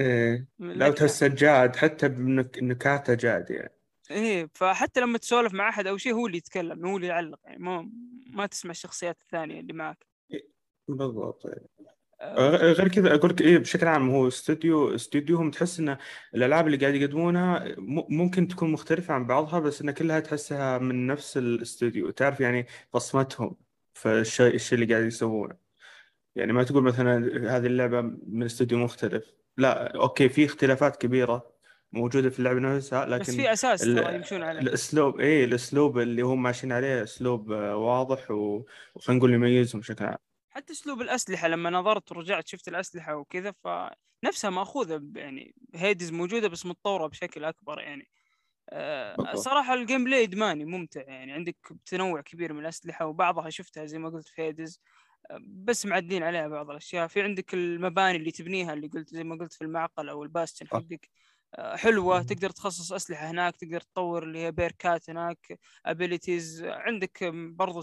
[0.00, 0.48] إيه.
[0.58, 0.90] لكنة.
[0.90, 3.74] تحسه جاد حتى بنكاته جاد يعني.
[4.10, 7.58] إيه فحتى لما تسولف مع أحد أو شيء هو اللي يتكلم هو اللي يعلق يعني.
[7.62, 7.90] ما
[8.26, 10.06] ما تسمع الشخصيات الثانية اللي معك.
[10.88, 11.42] بالضبط.
[12.20, 15.96] آه، غير كذا أقول لك إيه بشكل عام هو استوديو استوديوهم تحس إن
[16.34, 17.74] الألعاب اللي قاعد يقدمونها
[18.08, 23.56] ممكن تكون مختلفة عن بعضها بس إن كلها تحسها من نفس الاستوديو تعرف يعني بصمتهم
[23.94, 25.56] في الشيء اللي قاعد يسوونه.
[26.36, 27.16] يعني ما تقول مثلا
[27.56, 29.24] هذه اللعبة من استوديو مختلف.
[29.56, 31.54] لا okay في اختلافات كبيرة
[31.92, 34.60] موجودة في اللعبة نفسها بس لكن في أساس يمشون عليه.
[34.60, 40.18] الاسلوب إيه الأسلوب اللي هم ماشيين عليه أسلوب آه، واضح وخلينا نقول يميزهم بشكل عام.
[40.50, 46.66] حتى أسلوب الأسلحة لما نظرت ورجعت شفت الأسلحة وكذا فنفسها مأخوذة يعني Hades موجودة بس
[46.66, 48.08] متطورة بشكل أكبر يعني
[49.34, 51.32] صراحة ال gameplay إدماني ممتع يعني.
[51.32, 51.56] عندك
[51.86, 54.80] تنوع كبير من الأسلحة وبعضها شفتها زي ما قلت في Hades.
[55.40, 57.06] بس معدين عليها بعض الأشياء.
[57.06, 60.66] في عندك المباني اللي تبنيها اللي قلت زي ما قلت في المعقل أو ال Bastion.
[60.68, 61.10] حقك.
[61.54, 62.22] آه، حلوة.
[62.22, 67.82] تقدر تخصص أسلحة هناك تقدر تطور اللي هي perkات هناك abilities عندك برضو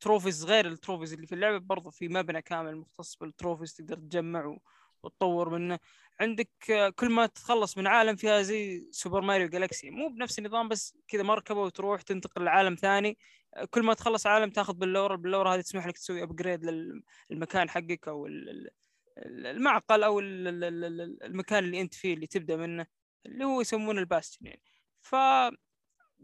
[0.00, 3.96] trophies غير ال trophies اللي في اللعبة برضو في مبنى كامل مختص بال trophies تقدر
[3.96, 4.56] تجمع
[5.06, 5.78] وتطور منه
[6.20, 6.50] عندك
[6.96, 11.22] كل ما تتخلص من عالم فيها زي Super Mario Galaxy مو بنفس النظام بس كذا
[11.22, 13.18] مركبة وتروح تنتقل لعالم ثاني.
[13.70, 16.64] كل ما تخلص عالم تاخذ البلور البلور هذه تسمح لك تسوي upgrade
[17.30, 18.70] للمكان حقك أو ال- ال-
[19.18, 22.86] ال- المعقل أو ال- ال- ال- ال- المكان اللي أنت فيه اللي تبدأ منه
[23.26, 24.62] اللي هو يسمونه ال Bastion يعني.
[25.00, 25.14] ف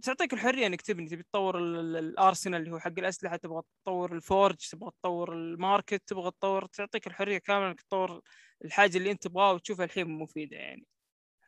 [0.02, 4.12] تعطيك الحرية إنك تبني تبي تطور ال- ال- الارسنال اللي هو حق الأسلحة تبغى تطور
[4.15, 8.20] ال forge تبغى تطور ال market تبغى تطور تعطيك الحرية كاملة إنك تطور
[8.64, 10.86] الحاجة اللي أنت تبغاها وتشوفها الحين مفيدة يعني.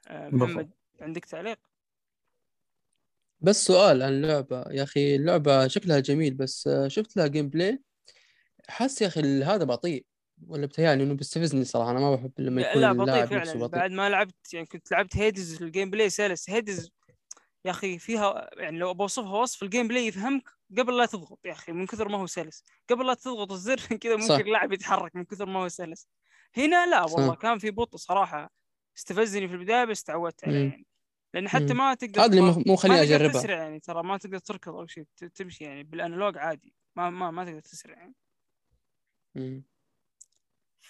[0.09, 0.71] آه، محمد.
[1.01, 1.59] عندك تعليق؟
[3.41, 4.65] بس سؤال عن اللعبة.
[4.71, 7.83] يا أخي اللعبة شكلها جميل بس آه، شفت لها gameplay
[8.69, 10.07] حاسس يا أخي هذا بطيء.
[10.49, 13.53] ولا بتهيألي إنه بيستفزني صراحة أنا ما بحب لما يكون لا بطيء فعلا.
[13.55, 13.67] بطيء.
[13.79, 16.51] بعد ما لعبت يعني كنت لعبت Hades ال gameplay سلس.
[16.51, 16.91] Hades
[17.65, 21.73] يا أخي فيها يعني لو بوصفها وصف ال gameplay يفهمك قبل لا تضغط يا أخي
[21.73, 24.17] من كثر ما هو سلس قبل لا تضغط الزر كذا.
[24.17, 26.09] ممكن اللاعب يتحرك من كثر ما هو سلس
[26.57, 27.39] هنا لا والله صح.
[27.39, 28.51] كان في بطء صراحة
[28.99, 30.59] استفزني في البداية بس تعودت عليه.
[30.69, 30.87] يعني
[31.35, 31.77] لأن حتى مم.
[31.79, 34.75] ما تقدر هذا اللي مو- خليني ما تقدر أجربها تسرع يعني ترى ما تقدر تركض
[34.75, 35.05] أو شيء
[35.35, 38.15] تمشي يعني بالأنالوج عادي ما ما ما تقدر تسرع يعني
[39.35, 39.65] مم.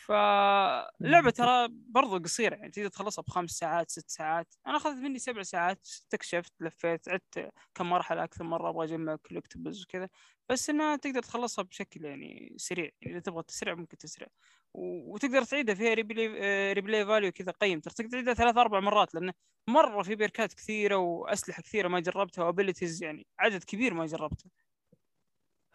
[0.07, 4.55] فاللعبة ترى برضو قصيرة يعني تقدر تخلصها بخمس ساعات ست ساعات.
[4.67, 9.83] أنا أخذت مني سبع ساعات استكشفت لفيت عدت كم مرحلة أكثر مرة أبغى أجمع كولكتبلز
[9.83, 10.09] وكذا.
[10.49, 14.27] بس إنها تقدر تخلصها بشكل يعني سريع يعني إذا تبغى تسرع ممكن تسرع.
[14.75, 16.27] وتقدر تعيدها فيها replay
[16.73, 19.33] replay value كذا قيم ترى تقدر تعيدها ثلاث أربع مرات لأنه
[19.69, 24.07] مرة في perk ات كثيرة وأسلحة كثيرة ما جربتها و abilities يعني عدد كبير ما
[24.07, 24.51] جربته.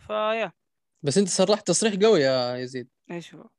[0.07, 0.51] فيا.
[1.03, 2.89] بس أنت صرحت تصريح قوي يا يزيد.
[3.11, 3.49] إيش هو؟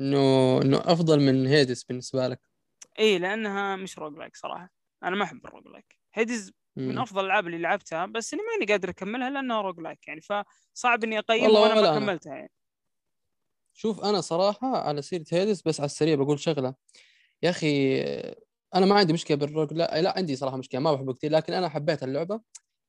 [0.00, 2.40] إنه إنه أفضل من Hades بالنسبة لك؟
[2.98, 4.70] اي لأنها مش roguelike صراحة.
[5.02, 8.90] أنا ما أحب ال roguelike، Hades من أفضل الألعاب اللي لعبتها بس إني ماني قادر
[8.90, 11.98] أكملها لأنها roguelike يعني فصعب إني اقيم والله وأنا ما أنا.
[11.98, 12.50] كملتها يعني.
[13.74, 16.74] شوف أنا صراحة على سيرة هيدس بس على السريع بقول شغلة.
[17.42, 18.00] يا أخي
[18.74, 21.68] أنا ما عندي مشكلة بالروج لا لا عندي صراحة مشكلة ما بحبه كثير لكن أنا
[21.68, 22.40] حبيت اللعبة.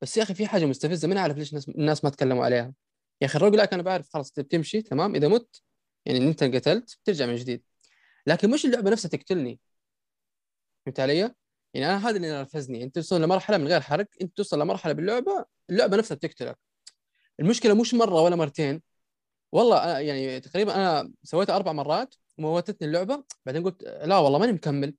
[0.01, 2.73] بس يا أخي في حاجة مستفزة ما عارف ليش الناس ما تكلموا عليها.
[3.21, 5.61] يا أخي الروج لايك أنا بعرف خلاص بتمشي تمام؟ إذا مت
[6.05, 7.63] يعني أنت قتلت بترجع من جديد.
[8.27, 9.59] لكن مش اللعبة نفسها تقتلني.
[10.85, 11.15] فهمت علي؟
[11.73, 12.83] يعني أنا هذا اللي نرفزني.
[12.83, 16.57] أنت توصل لمرحلة من غير حرق أنت توصل لمرحلة باللعبة اللعبة نفسها بتقتلك.
[17.39, 18.81] المشكلة مش مرة ولا مرتين.
[19.51, 23.23] والله أنا يعني تقريبا أنا سويتها أربع مرات وموتتني اللعبة.
[23.45, 24.95] بعدين قلت لا والله ماني مكمل.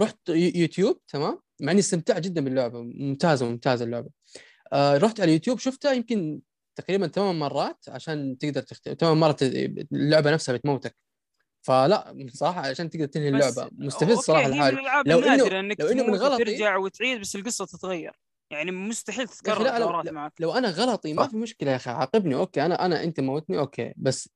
[0.00, 2.82] رحت يو- يوتيوب تمام؟ مع إني استمتعت جدا باللعبة.
[2.82, 4.10] ممتازة ممتازة اللعبة.
[4.72, 6.40] آه رحت على اليوتيوب شفتها يمكن
[6.80, 8.88] تقريبا ثمان مرات عشان تقدر تخت...
[8.88, 10.96] ثمان مرات اللعبة نفسها بتموتك.
[11.62, 13.70] فلا صراحة عشان تقدر تنهي اللعبة.
[13.72, 17.66] مستفز صراحة الحال الألعاب لو النادرة إنك لو إنه من غلطي- وترجع وتعيد بس القصة
[17.66, 18.20] تتغير.
[18.50, 20.12] يعني مستحيل تتكرر لا، لو- لا.
[20.12, 20.32] معك.
[20.40, 21.28] لو أنا غلطي ما.
[21.28, 22.34] في مشكلة يا أخي عاقبني.
[22.34, 23.92] okay أنا أنا أنت موتني okay.
[23.96, 24.28] بس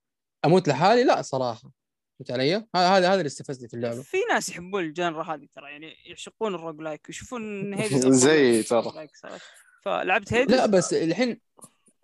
[0.45, 1.71] أموت لحالي؟ لا صراحة.
[2.19, 4.03] فهمت علي؟ هذا هذا هذا اللي استفزني في اللعبة.
[4.03, 8.62] في ناس يحبون ال genre هذه ترى يعني يعشقون ال roguelike ويشوفون ان Hades زي
[8.62, 9.09] ترى.
[9.85, 11.41] فلعبت Hades لا بس الحين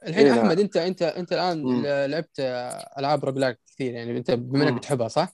[0.07, 1.87] الحين إيه، أحمد انت انت أنت الآن مم.
[1.87, 2.41] لعبت
[2.99, 4.79] ألعاب roguelike كثير يعني أنت بما إنك مم.
[4.79, 5.33] بتحبها صح؟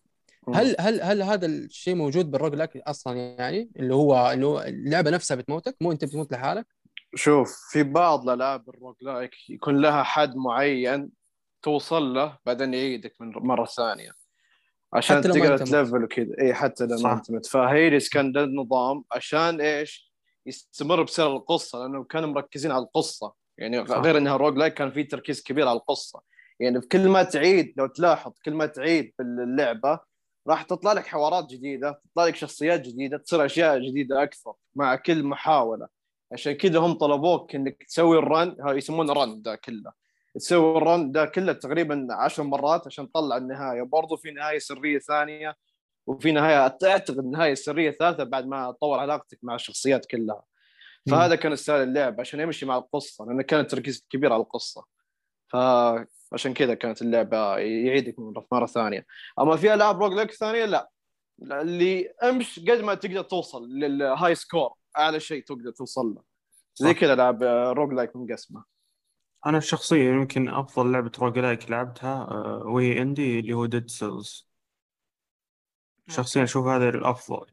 [0.55, 5.35] هل هل هل هذا الشيء موجود بال roguelike أصلا يعني اللي هو انه اللعبة نفسها
[5.35, 6.67] بتموتك مو أنت بتموت لحالك؟
[7.15, 11.11] شوف في بعض الألعاب ال roguelike يكون لها حد معين
[11.63, 14.11] توصل له بعدين يعيدك من مرة ثانية
[14.93, 15.59] عشان تقدر.
[15.59, 16.99] ت level وكذا اي حتى لو.
[16.99, 20.13] ما أنت مت ف Hades كان ده النظام عشان إيش
[20.47, 23.99] يستمر بسير القصة لأنه كانوا مركزين على القصة يعني صح.
[23.99, 26.21] غير إنها roguelike كان في تركيز كبير على القصة.
[26.61, 30.01] يعني في كل ما تعيد لو تلاحظ كل ما تعيد باللعبة
[30.49, 35.25] راح تطلع لك حوارات جديدة تطلع لك شخصيات جديدة تصير أشياء جديدة أكثر مع كل
[35.25, 35.89] محاولة.
[36.33, 39.93] عشان كذا هم طلبوك إنك تسوي ال run يسمونه run ده كله.
[40.35, 43.83] تسوي ال run ده كله تقريبا عشر مرات عشان تطلع النهاية.
[43.83, 45.57] برضو في نهاية سرية ثانية
[46.07, 50.43] وفي نهاية أعتقد نهاية سرية ثالثة بعد ما تطور علاقتك مع الشخصيات كلها.
[51.11, 54.85] فهذا كان style اللعب عشان يمشي مع القصة لأنه كان التركيز كبير على القصة.
[55.49, 59.07] فعشان كذا كانت اللعبة يعيدك مره مرة ثانية.
[59.41, 60.91] أما في ألعاب roguelike ثانية؟ لا.
[61.43, 66.23] اللي أمش قد ما تقدر توصل لل high score أعلى شيء تقدر توصل له.
[66.75, 66.95] زي.
[66.95, 67.43] كذا العاب
[67.77, 68.65] roguelike منقسمه
[69.47, 74.49] أنا شخصيا يمكن أفضل لعبة roguelike لعبتها آه، وهي indie اللي هو Dead Cells
[76.09, 77.47] شخصيا أشوف هذا الأفضل.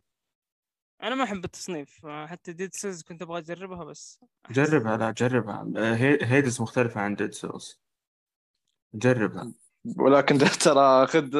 [1.03, 4.19] أنا ما أحب التصنيف حتى Dead Cells كنت أبغى أجربها بس.
[4.51, 5.67] جربها لا جربها.
[5.95, 7.79] هي- Hades مختلفة عن Dead Cells.
[8.93, 9.53] جربها.
[9.97, 11.31] ولكن ترى خذ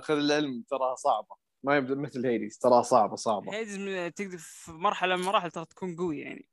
[0.00, 1.36] خذ العلم تراها صعبة.
[1.62, 3.54] ما هي مثل Hades تراها صعبة صعبة.
[3.54, 6.48] Hades من- تقدر في مرحلة من المراحل ترى تكون قوي يعني.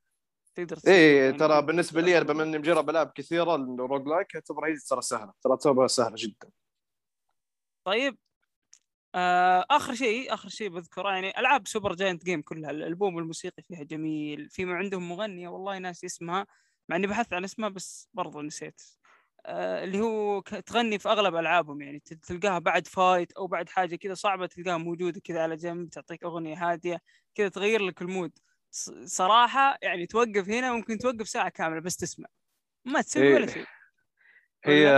[0.56, 1.62] تقدر تصير إيه يعني ترى.
[1.62, 5.34] بالنسبة لي أنا بما إني مجرب ألعاب كثيرة ال roguelike اعتبر Hades ترى سهلة.
[5.42, 6.50] ترى تعتبر سهلة جدا.
[7.84, 8.18] طيب
[9.72, 14.64] آخر شيء آخر شيء بذكره يعني ألعاب Supergiant Games كلها الألبوم الموسيقي فيها جميل في
[14.73, 16.48] عندهم مغنية والله ناس اسمها
[16.89, 18.81] مع إني بحثت عن اسمها بس برضو نسيت
[19.45, 23.95] آه اللي هو تغني في أغلب ألعابهم يعني تل- تلقاها بعد fight أو بعد حاجة
[23.95, 27.02] كذا صعبة تلقاها موجودة كذا على جنب تعطيك أغنية هادية
[27.35, 28.32] كذا تغير لك ال mood.
[29.06, 32.27] صراحة يعني توقف هنا ممكن توقف ساعة كاملة بس تسمع.
[32.85, 33.53] ما تسوي ولا إيه.
[33.53, 33.65] شيء.
[34.65, 34.91] هي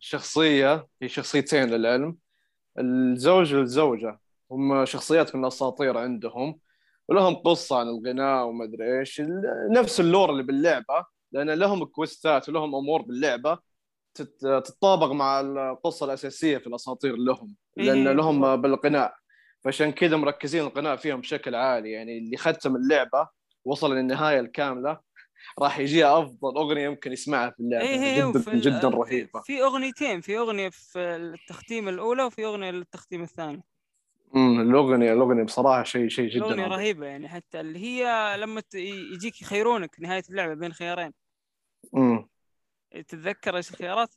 [0.00, 2.16] شخصية هي شخصيتين للعلم.
[2.78, 4.20] الزوج والزوجة.
[4.50, 6.58] هم شخصيات من الأساطير عندهم.
[7.08, 9.22] ولهم قصة عن الغناء وما أدري إيش.
[9.70, 13.58] نفس اللور اللي باللعبة لأن لهم كويستات ولهم أمور باللعبة
[14.14, 17.56] تت- تتطابق مع القصة الأساسية في الأساطير لهم.
[17.76, 18.58] لأن إيه، لهم بالضبط.
[18.58, 19.14] بالغناء.
[19.60, 21.90] فعشان كذا مركزين الغناء فيهم بشكل عالي.
[21.90, 23.28] يعني اللي ختم اللعبة
[23.64, 25.00] وصل للنهاية الكاملة
[25.58, 29.40] راح يجيه أفضل أغنية يمكن يسمعها في اللعبة إيه إيه جدا ال- جدا في- رهيبة
[29.40, 33.62] في أغنيتين في أغنية في التختيم الأولى وفي أغنية للتختيم الثاني
[34.36, 36.66] امم الأغنية الأغنية بصراحة شيء شيء جدا الأغنية.
[36.66, 38.62] رهيبة يعني حتى اللي هي لما
[39.14, 41.12] يجيك يخيرونك نهاية اللعبة بين خيارين
[41.96, 42.28] امم
[42.90, 44.14] تتذكر إيش الخيارات؟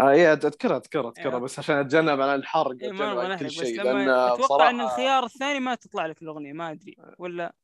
[0.00, 1.38] آه إيه أذكرها أذكرها أذكرها أيوة.
[1.40, 5.60] بس عشان أتجنب عن الحرق نبغى عن نحرق كل شيء لأن أتوقع إن الخيار الثاني
[5.60, 7.54] ما تطلع لك الأغنية ما أدري ولا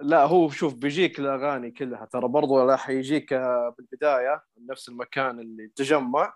[0.00, 5.40] لا هو شوف بيجيك الأغاني كلها ترى برضو راح يجيك آه، بالبداية من نفس المكان
[5.40, 6.34] اللي تجمع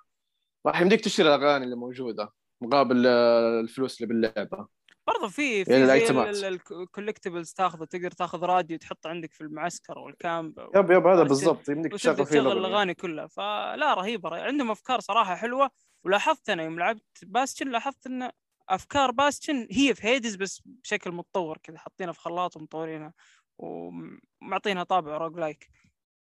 [0.67, 4.67] راح يمديك تشتري الأغاني اللي موجودة مقابل آه، الفلوس اللي باللعبة
[5.07, 6.45] برضه في في يعني ال item ات.
[6.73, 11.23] ال collectibles تاخذه تقدر تاخذ راديو تحطه عندك في المعسكر وال camp yep yep هذا؟
[11.23, 14.37] بالضبط يمديك تشغل فيه الأغاني كلها فلا رهيبة.
[14.37, 15.71] عندهم أفكار صراحة حلوة
[16.05, 18.31] ولاحظت أنا يوم لعبت Bastion لاحظت إن
[18.69, 23.13] أفكار Bastion هي في هيدز بس بشكل متطور كذا حاطينها في خلاط ومطورينها
[23.59, 25.71] ومعطينها طابع roguelike.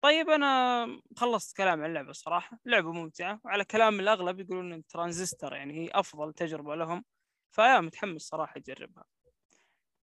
[0.01, 0.87] طيب أنا
[1.17, 5.91] خلصت كلام عن اللعبة الصراحه لعبة ممتعة وعلى كلام الأغلب يقولون إن ترانزستور يعني هي
[5.93, 7.05] أفضل تجربة لهم
[7.51, 9.05] فيا متحمس صراحة أجربها.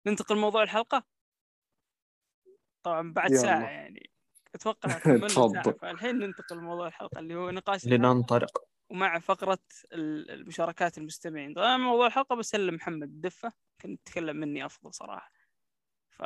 [0.06, 1.05] ننتقل لموضوع الحلقة؟
[2.82, 3.34] طبعا بعد.
[3.34, 4.10] ساعة يعني
[4.55, 4.88] أتوقع
[5.28, 5.74] تفضل.
[5.78, 9.59] فالحين ننتقل لموضوع الحلقة اللي هو نقاش لننطلق ومع فقرة
[9.92, 11.55] ال- المشاركات المستمعين.
[11.55, 15.32] طبعا موضوع الحلقة بسلم محمد الدفة كنت تتكلم مني أفضل صراحة.
[16.10, 16.22] ف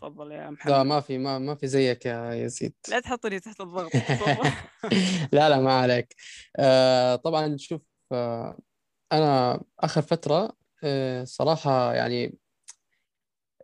[0.00, 0.72] تفضل يا محمد.
[0.72, 2.74] لا ما في ما ما في زيك يا يزيد.
[2.88, 3.92] لا تحطني تحت الضغط
[5.32, 6.14] لا لا ما عليك.
[6.56, 7.82] آه طبعا شوف
[8.12, 8.58] آه
[9.12, 10.52] أنا آخر فترة
[10.84, 12.38] آه صراحة يعني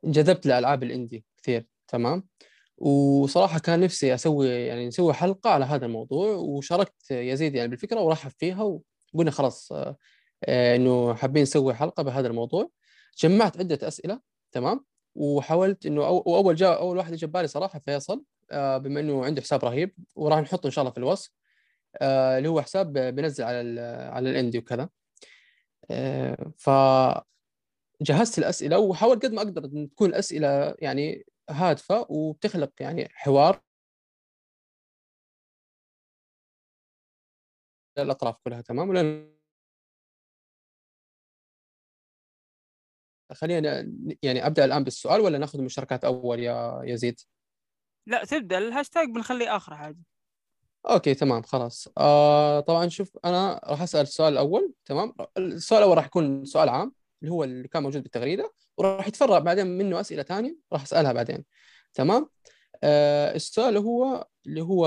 [0.04, 2.28] انجذبت لالعاب الاندي كثير تمام؟
[2.78, 8.30] وصراحة كان نفسي أسوي يعني نسوي حلقة على هذا الموضوع وشاركت يزيد يعني بالفكرة ورحب
[8.38, 8.80] فيها
[9.14, 9.96] وقلنا خلاص آه
[10.44, 12.70] آه إنه حابين نسوي حلقة بهذا الموضوع.
[13.18, 14.20] جمعت عدة أسئلة
[14.52, 14.84] تمام؟
[15.16, 19.42] وحاولت إنه أو وأول جاء أول واحد جاء بالي صراحة فيصل آه بما إنه عنده
[19.42, 21.30] حساب رهيب وراح نحطه إن شاء الله في الوصف
[22.02, 23.80] آه، اللي هو حساب بنزل على
[24.12, 24.88] على الإندي وكذا.
[25.90, 26.70] آه، ف
[28.02, 33.60] جهزت الأسئلة وحاولت قد ما أقدر إن تكون الاسئله يعني هادفة وبتخلق يعني حوار.
[37.98, 39.35] الأطراف كلها تمام ولأن
[43.32, 43.92] خلينا
[44.22, 47.20] يعني أبدأ الآن بالسؤال ولا ناخذ المشاركات أول يا يزيد
[48.06, 48.58] لا تبدأ.
[48.58, 49.96] الهاشتاج بنخليه آخر حاجة
[50.90, 51.88] okay تمام خلاص.
[51.98, 56.92] آه طبعا شوف أنا راح أسأل السؤال الأول تمام؟ السؤال الأول راح يكون سؤال عام
[57.22, 61.44] اللي هو اللي كان موجود بالتغريدة وراح يتفرع بعدين منه أسئلة ثانية راح أسألها بعدين.
[61.94, 62.28] تمام؟
[62.82, 64.86] آه السؤال هو اللي هو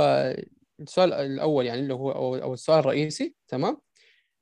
[0.79, 3.81] السؤال الأول يعني اللي هو أو السؤال الرئيسي تمام؟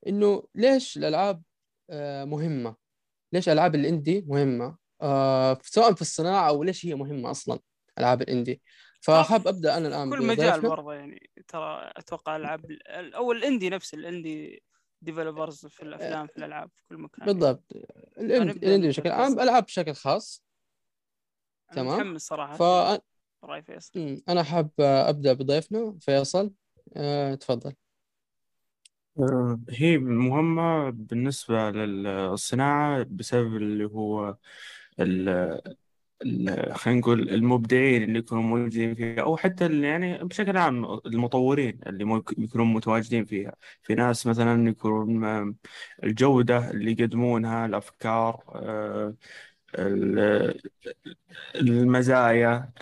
[0.06, 1.42] إنه ليش الألعاب
[1.90, 2.87] آه مهمة؟
[3.32, 7.58] ليش ألعاب الإندي مهمة؟ آه سواء في الصناعة أو ليش هي مهمة أصلا
[7.98, 8.62] ألعاب الإندي.
[9.00, 10.60] فحاب أبدأ أنا الآن كل مجال.
[10.60, 14.62] برضه يعني ترى أتوقع ألعاب ال- أو الإندي نفس الإندي
[15.02, 17.64] ديفلوبرز في الأفلام في الألعاب في كل مكان بالضبط.
[18.18, 19.08] الإندي نبدأ بشكل.
[19.10, 20.44] عام العاب بشكل خاص.
[21.72, 21.94] أنا تمام.
[21.94, 22.56] متحمس صراحة.
[22.56, 22.62] ف
[23.44, 24.22] راي فيصل.
[24.28, 26.52] أنا حاب أبدأ بضيفنا فيصل.
[26.96, 27.74] أه، تفضل.
[29.18, 34.36] آه، هي مهمة بالنسبة للصناعة بسبب اللي هو
[35.00, 35.28] ال
[36.22, 41.80] ال- خلينا نقول المبدعين اللي يكونوا موجودين فيها أو حتى اللي يعني بشكل عام المطورين
[41.86, 43.54] اللي ممكن يكونوا متواجدين فيها.
[43.82, 45.56] في ناس مثلا يكونون م-
[46.04, 49.14] الجودة اللي يقدمونها الأفكار آه،
[49.78, 50.60] ال-
[51.56, 52.72] المزايا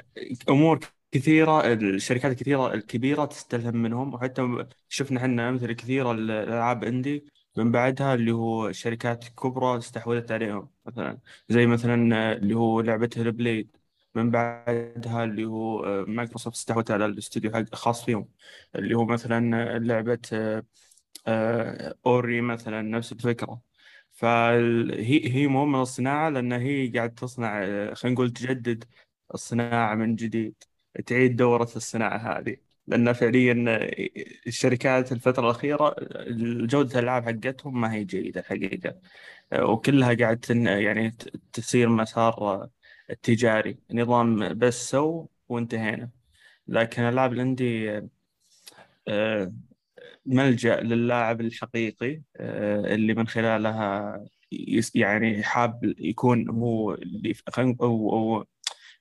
[0.50, 0.80] أمور
[1.12, 7.24] كثيرة الشركات الكثيرة الكبيرة تستلهم منهم وحتى شفنا إحنا أمثلة كثيرة للألعاب indie
[7.56, 10.70] من بعدها اللي هو شركات كبرى استحوذت عليهم.
[10.86, 11.18] مثلا
[11.48, 13.76] زي مثلا اللي هو لعبة Hellblade.
[14.14, 18.28] من بعدها اللي هو مايكروسوفت استحوذت على الاستوديو حق خاص فيهم.
[18.76, 20.18] اللي هو مثلا لعبة
[21.26, 23.62] آه، Ori مثلا نفس الفكرة.
[24.12, 28.84] فهي هي مهمة للصناعة لأن هي قاعد تصنع آه، خلينا نقول تجدد
[29.34, 30.54] الصناعة من جديد.
[31.06, 32.56] تعيد دورة الصناعة هذه.
[32.86, 33.52] لأن فعليا
[34.46, 36.26] الشركات الفترة الأخيرة آه،
[36.66, 39.00] جودة الألعاب حقتهم ما هي جيدة الحقيقة.
[39.52, 41.16] آه، وكلها قاعد تن يعني
[41.52, 42.68] تسير مسار
[43.10, 46.10] التجاري نظام بس سو وانتهينا.
[46.68, 47.02] لكن
[47.96, 48.08] آه،
[49.08, 49.52] آه،
[50.26, 52.22] ملجأ للاعب الحقيقي
[52.94, 54.26] اللي من خلالها
[54.94, 57.34] يعني حاب يكون هو اللي
[58.12, 58.46] أو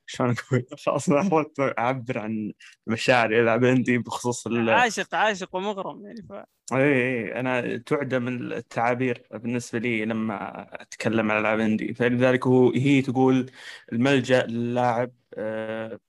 [0.06, 2.52] شلون أقول؟ خلاص ما حاولت أعبر عن
[2.86, 6.32] مشاعري العب عندي بخصوص ال عاشق عاشق ومغرم يعني ف...
[6.72, 13.02] اي اي أنا تعدم التعابير بالنسبة لي لما أتكلم عن العاب عندي فلذلك هو هي
[13.02, 13.50] تقول
[13.92, 16.00] الملجأ للاعب آه،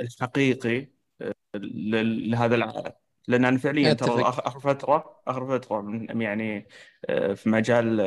[0.00, 0.88] الحقيقي
[1.22, 2.92] آه، لهذا العالم.
[3.28, 6.68] لأن أنا فعليا ترى آخر فترة آخر فترة من يعني
[7.08, 8.00] آه، في مجال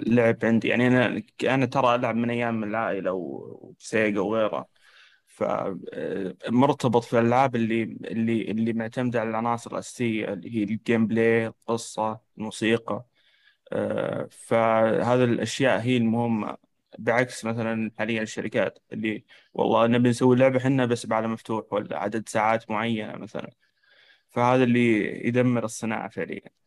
[0.00, 0.68] آه، اللعب عندي.
[0.68, 4.66] يعني أنا أنا ترى ألعب من أيام العائلة و Sega وغيرها
[5.26, 12.20] فمرتبط في الألعاب اللي اللي اللي معتمدة على العناصر الأساسية اللي هي ال gameplay القصة
[12.38, 13.04] الموسيقى
[13.72, 16.56] آه، فهذه الأشياء هي المهمة.
[16.98, 19.24] بعكس مثلا حاليا الشركات اللي
[19.54, 23.50] والله نبي نسوي لعبة إحنا بس بعالم مفتوح ولا عدد ساعات معينة مثلا.
[24.30, 24.80] فهذا اللي
[25.28, 26.59] يدمر الصناعة فعليا.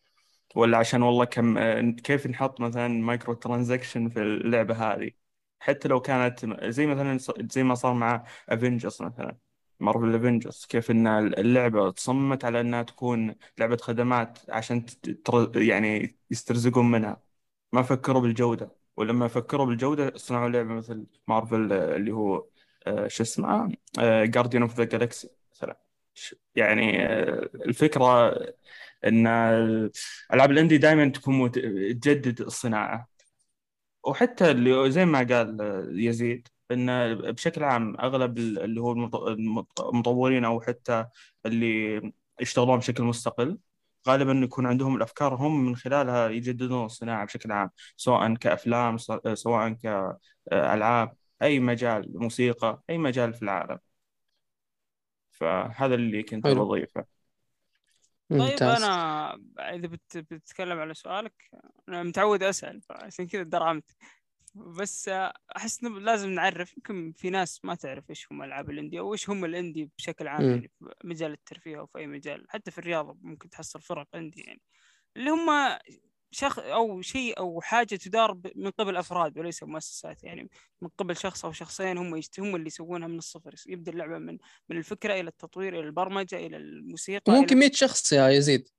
[0.55, 5.11] ولا عشان والله كم آه، كيف نحط مثلا microtransaction في اللعبة هذه؟
[5.59, 7.17] حتى لو كانت زي مثلا
[7.51, 9.37] زي ما صار مع Avengers مثلا
[9.79, 14.85] Marvel Avengers كيف إن اللعبة تصممت على إنها تكون لعبة خدمات عشان
[15.25, 15.61] تر...
[15.61, 17.23] يعني يسترزقون منها.
[17.71, 22.47] ما فكروا بالجودة ولما فكروا بالجودة صنعوا لعبة مثل مارفل اللي هو
[22.87, 23.69] آه، شو اسمه
[24.25, 25.42] Guardian of the Galaxy
[26.55, 28.29] يعني آه، الفكرة
[29.05, 29.27] إن
[30.33, 31.51] ألعاب ال indie دائما تكون.
[31.51, 33.09] تجدد الصناعة
[34.03, 35.59] وحتى اللي زي ما قال
[35.99, 38.91] يزيد إن بشكل عام أغلب اللي هو
[39.79, 41.05] المطورين أو حتى
[41.45, 42.01] اللي
[42.41, 43.57] يشتغلون بشكل مستقل
[44.07, 48.97] غالبا يكون عندهم الأفكار هم من خلالها يجددون الصناعة بشكل عام سواء كأفلام
[49.33, 49.69] سواء
[50.49, 53.79] كالعاب أي مجال موسيقى أي مجال في العالم
[55.43, 57.05] فهذا اللي كنت بضيفه.
[58.29, 58.83] طيب ممتاز.
[58.83, 60.17] أنا إذا بت...
[60.17, 61.49] بتتكلم على سؤالك
[61.89, 63.95] أنا متعود أسأل عشان كذا درعمت.
[64.55, 65.09] بس
[65.55, 69.29] أحس إنه لازم نعرف يمكن في ناس ما تعرف إيش هم ألعاب الإندي أو إيش
[69.29, 72.45] هم الإندي بشكل عام يعني في مجال الترفيه أو في أي مجال.
[72.49, 74.61] حتى في الرياضة ممكن تحصل فرق إندي يعني.
[75.17, 75.49] اللي هم
[76.33, 80.49] شخص أو شيء أو حاجة تدار من قبل أفراد وليس مؤسسات يعني
[80.81, 82.21] من قبل شخص أو شخصين هم.
[82.39, 84.37] هم اللي يسوونها من الصفر يبدأ اللعبة من
[84.69, 87.75] من الفكرة إلى التطوير إلى البرمجة إلى الموسيقى ممكن 100 إلى...
[87.75, 88.69] شخص يا يزيد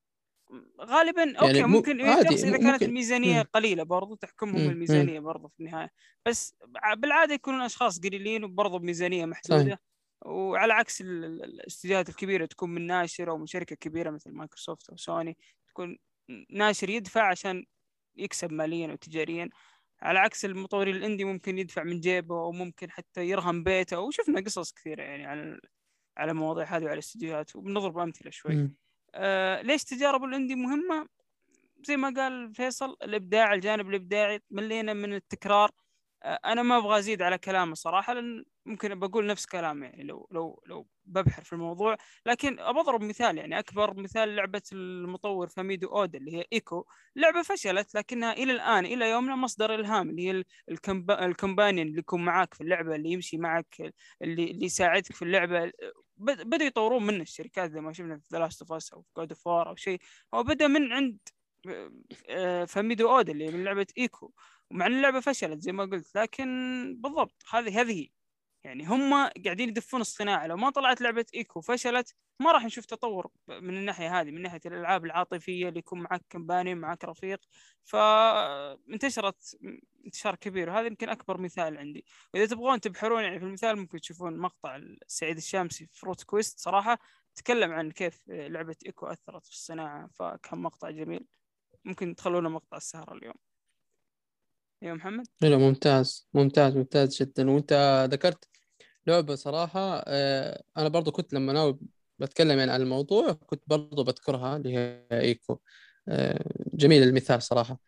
[0.80, 2.86] غالبا أوكي يعني ممكن شخص إذا كانت ممكن.
[2.86, 3.48] الميزانية مم.
[3.52, 5.90] قليلة برضو تحكمهم الميزانية برضو في النهاية
[6.26, 6.54] بس
[6.96, 9.78] بالعادة يكونون أشخاص قليلين وبرضو بميزانية محدودة صحيح.
[10.26, 15.36] وعلى عكس الاستديوهات الكبيرة تكون من ناشر أو من شركة كبيرة مثل مايكروسوفت أو سوني
[15.68, 15.98] تكون
[16.50, 17.64] ناشر يدفع عشان
[18.16, 19.48] يكسب ماليا وتجاريا.
[20.02, 24.00] على عكس المطورين الإندي ممكن يدفع من جيبه أو ممكن حتى يرهن بيته.
[24.00, 25.60] وشفنا قصص كثيرة يعني على
[26.16, 27.56] على المواضيع هذه وعلى الاستديوهات.
[27.56, 28.70] وبنضرب أمثلة شوي.
[29.14, 31.08] آه ليش تجارب الإندي مهمة؟
[31.84, 35.70] زي ما قال فيصل الإبداع الجانب الإبداعي ملينا من التكرار
[36.24, 40.62] أنا ما أبغى أزيد على كلامه صراحة لأن ممكن بقول نفس كلامه يعني لو لو
[40.66, 41.96] لو ببحر في الموضوع.
[42.26, 46.84] لكن بضرب مثال يعني أكبر مثال لعبة المطور فوميتو أويدا اللي هي Ico.
[47.16, 50.44] لعبة فشلت لكنها إلى الآن إلى يومنا مصدر إلهام اللي هي
[51.10, 53.76] ال companion اللي يكون معاك في اللعبة اللي يمشي معك
[54.22, 55.72] اللي اللي يساعدك في اللعبة.
[56.18, 59.32] بدأوا يطورون منه الشركات زي ما شفنا في The Last of Us أو في God
[59.32, 60.00] of War أو شيء.
[60.34, 61.18] هو بدأ من عند
[62.28, 64.32] آه، فوميتو أويدا اللي من لعبة Ico.
[64.70, 66.46] ومع إن اللعبة فشلت زي ما قلت لكن
[67.00, 68.08] بالضبط هذه هذه
[68.64, 69.14] يعني هم
[69.44, 70.46] قاعدين يدفون الصناعة.
[70.46, 74.60] لو ما طلعت لعبة إيكو فشلت ما راح نشوف تطور من الناحية هذه من ناحية
[74.66, 77.40] الألعاب العاطفية اللي يكون معك كمباني معك رفيق.
[77.84, 79.58] فانتشرت
[80.06, 82.04] انتشار كبير وهذا يمكن أكبر مثال عندي.
[82.34, 86.98] وإذا تبغون تبحرون يعني في المثال ممكن تشوفون مقطع سعيد الشامسي في فروت كويست صراحة
[87.34, 91.26] تكلم عن كيف لعبة إيكو أثرت في الصناعة فكان مقطع جميل.
[91.84, 93.34] ممكن تخلونه مقطع السهرة اليوم.
[94.84, 97.50] يا محمد؟ حلو ممتاز ممتاز ممتاز جدا.
[97.50, 98.48] وأنت ذكرت
[99.06, 101.78] لعبة صراحة آه، أنا برضو كنت لما ناوي
[102.18, 105.58] بتكلم يعني عن الموضوع كنت برضو بذكرها اللي هي إيكو.
[106.08, 106.44] آه،
[106.74, 107.80] جميل المثال صراحة.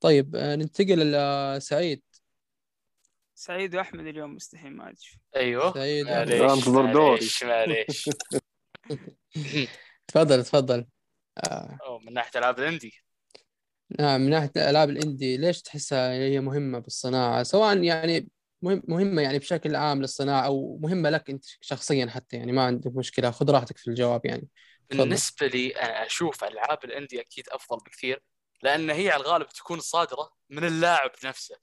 [0.00, 2.02] طيب آه، ننتقل لسعيد
[3.34, 3.76] سعيد.
[3.76, 5.20] وأحمد اليوم مستحيل ما أدري.
[5.36, 5.74] أيوه.
[5.74, 8.10] سعيد معليش معليش معليش.
[10.08, 10.86] تفضل تفضل.
[11.38, 13.05] أوه من ناحية ألعاب الاندي
[14.00, 18.28] نعم من ناحية الالعاب الإندي ليش تحسها هي مهمة بالصناعة؟ سواء يعني
[18.62, 22.96] مهم مهمة يعني بشكل عام للصناعة أو مهمة لك أنت شخصيا حتى يعني ما عندك
[22.96, 24.48] مشكلة خذ راحتك في الجواب يعني.
[24.90, 28.22] بالنسبة لي أنا أشوف ألعاب الإندي أكيد أفضل بكثير
[28.62, 31.56] لأن هي على الغالب تكون صادرة من اللاعب نفسه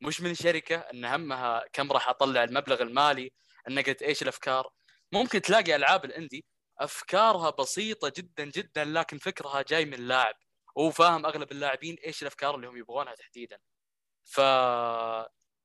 [0.00, 3.32] مش من شركة إن همها كم راح أطلع المبلغ المالي
[3.68, 4.70] إن قد إيش الأفكار.
[5.12, 6.44] ممكن تلاقي ألعاب الإندي
[6.78, 10.34] أفكارها بسيطة جدا جدا لكن فكرها جاي من اللاعب.
[10.76, 13.58] وهو فاهم أغلب اللاعبين إيش الأفكار اللي هم يبغونها تحديدا.
[14.24, 14.40] ف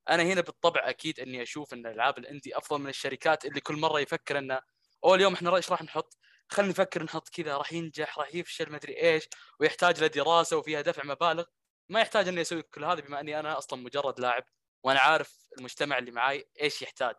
[0.10, 4.00] أنا هنا بالطبع أكيد إني أشوف إن ألعاب الاندي أفضل من الشركات اللي كل مرة
[4.00, 4.62] يفكر إنه
[5.04, 6.18] أو اليوم إحنا إيش راح نحط؟
[6.50, 9.30] خلينا نفكر نحط كذا راح ينجح راح يفشل ما أدري إيش
[9.60, 11.46] ويحتاج له دراسة وفيها دفع مبالغ.
[11.90, 14.44] ما يحتاج اني أسوي كل هذا بما إني أنا أصلا مجرد لاعب
[14.84, 17.16] وأنا عارف المجتمع اللي معاي إيش يحتاج.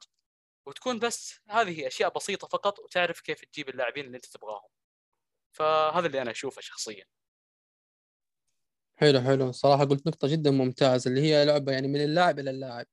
[0.66, 4.68] وتكون بس هذه أشياء بسيطة فقط وتعرف كيف تجيب اللاعبين اللي أنت تبغاهم.
[5.52, 7.04] فهذا اللي أنا أشوفه شخصيا.
[8.96, 9.52] حلو حلو.
[9.52, 12.86] صراحة قلت نقطة جدا ممتازة اللي هي لعبة يعني من اللاعب إلى اللاعب.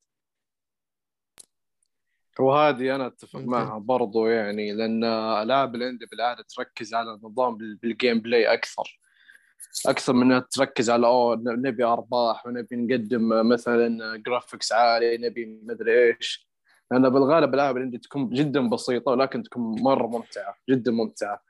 [2.40, 3.50] وهذه أنا أتفق ممتاز.
[3.50, 5.04] معها برضو يعني لأن
[5.44, 9.00] العاب ال indie بالعاده تركز على النظام بال- بال gameplay أكثر.
[9.88, 16.08] أكثر من إنها تركز على أوه نبي أرباح ونبي نقدم مثلا graphics عالي نبي مدري
[16.08, 16.50] إيش.
[16.92, 21.44] لأن بالغالب العاب ال indie تكون جدا بسيطة ولكن تكون مرة ممتعة جدا ممتعة.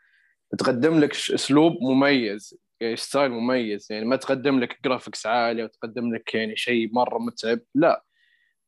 [0.57, 2.57] تقدم لك أسلوب مميز.
[2.81, 7.59] يعني style مميز يعني ما تقدم لك graphics عالي وتقدم لك يعني شيء مرة متعب
[7.75, 8.05] لا.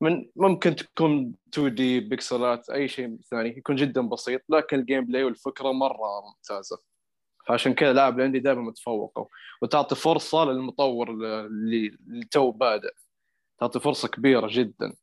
[0.01, 5.71] من ممكن تكون 2D بيكسلات أي شيء ثاني يكون جدا بسيط لكن ال gameplay والفكرة
[5.71, 6.79] مرة ممتازة.
[7.47, 9.29] فعشان كذا لاعب الاندي دائما متفوقه
[9.61, 11.97] وتعطي فرصة للمطور اللي
[12.31, 12.93] تو بادئ.
[13.59, 14.93] تعطي فرصة كبيرة جدا.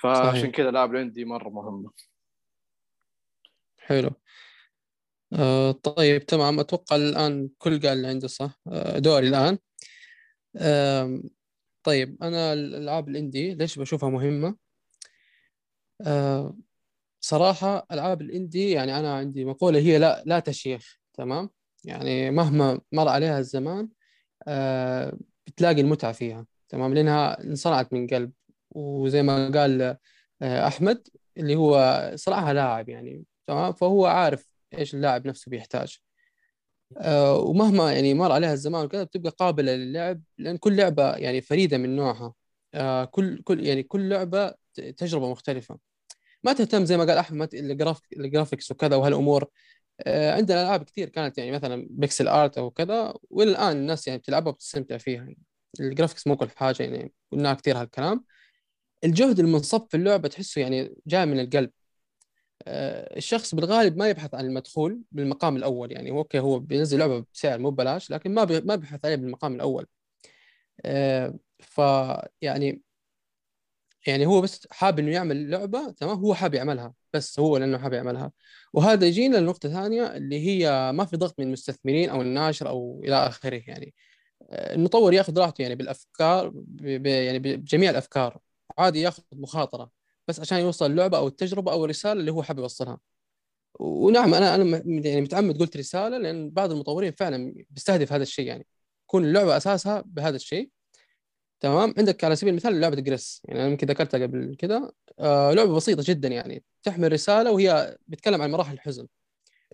[0.00, 0.50] فعشان.
[0.50, 1.90] كذا لاعب الاندي مرة مهمة.
[3.78, 4.10] حلو.
[5.34, 6.60] آه طيب تمام.
[6.60, 9.58] أتوقع الآن كل قال اللي عنده صح؟ آه دوري الآن.
[10.56, 11.22] آم،
[11.82, 14.56] طيب أنا الألعاب الإندي ليش بشوفها مهمة؟
[16.06, 16.56] آه
[17.20, 21.50] صراحة ألعاب الإندي يعني أنا عندي مقولة هي لا لا تشيخ تمام؟
[21.84, 23.88] يعني مهما مر عليها الزمان
[24.48, 28.32] آه بتلاقي المتعة فيها تمام؟ لأنها انصنعت من قلب.
[28.70, 29.82] وزي ما قال
[30.42, 35.98] آه أحمد اللي هو صراحة لاعب يعني تمام؟ فهو عارف إيش اللاعب نفسه بيحتاج.
[36.98, 41.78] آه ومهما يعني مر عليها الزمان وكذا بتبقى قابلة للعب لأن كل لعبة يعني فريدة
[41.78, 42.34] من نوعها.
[42.74, 45.78] آه كل كل يعني كل لعبة ت- تجربة مختلفة.
[46.44, 49.46] ما تهتم زي ما قال أحمد ال graph- ال graphics وكذا وهالأمور.
[50.00, 54.18] آه، عندنا ألعاب كثير كانت يعني مثلا pixel art أو كذا والى الان الناس يعني
[54.18, 55.22] بتلعبها وبتستمتع فيها.
[55.22, 55.38] يعني
[55.80, 58.24] ال graphics مو كل حاجة يعني قلنا كثير هالكلام.
[59.04, 61.70] الجهد المنصب في اللعبة تحسه يعني جاي من القلب.
[62.68, 65.92] الشخص بالغالب ما يبحث عن المدخول بالمقام الأول.
[65.92, 69.54] يعني هو أوكي هو بينزل لعبة بسعر مو ببلاش لكن ما ما بيبحث عليه بالمقام
[69.54, 69.86] الأول.
[70.84, 72.82] آه، فيعني
[74.06, 77.92] يعني هو بس حاب إنه يعمل لعبة تمام؟ هو حاب يعملها بس هو لأنه حاب
[77.92, 78.32] يعملها.
[78.72, 83.16] وهذا يجينا لنقطة ثانية اللي هي ما في ضغط من المستثمرين أو الناشر أو إلى
[83.26, 83.62] آخره.
[83.66, 83.94] يعني
[84.50, 86.52] آه، المطور ياخذ راحته يعني بالأفكار.
[87.04, 88.38] يعني بجميع الأفكار.
[88.78, 90.03] عادي ياخذ مخاطرة.
[90.28, 93.00] بس عشان يوصل اللعبه أو التجربه أو الرساله اللي هو حابب يوصلها.
[93.80, 98.66] ونعم أنا أنا يعني متعمد قلت رسالة لأن بعض المطورين فعلا بيستهدف هذا الشيء يعني.
[99.04, 100.70] يكون اللعبة أساسها بهذا الشيء.
[101.60, 103.42] تمام؟ عندك على سبيل المثال لعبة جريس.
[103.44, 104.94] يعني أنا يمكن ذكرتها قبل كده.
[105.18, 106.64] آه لعبة بسيطة جدا يعني.
[106.82, 109.06] تحمل رسالة وهي بتتكلم عن مراحل الحزن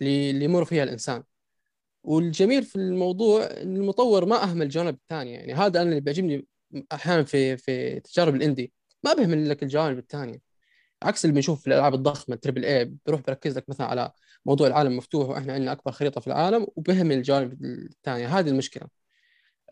[0.00, 1.22] اللي اللي يمر فيها الإنسان.
[2.04, 6.46] والجميل في الموضوع إن المطور ما أهمل الجانب الثاني يعني هذا أنا اللي بيعجبني
[6.92, 8.72] أحيانا في في تجارب الإندي.
[9.04, 10.40] ما بيهمل لك الجوانب الثانية
[11.02, 14.12] عكس اللي بنشوف في الألعاب الضخمة تربل اي بيروح بيركز لك مثلا على
[14.46, 18.88] موضوع العالم مفتوح وإحنا عندنا أكبر خريطة في العالم وبيهمل الجوانب الثانية هذه المشكلة.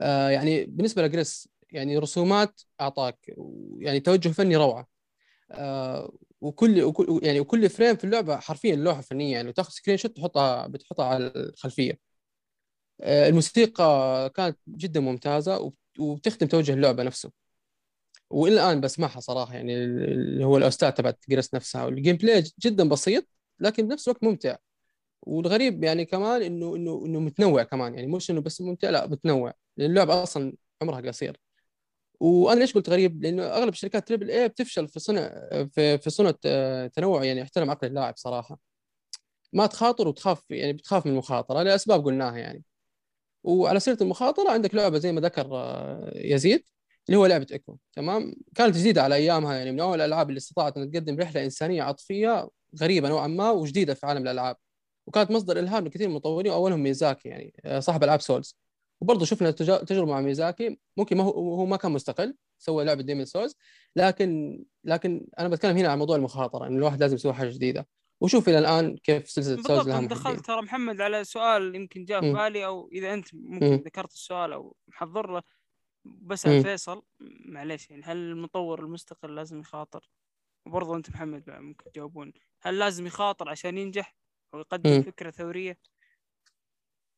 [0.02, 3.34] آه يعني بالنسبة ل Gris يعني رسومات أعطاك
[3.78, 4.88] يعني توجه فني روعة.
[5.52, 10.66] آه وكل وكل يعني وكل frame في اللعبة حرفيا لوحة فنية يعني تاخذ screenshot تحطها
[10.66, 11.98] بتحطها على الخلفية.
[13.00, 13.84] آه الموسيقى
[14.36, 17.32] كانت جدا ممتازة وب- وبتخدم توجه اللعبة نفسه.
[18.30, 21.84] والى الان بسمعها صراحة يعني اللي هو ال OST تبعت Gris نفسها.
[21.84, 23.26] وال gameplay جدا بسيط
[23.60, 24.56] لكن بنفس الوقت ممتع.
[25.22, 27.94] والغريب يعني كمان إنه إنه إنه متنوع كمان.
[27.94, 29.54] يعني مش إنه بس ممتع لا متنوع.
[29.76, 30.52] لأن اللعبه أصلا
[30.82, 31.40] عمرها قصير.
[32.20, 35.28] وأنا ليش قلت غريب؟ لأنه أغلب شركات triple A بتفشل في صنع
[35.72, 36.30] في في صنع
[36.94, 38.58] تنوع يعني يحترم عقل اللاعب صراحة.
[39.52, 42.64] ما تخاطر وتخاف يعني بتخاف من المخاطرة لأسباب قلناها يعني.
[43.44, 46.64] وعلى سيرة المخاطرة عندك لعبة زي ما ذكر آه، يزيد.
[47.08, 50.76] اللي هو لعبة Ico تمام؟ كانت جديدة على أيامها يعني من أول الألعاب اللي استطاعت
[50.76, 52.48] ان تقدم رحلة إنسانية عاطفية
[52.80, 54.56] غريبة نوعا ما وجديدة في عالم الألعاب.
[55.06, 58.58] وكانت مصدر إلهام لكثير من المطورين وأولهم ميازاكي يعني آه، صاحب ألعاب Souls.
[59.00, 63.24] وبرضه شفنا تجربة مع ميازاكي ممكن ما هو هو ما كان مستقل سوى لعبة Demon
[63.24, 63.56] Souls.
[63.96, 67.88] لكن لكن أنا بتكلم هنا عن موضوع المخاطرة إن الواحد لازم يسوي حاجة جديدة.
[68.20, 72.32] وشوف إلى الآن كيف سلسلة Souls لها دخلت ترى محمد على سؤال يمكن جاء في.
[72.32, 73.82] بالي أو إذا أنت ممكن مم.
[73.86, 75.42] ذكرت السؤال أو محضر له.
[76.22, 76.62] بسأل مم.
[76.62, 77.02] فيصل
[77.46, 80.10] معليش يعني هل المطور المستقل لازم يخاطر؟
[80.66, 82.32] وبرضه أنت محمد بعد ممكن تجاوبون
[82.62, 84.14] هل لازم يخاطر عشان ينجح
[84.54, 85.02] أو يقدم مم.
[85.02, 85.78] فكرة ثورية؟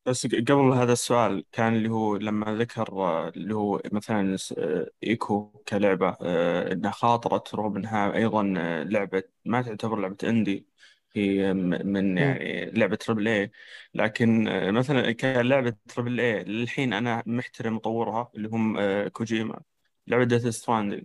[0.07, 5.51] بس قبل هذا السؤال كان اللي هو لما ذكر آه، اللي هو مثلا آه، إيكو
[5.69, 8.43] كلعبة آه، إنها خاطرت رغم انها أيضا
[8.85, 10.67] لعبة ما تعتبر لعبة إندي
[11.17, 13.51] م- من يعني لعبة تربل اي
[13.95, 19.63] لكن آه، مثلا كلعبة تربل اي للحين أنا محترم مطورها اللي هم آه، كوجيما.
[20.07, 21.05] لعبة Death Stranding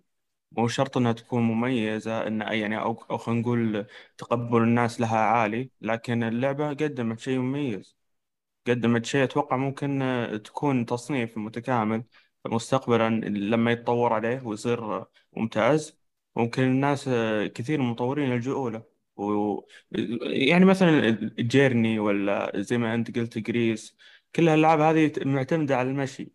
[0.51, 3.85] مو شرط إنها تكون مميزة إن يعني أو أو خلينا نقول
[4.17, 7.97] تقبل الناس لها عالي لكن اللعبة قدمت شيء مميز.
[8.67, 12.03] قدمت شيء أتوقع ممكن آه، تكون تصنيف متكامل.
[12.45, 15.05] مستقبلا لما يتطور عليه ويصير
[15.37, 15.97] ممتاز
[16.35, 17.09] ممكن الناس
[17.55, 18.94] كثير من المطورين يلجؤوا له.
[19.17, 19.61] و...
[20.21, 21.09] يعني مثلا
[21.39, 23.97] Journey ولا زي ما أنت قلت Gris
[24.35, 26.31] كل الالعاب هذه معتمدة على المشي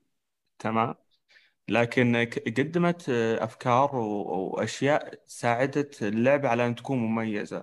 [0.59, 0.95] تمام؟
[1.69, 2.17] لكن
[2.59, 3.09] قدمت
[3.41, 7.63] أفكار و- وأشياء ساعدت اللعبة على أن تكون مميزة.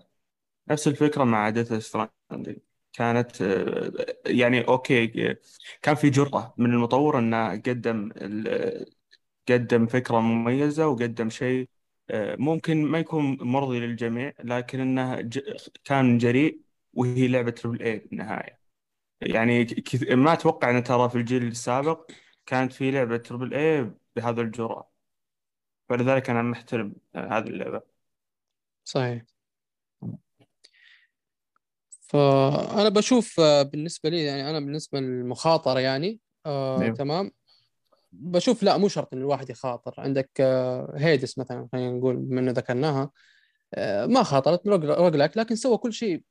[0.69, 2.57] نفس الفكرة مع Death Stranding
[2.93, 3.41] كانت
[4.25, 5.07] يعني أوكي
[5.81, 8.11] كان في جرأة من المطور إنه قدم
[9.49, 11.69] قدم فكرة مميزة وقدم شيء
[12.39, 16.61] ممكن ما يكون مرضي للجميع لكن إنه ج- كان جريء
[16.93, 18.59] وهي لعبة تربل اي بالنهاية
[19.21, 22.11] يعني كث- ما أتوقع إن ترى في الجيل السابق
[22.45, 24.91] كانت في لعبة تربل اي بهذا الجرأة.
[25.89, 27.97] فلذلك أنا محترم آه، هذه اللعبة.
[28.83, 29.25] صحيح.
[32.01, 36.97] فأنا بشوف آه، بالنسبة لي يعني أنا بالنسبة للمخاطرة يعني آه أيوه.
[36.97, 37.31] تمام.
[38.11, 39.93] بشوف لا مو شرط إن الواحد يخاطر.
[39.97, 43.11] عندك آه هيدس مثلا خلينا نقول بما إنه ذكرناها
[43.73, 46.23] آه ما خاطرت رجلك لكن سوى كل شيء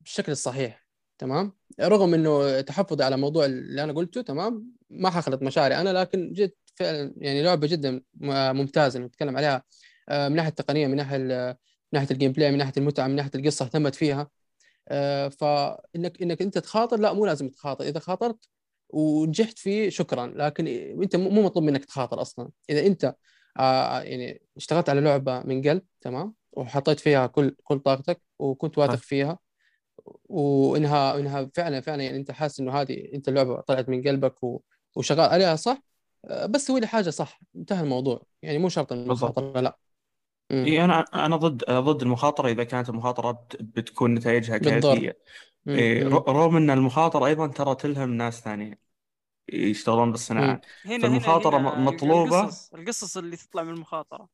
[0.00, 0.86] بالشكل الصحيح
[1.18, 6.32] تمام؟ رغم إنه تحفظي على موضوع اللي أنا قلته تمام؟ ما حخلط مشاعري أنا لكن
[6.32, 8.02] جد فعلا يعني لعبة جدا
[8.52, 9.00] ممتازة.
[9.00, 9.62] نتكلم عليها
[10.08, 11.54] آه، من ناحية التقنية من ناحية من
[11.92, 14.30] ناحية ال gameplay من ناحية المتعة من ناحية القصة اهتمت فيها.
[15.30, 17.84] فإنك إنك أنت تخاطر لا مو لازم تخاطر.
[17.84, 18.48] إذا خاطرت
[18.94, 20.66] ونجحت فيه شكرا لكن
[21.02, 23.14] أنت مو مطلوب منك تخاطر أصلا إذا أنت
[23.58, 28.94] آه، يعني اشتغلت على لعبة من قلب تمام وحطيت فيها كل كل طاقتك وكنت واثق.
[28.94, 29.38] فيها
[30.24, 34.34] وإنها إنها فعلا فعلا يعني أنت حاسس إنه هذه أنت اللعبة طلعت من قلبك.
[34.96, 35.82] وشغال عليها صح
[36.24, 39.78] آه، بس سوي لي حاجة صح انتهى الموضوع يعني مو شرط المخاطرة لا.
[40.50, 44.58] إي أنا أنا ضد ضد المخاطرة إذا كانت المخاطرة بت- بتكون نتائجها.
[44.58, 45.18] كارثية.
[45.68, 48.76] إيه، رغم إن المخاطرة أيضا ترى تلهم ناس ثانيين
[49.48, 50.60] يشتغلون بالصناعة.
[50.84, 52.40] هنا فالمخاطرة هنا هنا م- مطلوبة.
[52.40, 54.28] القصص القصص اللي تطلع من المخاطرة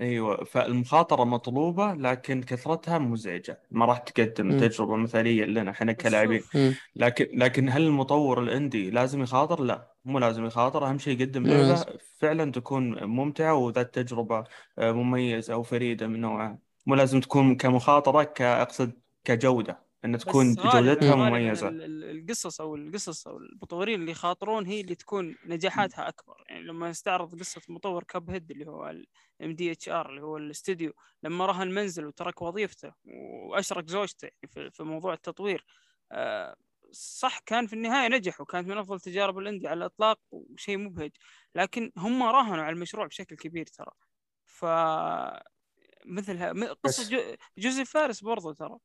[0.00, 4.58] أيوه فالمخاطرة مطلوبة لكن كثرتها مزعجه ما راح تقدم.
[4.60, 6.42] تجربة مثالية لنا إحنا كلاعبين.
[6.96, 11.84] لكن لكن هل المطور الإندي لازم يخاطر؟ لا مو لازم يخاطر أهم شيء يقدم لعبة.
[12.18, 14.44] فعلا تكون ممتعة وذات تجربة
[14.78, 18.92] آه، مميزة أو فريدة من نوعها مو لازم تكون كمخاطرة كأقصد
[19.24, 21.68] كجودة إن تكون جودتها مميزة.
[21.68, 26.44] ال- ال- القصص أو القصص أو المطورين اللي يخاطرون هي اللي تكون نجاحاتها أكبر.
[26.48, 28.88] يعني لما نستعرض قصة مطور Cuphead اللي هو
[29.40, 30.92] ال MDHR اللي هو الاستديو
[31.22, 32.92] لما رهن المنزل وترك وظيفته
[33.50, 35.64] واشرك زوجته يعني في موضوع التطوير
[36.12, 36.56] آه،
[36.92, 41.10] صح كان في النهاية نجح وكانت من أفضل تجارب ال indie على الإطلاق وشيء مبهج
[41.54, 43.90] لكن هم راهنوا على المشروع بشكل كبير ترى.
[44.44, 44.64] ف
[46.06, 48.78] مثل قصة جو- جوزيف فارس برضو ترى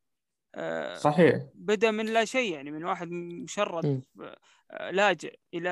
[0.56, 4.04] آه، صحيح بدأ من لا شيء يعني من واحد مشرد.
[4.72, 5.70] آه، لاجئ إلى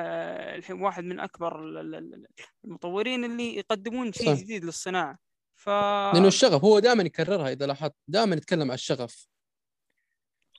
[0.55, 2.25] الحين واحد من ال-
[2.65, 4.41] المطورين اللي يقدمون شيء صح.
[4.41, 5.17] جديد للصناعة
[5.55, 5.69] ف
[6.13, 9.27] لأنه الشغف هو دائما يكررها إذا لاحظت دائما يتكلم عن الشغف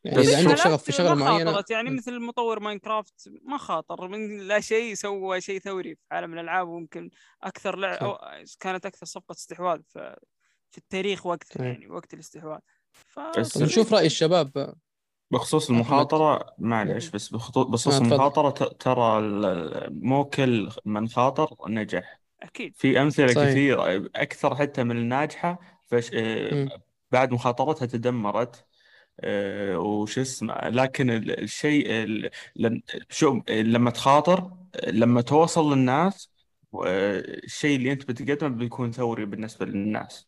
[0.05, 1.97] يعني إذا عندك شغف في شغلة معينة يعني مم.
[1.97, 7.11] مثل مطور ماينكرافت ما خاطر من لا شيء سوى شيء ثوري في عالم الألعاب ويمكن
[7.43, 8.19] أكثر لعب
[8.61, 9.81] كانت أكثر صفقة استحواذ
[10.71, 11.67] في التاريخ وقتها.
[11.67, 12.59] يعني وقت الاستحواذ
[12.93, 13.19] ف
[13.59, 14.75] نشوف رأي الشباب.
[15.31, 15.77] بخصوص أحمد.
[15.77, 17.99] المخاطرة معلش بس بخطو- بخصوص
[18.51, 22.21] ت- ترى ال- مو كل من خاطر نجح.
[22.43, 22.75] أكيد.
[22.77, 23.49] في أمثلة صحيح.
[23.51, 24.11] كثيرة.
[24.17, 26.69] أكثر حتى من الناجحة فش آه،.
[27.13, 28.65] بعد مخاطرتها تدمرت.
[29.21, 31.87] آه، وش اسمه لكن ال- الشيء
[33.11, 34.51] شو لما تخاطر
[34.87, 36.31] لما توصل للناس
[36.75, 40.27] آه، الشيء اللي أنت بتقدمه بيكون ثوري بالنسبة للناس.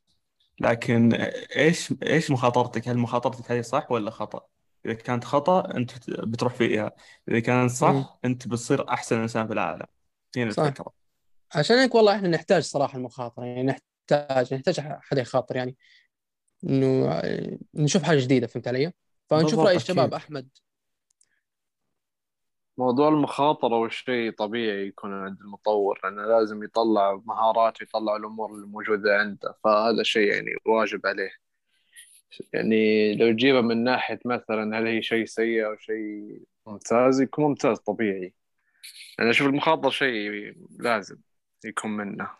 [0.60, 1.14] لكن
[1.56, 4.46] إيش إيش مخاطرتك؟ هل مخاطرتك هذه صح ولا خطأ؟
[4.86, 6.92] إذا كانت خطأ أنت بتروح فيها،
[7.28, 7.70] إذا كانت.
[7.70, 9.86] صح أنت بتصير أحسن إنسان في العالم.
[10.36, 10.44] هنا.
[10.44, 10.92] الفكرة.
[11.54, 15.76] عشان هيك والله إحنا نحتاج صراحة المخاطرة يعني نحتاج نحتاج حدا يخاطر يعني
[16.64, 17.22] إنه
[17.74, 18.92] نشوف حاجة جديدة فهمت علي؟
[19.30, 20.14] فنشوف رأي الشباب.
[20.14, 20.48] أحمد
[22.78, 29.58] موضوع المخاطرة والشيء طبيعي يكون عند المطور لأنه لازم يطلع مهارات ويطلع الأمور الموجودة عنده
[29.64, 31.30] فهذا شيء يعني واجب عليه.
[32.52, 37.78] يعني لو تجيبه من ناحية مثلا هل هي شيء سيء أو شيء ممتاز يكون ممتاز
[37.78, 38.34] طبيعي.
[39.20, 41.16] أنا أشوف المخاطرة شيء لازم
[41.64, 42.30] يكون منه.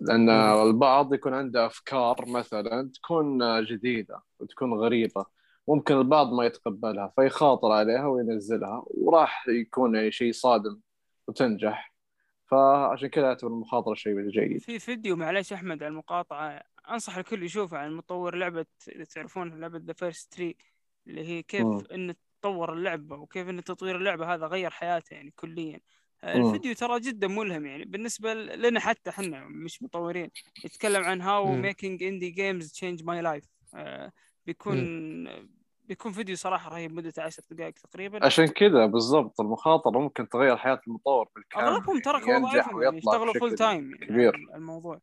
[0.00, 5.26] لأن البعض يكون عنده أفكار مثلا تكون جديدة وتكون غريبة.
[5.68, 10.80] ممكن البعض ما يتقبلها فيخاطر عليها وينزلها وراح يكون يعني شيء صادم
[11.28, 11.94] وتنجح.
[12.46, 14.60] فعشان كذا أعتبر المخاطرة شيء جيد.
[14.60, 19.78] في فيديو معلش أحمد على المقاطعة أنصح الكل يشوفه عن مطور لعبة إذا تعرفون لعبة
[19.78, 20.56] The First Tree
[21.06, 21.82] اللي هي كيف مم.
[21.92, 25.80] إن تطور اللعبة وكيف إن تطوير اللعبة هذا غير حياته يعني كليا.
[26.24, 30.30] الفيديو ترى جدا ملهم يعني بالنسبة لنا حتى إحنا مش مطورين.
[30.64, 31.52] يتكلم عن how.
[31.52, 33.44] making indie games changed my life
[34.46, 35.28] بيكون
[35.84, 40.80] بيكون فيديو صراحة رهيب مدته 10 دقائق تقريبا عشان كذا بالضبط المخاطرة ممكن تغير حياة
[40.86, 44.36] المطور بالكامل أغلبهم ترى يعني وظائفهم يعني يشتغلوا full time يعني كبير.
[44.48, 45.00] على الموضوع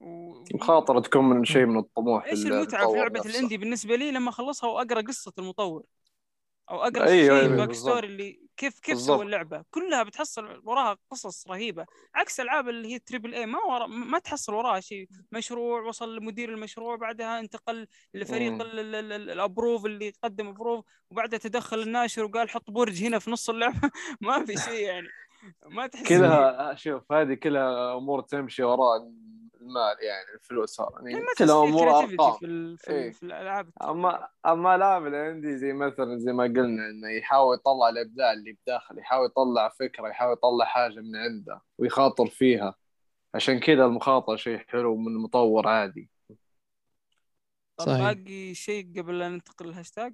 [0.00, 0.44] و...
[0.54, 3.30] مخاطرة تكون من شيء من الطموح إيش المتعة في لعبة نفسه.
[3.30, 5.82] ال indie بالنسبة لي لما اخلصها وأقرأ قصة المطور
[6.70, 7.90] أو أقرأ أيوة، شيء أيوة، back بالضبط.
[7.90, 8.98] story اللي كيف كيف.
[8.98, 11.86] سوى اللعبة؟ كلها بتحصل وراها قصص رهيبة.
[12.14, 15.08] عكس ألعاب اللي هي triple A ما ورا ما تحصل وراها شيء.
[15.32, 22.24] مشروع وصل لمدير المشروع بعدها انتقل لفريق ال approve اللي قدم approve وبعدها تدخل الناشر
[22.24, 23.90] وقال حط برج هنا في نص اللعبة.
[24.20, 25.08] ما في شيء يعني.
[25.66, 26.08] ما تحس.
[26.08, 29.12] كلها شوف هذه كلها أمور تمشي وراء
[29.68, 32.38] المال يعني الفلوس يعني يعني ما كلها تحس فيه أمور creativity أرقام.
[32.38, 32.78] في, ال...
[32.78, 33.10] في, إيه.
[33.10, 37.88] في الألعاب اما أما العاب ال indie زي مثلا زي ما قلنا إنه يحاول يطلع
[37.88, 42.74] الإبداع اللي بداخل يحاول يطلع فكرة يحاول يطلع حاجة من عنده ويخاطر فيها.
[43.34, 46.10] عشان كذا المخاطرة شيء حلو من المطور عادي.
[47.80, 48.12] صحيح.
[48.12, 50.12] باقي شيء قبل لا ننتقل للهاشتاج؟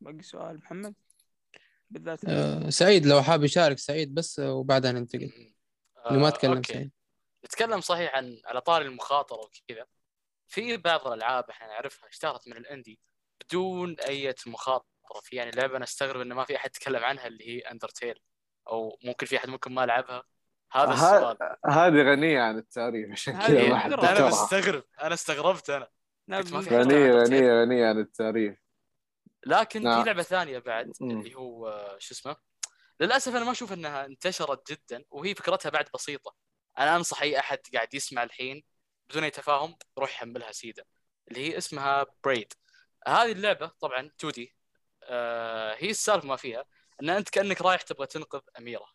[0.00, 0.94] باقي سؤال محمد؟
[1.90, 5.32] بالذات آه، سعيد لو حاب يشارك سعيد بس وبعدها ننتقل.
[6.06, 6.72] اللي ما تكلم okay.
[6.72, 6.90] سعيد.
[7.44, 9.86] نتكلم صحيح عن على طاري المخاطرة وكذا.
[10.48, 13.00] في بعض الألعاب إحنا نعرفها اشتهرت من ال indie
[13.44, 14.90] بدون أي مخاطرة.
[15.22, 18.18] في يعني لعبة أنا أستغرب انه ما في أحد تكلم عنها اللي هي Undertale
[18.68, 20.22] أو ممكن في أحد ممكن ما لعبها.
[20.72, 21.56] هذا ها- السؤال.
[21.66, 23.92] هذه غنية عن التعريف عشان كذا ما حد.
[23.92, 25.88] أنا مستغرب أنا استغربت أنا.
[26.28, 26.64] بالضبط.
[26.64, 28.58] حد غنية غنية غنية عن التعريف
[29.46, 30.00] لكن نعم.
[30.02, 31.10] في لعبة ثانية بعد مم.
[31.20, 32.36] اللي هو آه، شو اسمه؟
[33.00, 36.34] للأسف أنا ما أشوف إنها انتشرت جدا وهي فكرتها بعد بسيطة.
[36.80, 38.64] أنا انصح اي أحد قاعد يسمع الحين
[39.10, 40.84] بدون أي تفاهم روح يحملها سيدا
[41.28, 42.52] اللي هي اسمها بريد
[43.06, 44.56] هذه اللعبة طبعا 2 دي
[45.02, 46.64] آه هي السالفة ما فيها
[47.02, 48.86] إن أنت كأنك رايح تبغى تنقذ أميرة.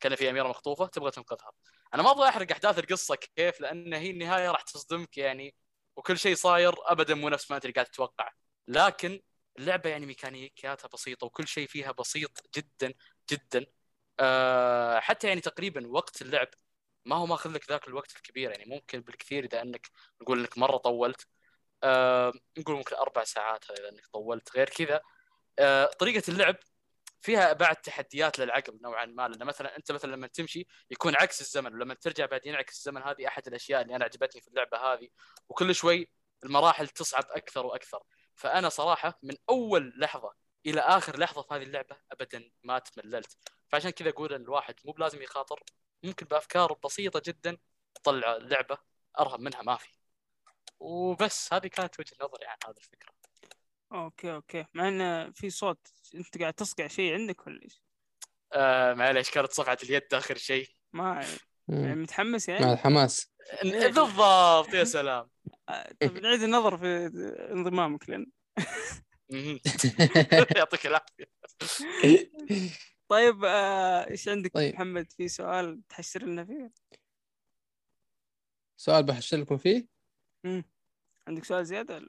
[0.00, 1.52] كأن في أميرة مخطوفة تبغى تنقذها.
[1.94, 5.54] أنا ما أبغى أحرق أحداث القصة كيف لأن هي النهاية راح تصدمك يعني
[5.96, 8.30] وكل شيء صاير ابدا مو نفس ما أنت قاعد تتوقع.
[8.68, 9.20] لكن
[9.58, 12.94] اللعبة يعني ميكانيكياتها بسيطة وكل شيء فيها بسيط جدا
[13.30, 13.66] جدا.
[14.20, 16.48] أه حتى يعني تقريبا وقت اللعب
[17.04, 19.90] ما هو ماخذ لك ذاك الوقت الكبير يعني ممكن بالكثير إذا إنك
[20.22, 21.26] نقول إنك مرة طولت.
[21.84, 24.56] أه نقول ممكن أربع ساعات إذا إنك طولت.
[24.56, 25.00] غير كذا
[25.58, 26.56] أه طريقة اللعب
[27.20, 29.28] فيها بعد تحديات للعقل نوعا ما.
[29.28, 33.02] لأن مثلا أنت مثلا لما تمشي يكون عكس الزمن ولما ترجع بعد ينعكس الزمن.
[33.02, 35.08] هذه أحد الأشياء اللي أنا عجبتني في اللعبة هذه.
[35.48, 36.10] وكل شوي
[36.44, 38.02] المراحل تصعب أكثر وأكثر.
[38.34, 40.32] فأنا صراحة من أول لحظة
[40.66, 43.36] إلى آخر لحظة في هذه اللعبة ابدا ما تمللت.
[43.68, 45.62] فعشان كذا أقول إن الواحد مو بلازم يخاطر.
[46.02, 47.58] ممكن بافكار بسيطة جدا
[47.94, 48.78] تطلع لعبة
[49.20, 49.88] أرهب منها ما في.
[50.80, 53.12] وبس هذه كانت وجهة نظري عن هذه الفكرة.
[53.92, 54.64] okay okay.
[54.74, 57.82] مع إن في صوت أنت قاعد تصقع شيء عندك ولا إيش؟
[58.52, 60.68] آه معليش كانت صفعه اليد آخر شيء.
[60.92, 61.26] ما
[61.68, 61.94] يعني.
[61.94, 63.30] متحمس مع يعني الحماس.
[63.64, 65.30] بالضبط يا سلام.
[65.68, 67.06] آه، طب نعيد النظر في
[67.52, 68.26] انضمامك لنا
[69.30, 69.60] مهم.
[70.56, 71.24] يعطيك العافية.
[73.12, 74.74] طيب آه، إيش عندك طيب.
[74.74, 76.72] محمد في سؤال تحشر لنا فيه؟
[78.76, 79.86] سؤال بحشر لكم فيه
[80.44, 80.64] مم.
[81.28, 82.08] عندك سؤال زيادة؟ ولا؟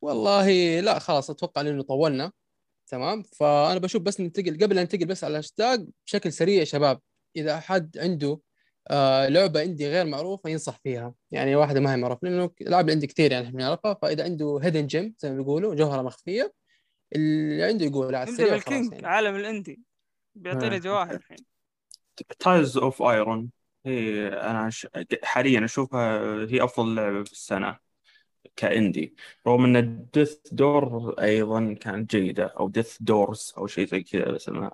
[0.00, 2.32] والله لا خلاص أتوقع إنه طولنا
[2.86, 7.00] تمام فأنا بشوف بس ننتقل قبل لا ننتقل بس على الهاشتاج بشكل سريع يا شباب
[7.36, 8.40] إذا أحد عنده
[8.90, 13.06] آه لعبة indie غير معروفة ينصح فيها يعني واحدة ما هي معروفة لأنه العاب indie
[13.06, 16.52] كثير يعني إحنا نعرفها فإذا عنده hidden gem زي ما بيقولوا جوهرة مخفية
[17.12, 19.06] اللي عنده يقول على السريع خلاص بالكينج يعني.
[19.06, 19.80] عالم ال indie
[20.34, 20.78] بيعطينا.
[20.78, 21.38] جواهر الحين
[22.38, 23.50] Tales of Iron
[23.86, 24.86] هي أنا ش...
[25.22, 26.20] حاليا أشوفها
[26.50, 27.78] هي أفضل لعبة في السنة
[28.56, 29.16] ك indie
[29.46, 34.24] رغم إن ال Death's Door أيضا كانت جيدة أو Death's Doors أو شيء زي كذا
[34.30, 34.70] بس ما.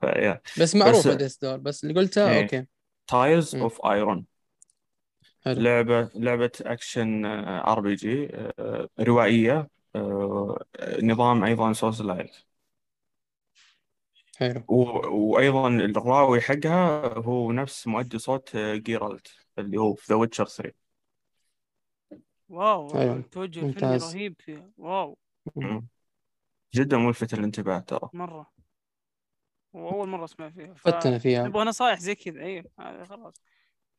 [0.00, 2.42] فيا بس معروفة بس- Death's Door بس اللي قلتها إيه.
[2.42, 2.66] okay
[3.06, 3.56] Tales.
[3.56, 4.24] of Iron
[5.46, 8.28] لعبه لعبة action RPG
[9.00, 10.58] روائية آه،
[11.02, 12.30] نظام أيضا souls like
[14.36, 19.28] حلو و- وأيضا الراوي حقها هو نفس مؤدي صوت آه، Geralt
[19.58, 20.74] اللي هو في The Witcher 3
[22.48, 23.16] wow أيوة.
[23.16, 24.14] التوجه الفني ممتاز.
[24.16, 25.18] رهيب فيها wow
[25.56, 25.86] مم.
[26.74, 28.50] جدا ملفت للانتباه ترى مرة
[29.72, 33.34] واول مرة أسمع فيها فتنا فيها نبغى نصايح زي كذا أيوه هذا خلاص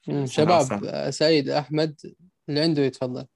[0.08, 0.26] مم.
[0.26, 0.84] شباب.
[0.84, 2.16] آه، سعيد أحمد
[2.50, 3.28] اللي عنده يتفضل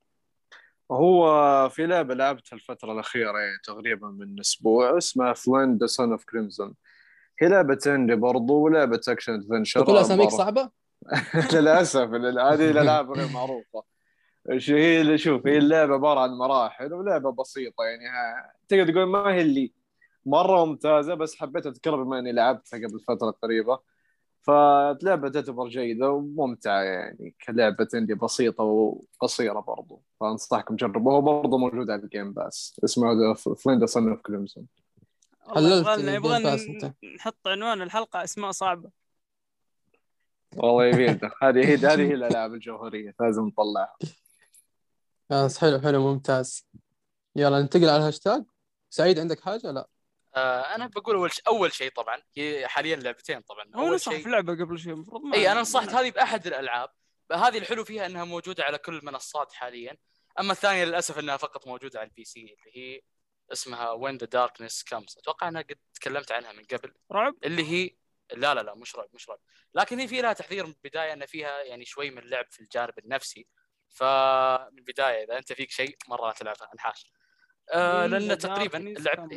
[0.91, 6.25] هو في لعبة لعبتها الفترة الأخيرة يعني تقريبا من أسبوع اسمها Flynn the Son of
[6.25, 6.73] Crimson
[7.41, 10.69] هي لعبة indie برضو ولعبة action adventure كل أساميك صعبة؟
[11.53, 13.83] للأسف ال- هذه الألعاب غير معروفة.
[14.51, 18.03] إيش هي اللي شوف هي اللعبة عبارة عن مراحل ولعبة بسيطة يعني
[18.67, 19.73] تقدر تقول ما هي اللي
[20.25, 23.79] مرة ممتازة بس حبيت أذكرها بما إني لعبتها قبل فترة قريبة.
[24.45, 32.03] فاللعبه تعتبر جيدة وممتعة يعني كلعبة indie بسيطة وقصيرة برضو فأنصحكم تجربوها برضو موجودة على
[32.03, 34.67] ال Game Pass اسمه Flynn the Son of Crimson
[35.47, 36.93] والله حللت.
[37.15, 38.89] نحط عنوان الحلقة أسماء صعبة.
[40.57, 43.97] والله يبينا هذه هي هذه هي الألعاب الجوهرية لازم نطلعها
[45.29, 46.67] بس حلو حلو ممتاز.
[47.35, 48.43] يلا ننتقل على الهاشتاج.
[48.89, 49.87] سعيد عندك حاجة؟ لا.
[50.35, 53.65] آه أنا بقول أول شيء أول شيء طبعا هي حاليا لعبتين طبعا.
[53.75, 56.89] هو أول نصح شيء في لعبه قبل شيء؟ المفروض إي أنا نصحت هذه بأحد الألعاب.
[57.31, 59.97] هذه الحلو فيها إنها موجودة على كل المنصات حاليا.
[60.39, 63.01] أما الثانية للأسف إنها فقط موجودة على ال PC اللي هي
[63.51, 66.93] اسمها When the Darkness Comes أتوقع انها قد تكلمت عنها من قبل.
[67.11, 67.89] رعب؟ اللي هي
[68.33, 69.39] لا لا لا مش رعب مش رعب.
[69.73, 72.99] لكن هي في لها تحذير من البداية إن فيها يعني شوي من اللعب في الجانب
[72.99, 73.47] النفسي.
[73.89, 77.11] فمن البداية إذا أنت فيك شيء مرة لا تلعبها انحاش.
[77.73, 79.31] آه لأن تقريبا اللعب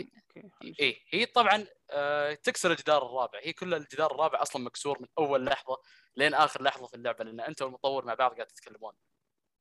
[0.81, 3.39] إيه هي طبعا آه تكسر الجدار الرابع.
[3.43, 5.77] هي كل الجدار الرابع أصلا مكسور من أول لحظة
[6.17, 8.93] لين آخر لحظة في اللعبة لأن أنت والمطور مع بعض قاعد تتكلمون.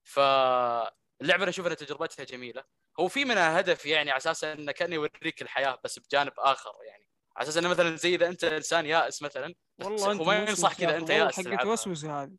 [0.03, 2.63] فاللعبة أنا أشوف أن تجربتها جميلة.
[2.99, 7.07] هو في منها هدف يعني على أساس أنه كان يوريك الحياة بس بجانب آخر يعني.
[7.37, 10.97] على أساس أنه مثلا زي إذا أنت إنسان يائس مثلا والله أنت وما ينصح كذا
[10.97, 11.65] أنت يائس حقت.
[11.65, 12.37] وسوسه هذه.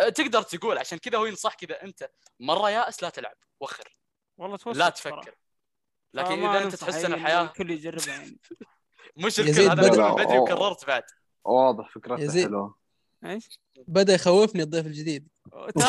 [0.00, 2.10] أه، تقدر تقول عشان كذا هو ينصح كذا أنت
[2.40, 3.97] مرة يائس لا تلعب وخر.
[4.38, 4.88] والله توسوس لا.
[4.88, 5.34] تفكر.
[6.14, 8.38] لكن إذا أنت تحس إن الحياة الكل يجربها يعني.
[9.26, 11.02] مش الكل هذا بدأ- بدري وكررت بعد.
[11.44, 12.46] واضح فكرتها يزيد.
[12.46, 12.78] حلوة.
[13.24, 15.28] إيش؟ بدأ يخوفني الضيف الجديد.
[15.74, 15.88] ترى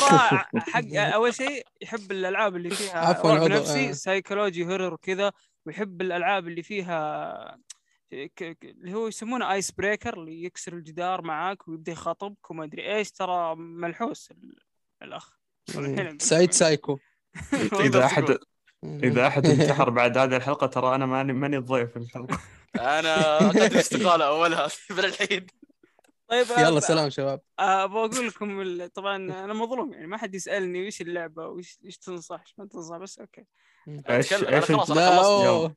[0.73, 3.91] حق أول شيء يحب الألعاب اللي فيها عفواً، رعب نفسي آه.
[3.91, 5.31] psychological horror وكذا.
[5.65, 7.59] ويحب الألعاب اللي فيها
[8.11, 12.95] ك- ك- اللي هو يسمونه ice breaker اللي يكسر الجدار معاك ويبدأ يخاطبك وما أدري
[12.95, 13.11] إيش.
[13.11, 14.59] ترى ملحوس ال-
[15.01, 15.37] الأخ.
[15.75, 16.51] أقول سعيد.
[16.51, 16.99] سايكو.
[17.87, 18.37] اذا أحد.
[18.83, 22.39] إذا أحد انتحر بعد هذه الحلقة ترى أنا ماني ماني الضيف في الحلقة
[22.99, 25.47] أنا اقدم استقالة أولها من الحين
[26.27, 30.87] طيب يلا سلام شباب أبغى أقول لكم ال- طبعا أنا مظلوم يعني ما حد يسألني
[30.87, 33.45] وش اللعبة وش إيش تنصح إيش ما تنصح بس okay
[34.09, 35.73] إيش إيش خلاص أنا لا خلصت أوه.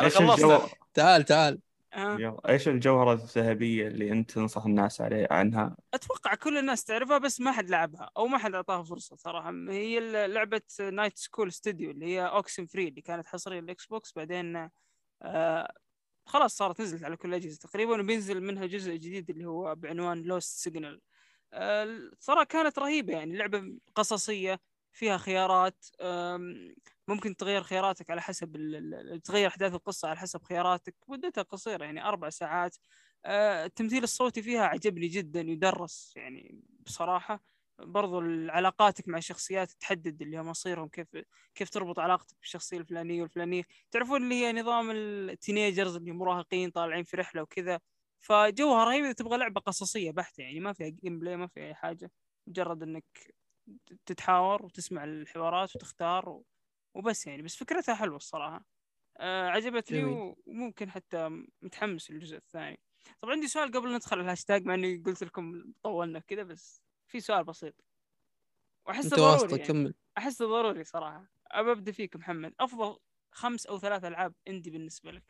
[0.00, 0.70] أنا خلصت.
[0.94, 1.58] تعال تعال
[1.94, 2.18] آه.
[2.18, 7.40] يلا، إيش الجوهرة الذهبية اللي أنت تنصح الناس عليه عنها؟ أتوقع كل الناس تعرفها بس
[7.40, 10.62] ما حد لعبها أو ما حد أعطاها فرصة صراحة هي لعبة
[10.92, 14.70] Night School Studio اللي هي Oxenfree اللي كانت حصرية لل Xbox بعدين
[15.22, 15.72] آه
[16.26, 20.58] خلاص صارت نزلت على كل الأجهزة تقريبا وبينزل منها جزء جديد اللي هو بعنوان Lost
[20.58, 21.00] Signals
[21.52, 24.60] آه صراحة كانت رهيبة يعني لعبة قصصية
[24.94, 25.84] فيها خيارات
[27.08, 28.56] ممكن تغير خياراتك على حسب
[29.24, 32.76] تغير أحداث القصة على حسب خياراتك مدتها قصيرة يعني أربع ساعات.
[33.24, 37.42] آه، التمثيل الصوتي فيها عجبني جدا يدرس يعني بصراحة.
[37.78, 41.06] برضو علاقاتك مع الشخصيات تحدد اللي هي مصيرهم كيف
[41.54, 43.62] كيف تربط علاقتك بالشخصية الفلانية والفلانية.
[43.90, 47.80] تعرفون اللي هي نظام ال teenagers اللي مراهقين طالعين في رحلة وكذا.
[48.20, 52.10] فجوها رهيب إذا تبغى لعبة قصصية بحتة يعني ما فيها gameplay ما فيها أي حاجة.
[52.46, 53.34] مجرد إنك
[54.06, 56.44] تتحاور وتسمع الحوارات وتختار و...
[56.94, 58.64] وبس يعني بس فكرتها حلوة الصراحة.
[59.16, 60.34] آه عجبتني.
[60.46, 62.78] وممكن حتى متحمس للجزء الثاني.
[63.20, 67.20] طبعا عندي سؤال قبل ندخل على الهاشتاج مع إني قلت لكم طولنا كذا بس في
[67.20, 67.74] سؤال بسيط.
[68.86, 69.64] وأحسه ضروري يعني.
[69.64, 69.94] كمل.
[70.18, 71.30] أحسه ضروري صراحة.
[71.50, 72.54] أبى أبدأ فيك محمد.
[72.60, 72.98] أفضل
[73.30, 75.22] خمس أو ثلاث ألعاب عندي بالنسبة لك؟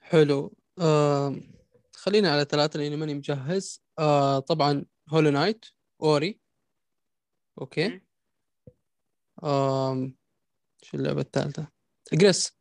[0.00, 0.56] حلو.
[0.80, 1.40] آه
[1.94, 3.82] خلينا على ثلاثة لأني ماني مجهز.
[3.98, 5.66] آه طبعا Hollow Knight
[6.02, 6.40] Ori.
[7.60, 7.88] Okay.
[7.88, 8.00] مم.
[9.44, 10.14] آم
[10.82, 11.68] شو اللعبة الثالثة؟
[12.12, 12.58] Gris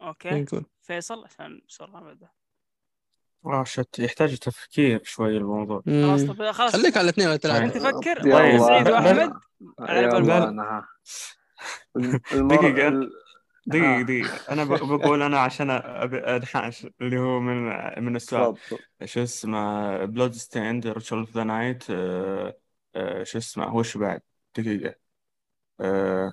[0.00, 0.30] Okay.
[0.30, 0.64] نقول.
[0.82, 2.18] فيصل عشان بسرعة
[3.46, 5.82] آه shit يحتاج تفكير شوي الموضوع.
[5.86, 6.22] خلاص.
[6.22, 6.72] طب خلاص.
[6.72, 8.22] خليك على الاثنين ولا ثلاثة انت فكر.
[8.22, 9.32] طيب سعيد واحمد
[9.78, 10.08] على
[12.72, 13.10] بال.
[13.68, 13.98] دقيقة.
[13.98, 14.02] آه.
[14.02, 17.64] دقيقة أنا بقول أنا عشان أبي أنحاش اللي هو من
[18.04, 18.78] من السؤال تفضل.
[19.04, 21.82] شو اسمه بلود ستاند ريتشارد اوف ذا نايت
[23.22, 24.22] شو اسمه وش بعد
[24.58, 24.94] دقيقة
[25.80, 26.32] آه،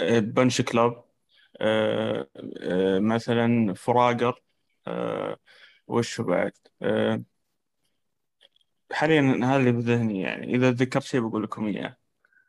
[0.00, 1.04] آه، بنش كلاب
[1.60, 2.28] آه،
[2.62, 4.42] آه، مثلا فراقر
[4.86, 5.36] آه،
[5.86, 6.52] وش بعد
[6.82, 7.22] آه،
[8.92, 11.96] حاليا هذا اللي بذهني يعني إذا تذكرت شيء بقول لكم إياه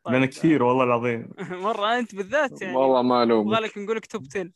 [0.07, 0.29] لأن طيب.
[0.29, 1.29] كثير والله العظيم
[1.65, 4.51] مرة أنت بالذات يعني والله ما ألومك لك نقول لك توب 10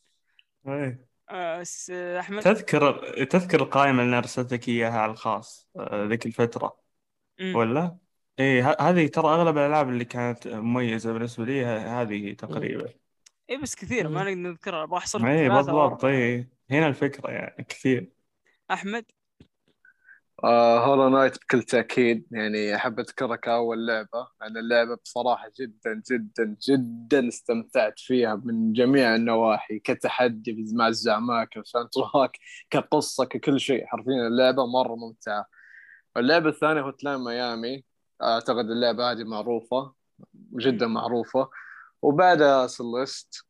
[0.68, 1.08] إيه.
[1.30, 6.78] آه، س- أحمد تذكر تذكر القائمة اللي أرسلتك إياها على الخاص آه، ذيك الفترة
[7.40, 7.56] مم.
[7.56, 7.98] ولا؟
[8.40, 12.94] إيه ه- هذه ترى أغلب الألعاب اللي كانت مميزة بالنسبة لي هذه تقريبا
[13.50, 14.20] اي بس كثير ما.
[14.24, 16.06] نقدر نذكرها أبغى احصر لك أو بالضبط.
[16.06, 18.12] إيه هنا الفكرة يعني كثير
[18.72, 19.17] أحمد آه
[20.46, 24.28] Hollow Knight بكل تأكيد يعني أحب أذكرها كأول لعبة.
[24.42, 31.53] لأن اللعبة بصراحة جدا جدا جدا استمتعت فيها من جميع النواحي كتحدي مع الزعماء ك
[31.53, 31.90] sound
[32.70, 33.86] كقصة ككل شيء.
[33.86, 35.46] حرفيا اللعبة مرة ممتعة.
[36.18, 37.84] اللعبة الثانية Hotline Miami.
[38.24, 39.94] أعتقد اللعبة هذه معروفة
[40.54, 41.50] جدا معروفة.
[42.02, 43.46] وبعدها Celeste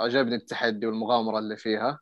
[0.00, 2.00] عجبني التحدي والمغامرة اللي فيها.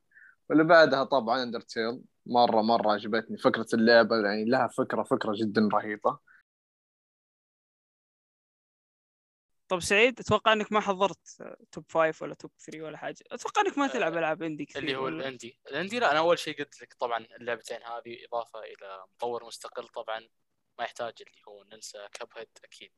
[0.51, 3.39] واللي بعدها طبعا Undertale مرة مرة عجبتني.
[3.39, 6.19] فكرة اللعبة يعني لها فكرة فكرة جدا رهيبة.
[9.69, 13.25] طب سعيد أتوقع إنك ما حضرت top five ولا top 3 ولا حاجة.
[13.31, 15.59] أتوقع إنك ما تلعب ألعاب indie كثير اللي هو ال indie.
[15.69, 19.89] ال indie لا أنا أول شيء قلت لك طبعا اللعبتين هذه إضافة إلى مطور مستقل
[19.89, 20.21] طبعا
[20.79, 22.93] ما يحتاج اللي هو ننسى Cuphead أكيد.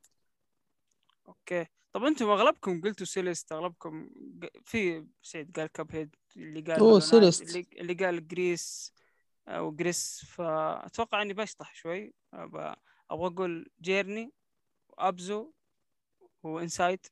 [1.28, 1.66] Okay.
[1.92, 4.10] طب أنتم أغلبكم قلتوا Celeste أغلبكم
[4.64, 7.56] في سعيد قال Cuphead اللي قال Celeste.
[7.56, 8.92] اللي قال Gris
[9.48, 12.14] أو Gris فأتوقع إني بشطح شوي.
[12.34, 12.76] أبغى
[13.10, 14.32] أقول Journey
[14.88, 15.52] و Abzu
[16.42, 17.06] و Inside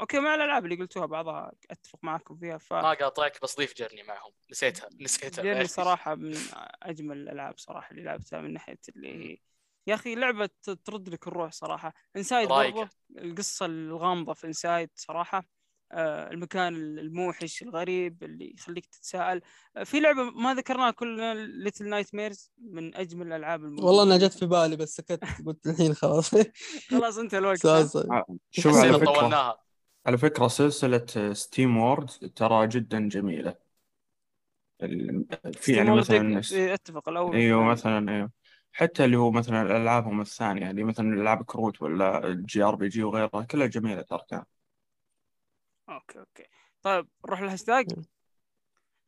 [0.00, 4.02] okay مع الألعاب اللي قلتوها بعضها أتفق معكم فيها ف ما قاطعك بس ضيف Journey
[4.02, 4.32] معهم.
[4.50, 5.42] نسيتها نسيتها.
[5.42, 5.66] Journey.
[5.78, 6.36] صراحة من
[6.82, 9.38] أجمل الألعاب صراحة اللي لعبتها من ناحية اللي هي
[9.86, 10.50] يا أخي لعبة
[10.84, 11.94] ترد لك الروح صراحة.
[12.16, 12.48] Inside.
[12.48, 12.88] برضه
[13.18, 15.38] القصة الغامضة في Inside صراحة.
[15.38, 15.44] آه،
[15.92, 19.40] المكان الموحش الغريب اللي يخليك تتساءل.
[19.76, 24.32] آه، في لعبة ما ذكرناها كلنا Little Nightmares من أجمل الألعاب الموجودة والله انها جت
[24.32, 26.34] في بالي بس سكت قلت الحين خلاص.
[26.90, 27.82] خلاص أنت الوقت آه،
[28.50, 29.58] شوف يحسن على طولناها.
[30.06, 33.66] على فكرة سلسلة SteamWorld ترى جدا جميلة.
[34.82, 37.94] ال- في يعني مثلا إيه، أتفق الأول أيوه والثاني.
[37.96, 38.30] مثلا أيوه
[38.72, 44.02] حتى اللي هو مثلا الألعابهم الثانية يعني مثلا العاب كروت ولا JRPG وغيرها كلها جميلة
[44.02, 44.42] ترى كان
[45.88, 46.44] okay okay
[46.82, 47.86] طيب نروح للهاشتاج.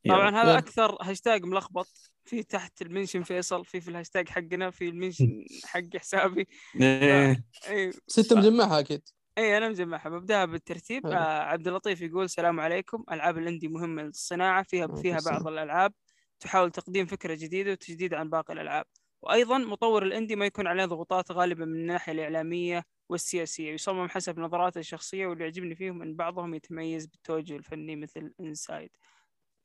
[0.09, 0.59] طبعا هذا يلا.
[0.59, 1.89] أكثر هاشتاج ملخبط
[2.25, 6.47] في تحت ال mention فيصل في في الهاشتاج حقنا في ال mention حق حسابي
[6.81, 7.45] إيه.
[7.69, 11.07] اي ست مجمعها أكيد اي أنا مجمعها ببداها بالترتيب.
[11.07, 15.49] آه عبد اللطيف يقول السلام عليكم ألعاب الإندي مهمة للصناعة فيها فيها بعض.
[15.49, 15.93] الألعاب
[16.41, 18.85] تحاول تقديم فكرة جديدة وتجديد عن باقي الألعاب
[19.23, 24.79] وأيضا مطور الإندي ما يكون عليه ضغوطات غالبا من الناحية الإعلامية والسياسية يصمم حسب نظراته
[24.79, 28.91] الشخصية واللي يعجبني فيهم ان بعضهم يتميز بالتوجه الفني مثل انسايد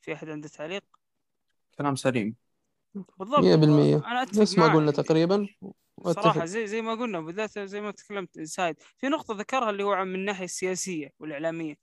[0.01, 0.83] في أحد عنده تعليق؟
[1.77, 2.35] كلام سليم.
[2.93, 3.39] بالضبط.
[3.39, 4.91] 100% أنا أتفق نفس ما قلنا.
[4.91, 5.47] تقريبا.
[6.03, 10.05] صراحة زي زي ما قلنا بالذات زي ما تكلمت انسايد في نقطة ذكرها اللي هو
[10.05, 11.75] من الناحية السياسية والإعلامية.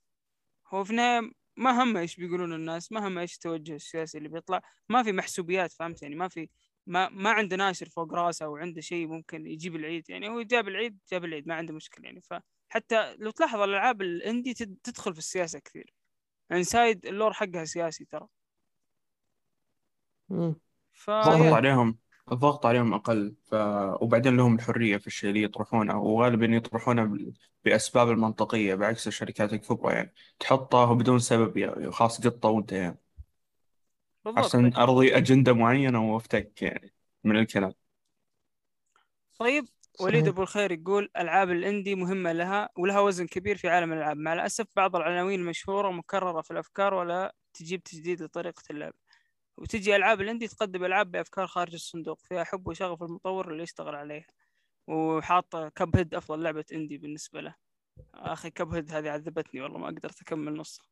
[0.67, 4.63] هو في النهاية ما هم إيش بيقولون الناس ما هم إيش التوجه السياسي اللي بيطلع.
[4.89, 6.49] ما في محسوبيات فهمت يعني؟ ما في
[6.87, 10.11] ما ما عنده ناشر فوق راسه أو عنده شيء ممكن يجيب العيد.
[10.11, 12.21] يعني هو جاب العيد جاب العيد ما عنده مشكلة يعني.
[12.21, 15.95] فحتى لو تلاحظ الألعاب الإندي تد- تدخل في السياسة كثير.
[16.53, 18.27] Inside ال lore حقها سياسي ترى.
[20.93, 21.53] ف الضغط صحيح.
[21.53, 21.99] عليهم
[22.33, 23.35] الضغط عليهم أقل.
[23.45, 23.55] ف...
[24.03, 26.01] وبعدين لهم الحرية في الشيء اللي يطرحونه.
[26.03, 27.33] وغالبا يطرحونه بال-
[27.65, 30.15] بأسباب المنطقية بعكس الشركات الكبرى يعني.
[30.39, 32.99] تحطه بدون سبب يعني خلاص قطة وانت يعني
[34.25, 36.93] بالضبط عشان أرضي أجندة معينة وأفتك يعني
[37.25, 37.73] من الكلام.
[39.39, 39.65] طيب
[40.01, 40.29] وليد.
[40.29, 44.17] أبو الخير يقول العاب ال indie مهمة لها ولها وزن كبير في عالم الألعاب.
[44.17, 48.93] مع الأسف بعض العناوين المشهوره مكرره في الأفكار ولا تجيب تجديد لطريقة اللعب.
[49.57, 54.27] وتجي ألعاب الإندي تقدم ألعاب بأفكار خارج الصندوق فيها حب وشغف المطور اللي يشتغل عليها.
[54.87, 57.55] وحاط كب هيد أفضل لعبة إندي بالنسبة له.
[58.15, 60.85] أخي كب هيد هذه عذبتني والله ما قدرت أكمل نصها.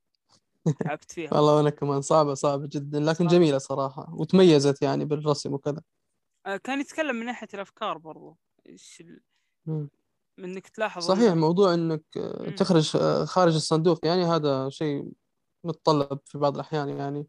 [0.72, 1.34] تعبت فيها.
[1.34, 3.30] والله وأنا كمان صعبة صعبة جدا لكن صعبة.
[3.30, 5.82] جميلة صراحة وتميزت يعني بالرسم وكذا.
[6.46, 8.36] آه، كان يتكلم من ناحية الأفكار برضو.
[8.66, 9.20] إيش ال...
[10.38, 12.54] إنك تلاحظ صحيح إنه- موضوع إنك آه، مم.
[12.54, 15.12] تخرج آه، خارج الصندوق يعني هذا شيء
[15.64, 17.26] متطلب في بعض الأحيان يعني.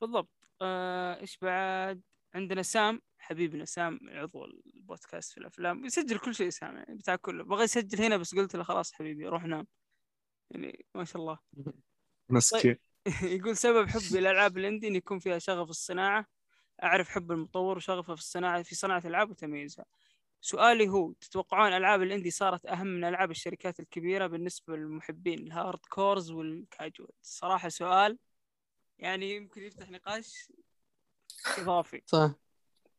[0.00, 0.30] بالضبط.
[0.62, 2.00] آه، إيش بعد؟
[2.34, 7.44] عندنا سام حبيبنا سام عضو البودكاست في الأفلام يسجل كل شيء سام يعني بتاع كله.
[7.44, 9.66] بغى يسجل هنا بس قلت له خلاص حبيبي روح نام.
[10.50, 11.38] يعني ما شاء الله.
[12.32, 12.76] مسكين.
[13.22, 16.26] يقول سبب حبي للالعاب الاندي ان يكون فيها شغف الصناعة.
[16.82, 19.84] أعرف حب المطور وشغفه في الصناعة في صناعة الالعاب وتمييزها.
[20.40, 25.78] سؤالي هو تتوقعون ألعاب ال indie صارت أهم من ألعاب الشركات الكبيرة بالنسبة للمحبين ال
[25.78, 28.18] hardcores وال casual؟ صراحة سؤال
[28.98, 30.52] يعني يمكن يفتح نقاش
[31.58, 32.02] إضافي.
[32.06, 32.32] صح.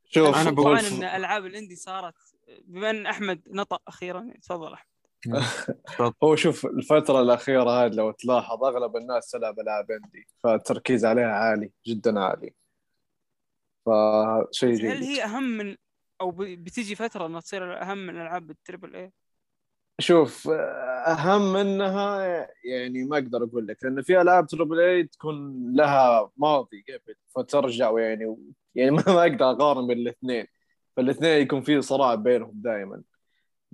[0.06, 2.16] شوف أنا أنا بقول إن ألعاب الاندي صارت
[2.64, 4.91] بما إن أحمد نطق أخيرا تفضل أحمد.
[6.24, 11.72] هو شوف الفترة الأخيرة هذه لو تلاحظ أغلب الناس تلعب ألعاب عندي فالتركيز عليها عالي
[11.88, 12.54] جدا عالي.
[13.86, 15.76] فشيء هل جيد هي أهم من
[16.22, 19.12] أو ب- بتيجي فترة إنها تصير أهم من ألعاب التربل اي
[20.00, 20.48] شوف
[21.08, 22.22] أهم منها
[22.66, 28.00] يعني ما أقدر أقول لك لأن في ألعاب تربل اي تكون لها ماضي قبل فترجع
[28.00, 28.38] يعني
[28.76, 30.48] يعني ما ما أقدر أقارن بين الاثنين
[30.98, 33.02] فالإثنين يكون في صراع بينهم دائما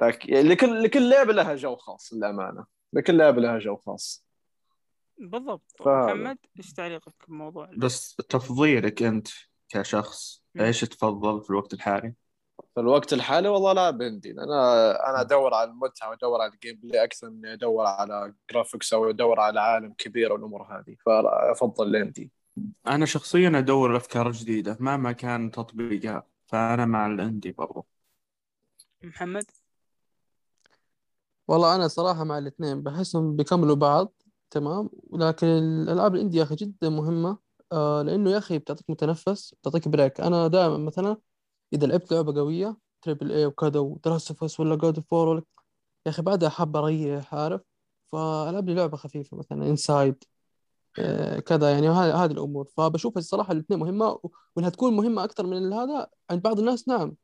[0.02, 2.66] لكن يعني لكل لكل لعبة لها جو خاص للأمانة.
[2.94, 4.26] لكل لعبة لها جو خاص.
[5.18, 5.76] بالضبط.
[5.80, 6.14] فهذا.
[6.14, 9.28] محمد إيش تعليقك بموضوع بس تفضيلك أنت
[9.70, 10.44] كشخص.
[10.60, 12.14] إيش تفضل في الوقت الحالي؟
[12.74, 14.32] في الوقت الحالي والله ال indie.
[14.32, 19.10] أنا أنا أدور على المتعة وأدور على ال gameplay أكثر من أدور على graphics أو
[19.10, 20.96] أدور على عالم كبير والأمور هذه.
[21.06, 22.32] فافضل ال indie
[22.88, 27.86] أنا شخصيا أدور أفكار جديدة مهما كان تطبيقها فأنا مع ال indie برضو.
[29.04, 29.46] محمد؟
[31.48, 34.14] والله أنا صراحة مع الاثنين بحسهم بيكملوا بعض
[34.52, 37.38] تمام؟ ولكن الألعاب ال indie يا أخي جدا مهمة
[37.72, 40.22] آه لأنه يا أخي بتعطيك متنفس بتعطيك break.
[40.22, 41.18] أنا دائما مثلا
[41.74, 45.44] إذا لعبت لعبة قوية triple A وكذا ودراستفوس ولا God of War
[46.06, 47.62] يا أخي بعدها حاب أريح عارف؟
[48.12, 50.24] فألعب لي لعبة خفيفة مثلا Inside
[51.00, 52.66] آه كذا يعني هذه الأمور.
[52.78, 54.20] فبشوف الصراحه الاثنين مهمة
[54.56, 57.16] وإنها تكون مهمة أكثر من هذا عند بعض الناس نعم.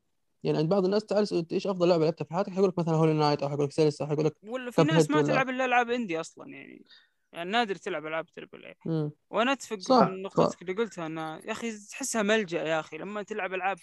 [0.44, 2.96] يعني عند بعض الناس تعال اسأل إيش أفضل لعبة لعبتها في حياتك حيقول لك مثلا
[2.96, 5.66] Hollow Knight أو حيقول لك Celeste أو حيقول لك ولا في ناس ما تلعب إلا
[5.66, 6.86] ألعاب indie أصلا يعني
[7.34, 8.76] يعني نادر تلعب ألعاب triple A.
[9.30, 13.24] وأنا أتفق صح، من نقطتك اللي قلتها إنه يا أخي تحسها ملجأ يا أخي لما
[13.24, 13.78] تلعب ألعاب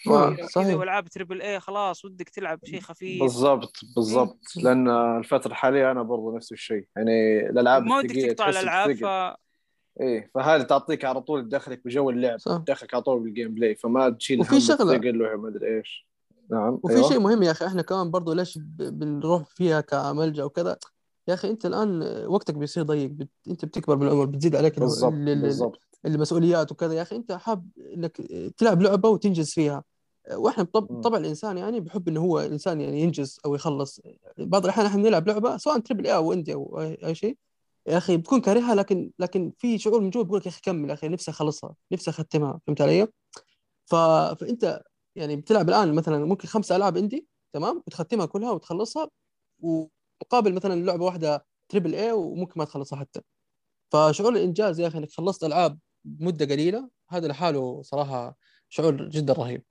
[0.49, 0.75] صحيح.
[0.75, 4.39] وألعاب triple A خلاص ودك تلعب شيء خفيف بالضبط بالضبط.
[4.63, 8.93] لأن الفترة الحالية أنا برضو نفس الشيء يعني الألعاب ما ودك تقطع الألعاب.
[8.93, 9.05] ف
[10.01, 14.39] إيه فهذه تعطيك على طول تدخلك بجو اللعب تدخلك على طول بال gameplay فما تشيل
[14.39, 14.55] وفي.
[14.55, 16.10] الثقل وما ادري إيش
[16.51, 17.09] نعم وفي أيوة.
[17.09, 20.77] شيء مهم يا أخي إحنا كمان برضو ليش بنروح فيها كملجأ وكذا؟
[21.27, 23.29] يا أخي أنت الآن وقتك بيصير ضيق بت...
[23.47, 25.79] أنت بتكبر بالعمر بتزيد عليك ال- بالضبط ال- ال- بالضبط.
[26.05, 26.93] المسؤوليات وكذا.
[26.93, 28.21] يا أخي أنت حاب إنك
[28.57, 29.83] تلعب لعبة وتنجز فيها.
[30.33, 30.91] وإحنا بطب...
[30.91, 31.01] مم.
[31.01, 34.01] طبع الإنسان يعني بحب إنه هو الانسان يعني ينجز أو يخلص.
[34.37, 37.37] بعض الأحيان إحنا نلعب لعبة سواء triple A أو indie أو أي شيء.
[37.87, 40.89] يا أخي بتكون كارهها لكن لكن في شعور من جوا بيقول لك يا أخي كمل
[40.89, 42.59] يا أخي نفسي أخلصها نفسي أختمها.
[42.67, 43.07] فهمت علي؟
[43.85, 43.95] ف...
[43.95, 44.81] فأنت
[45.15, 49.09] يعني بتلعب الآن مثلا ممكن خمس ألعاب indie تمام؟ وتختمها كلها وتخلصها
[49.59, 53.21] ومقابل مثلا لعبة واحدة triple A وممكن ما تخلصها حتى.
[53.93, 58.37] فشعور الإنجاز يا أخي إنك خلصت ألعاب بمده قليلة هذا لحاله صراحة
[58.69, 59.63] شعور جدا رهيب.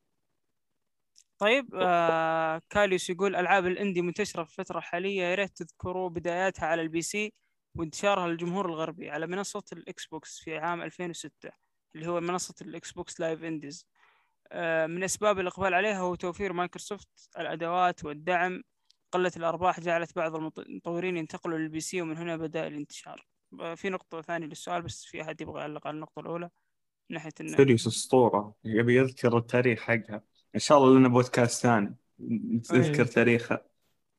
[1.38, 6.66] طيب آه اخيليوس يقول ألعاب ال indie منتشرة في الفترة الحالية يا ريت تذكروا بداياتها
[6.66, 7.32] على ال PC
[7.78, 11.50] وانتشارها للجمهور الغربي على منصة ال Xbox في عام 2006
[11.94, 13.86] اللي هو منصة ال Xbox Live Indies
[14.86, 17.08] من أسباب الإقبال عليها هو توفير مايكروسوفت
[17.38, 18.62] الأدوات والدعم.
[19.12, 23.26] قلة الأرباح جعلت بعض المط- المطورين ينتقلوا لل PC ومن هنا بدأ الانتشار.
[23.60, 26.50] آه، في نقطة ثانية للسؤال بس في أحد يبغى يعلق على النقطة الأولى
[27.10, 30.22] من ناحية إنه سيريوس اسطوره يبي يذكر التاريخ حقها.
[30.54, 31.96] إن شاء الله لنا بودكاست ثاني.
[32.20, 33.06] نذكر أيوة.
[33.06, 33.64] تاريخها.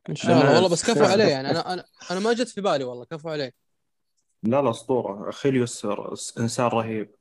[0.09, 0.55] إن شاء الله.
[0.55, 3.05] والله بس كفو عليه يعني أنا أنا أنا ما جت في بالي والله.
[3.05, 3.53] كفو عليه
[4.43, 5.85] لا لا اسطوره اخيليوس
[6.37, 7.15] إنسان رهيب.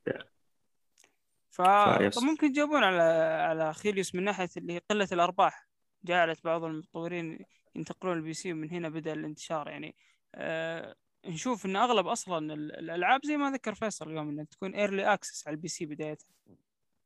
[1.64, 2.18] ف فيس.
[2.18, 3.02] طب ممكن تجاوبون على
[3.42, 5.66] على اخيليوس من ناحية اللي هي قلة الأرباح.
[6.04, 7.38] جعلت بعض المطورين
[7.74, 9.94] ينتقلون ال PC ومن هنا بدأ الانتشار يعني.
[10.34, 10.94] آه
[11.26, 15.46] نشوف إن أغلب أصلا ال- الألعاب زي ما ذكر فيصل اليوم إنها تكون early access
[15.48, 16.26] على ال PC بدايتها.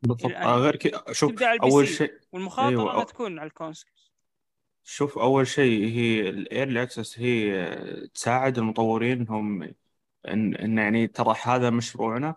[0.03, 0.25] بالضبط.
[0.25, 0.43] الآن.
[0.43, 3.91] آه، غير كذا شوف أول شيء والمخاطرة أيوة، أو- تكون على ال console
[4.85, 9.63] شوف أول شيء هي ال early access هي آه، تساعد المطورين انهم
[10.29, 12.35] إن إن يعني ترى هذا مشروعنا.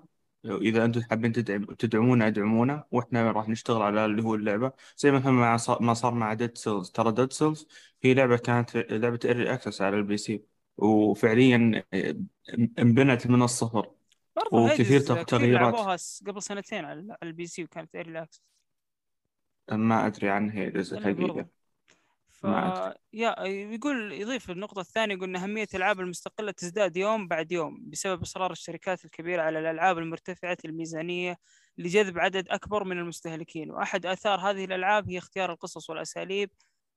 [0.48, 4.72] إذا أنتم حابين تدعم تدعمونا أدعمونا وإحنا راح نشتغل على اللي هو اللعبة.
[4.98, 7.68] زي مثلا ما صار ما صار مع Dead Cells ترى Dead Cells
[8.04, 10.44] هي لعبة كانت لعبة early access على ال PC
[10.78, 11.84] وفعليا
[12.80, 13.92] انبنت من الصفر.
[14.36, 15.74] برضو وكثير Hades تغ- كثير تغييرات.
[16.28, 18.42] قبل سنتين على ال PC وكانت early access
[19.72, 21.57] ما أدري عن هي الحقيقة
[22.38, 22.46] ف
[23.14, 28.22] يا يقول يضيف النقطة الثانية يقول أن أهمية الألعاب المستقلة تزداد يوم بعد يوم بسبب
[28.22, 31.38] إصرار الشركات الكبيرة على الألعاب المرتفعة الميزانية
[31.78, 36.52] لجذب عدد أكبر من المستهلكين وأحد آثار هذه الألعاب هي اختيار القصص والأساليب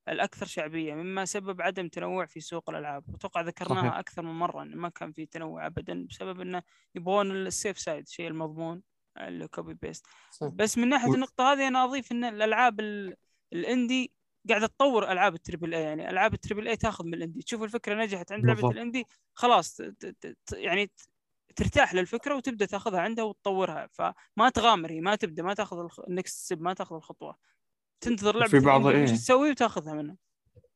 [0.08, 3.98] الأكثر شعبية مما سبب عدم تنوع في سوق الألعاب وأتوقع ذكرناها صحيح.
[3.98, 6.62] أكثر من مرة أن ما كان في تنوع أبدا بسبب أنه
[6.94, 8.82] يبغون ال safe side شيء المضمون
[9.18, 10.46] اللي copy paste صح.
[10.46, 13.16] بس من ناحية و- النقطة هذه أنا أضيف إن الألعاب ال-
[13.52, 14.12] ال indie
[14.48, 17.42] قاعدة تطور ألعاب ال triple A يعني ألعاب ال triple A تاخذ من ال indie
[17.42, 18.70] تشوف الفكرة نجحت عند لعبة.
[18.70, 19.80] ال indie خلاص
[20.52, 20.90] يعني
[21.56, 26.52] ترتاح للفكرة وتبدأ تاخذها عندها وتطورها فما تغامر هي ما تبدأ ما تاخذ ال next
[26.52, 27.36] ما تاخذ الخطوة
[28.00, 29.06] تنتظر لعبة في بعض إيه.
[29.06, 30.16] تسوي وتاخذها منها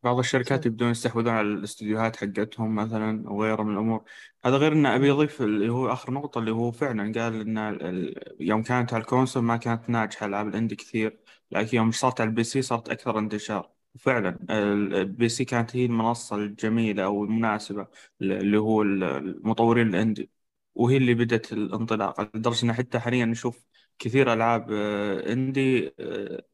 [0.05, 0.67] بعض الشركات.
[0.67, 4.05] يبدون يستحوذون على الاستديوهات حقتهم مثلا وغيره من الأمور.
[4.45, 8.35] هذا غير إنه أبي اضيف اللي هو آخر نقطة اللي هو فعلا قال إن ال-
[8.41, 11.19] يوم كانت على ال console ما كانت ناجحة العاب ال indie كثير
[11.51, 13.71] لكن يوم صارت على ال PC صارت أكثر انتشار.
[13.95, 17.87] وفعلا ال- ال PC كانت هي المنصة الجميلة أو المناسبة
[18.21, 20.31] اللي هو ال- المطورين ال indie
[20.75, 23.67] وهي اللي بدت الانطلاق لدرجة إن حتى حاليا نشوف
[23.99, 26.45] كثير ألعاب آه، indie آه،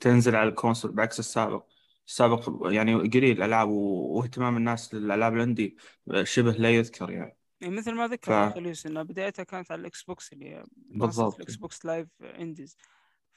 [0.00, 1.64] تنزل على ال console بعكس السابق.
[2.08, 5.76] السابق يعني قليل الألعاب و- واهتمام الناس للألعاب ال indie
[6.22, 7.36] شبه لا يذكر يعني.
[7.60, 10.64] يعني مثل ما ذكر ف- يا أخي ليوس انها بدايتها كانت على ال Xbox اللي
[10.76, 11.34] بالضبط.
[11.34, 12.76] ال Xbox Live Indies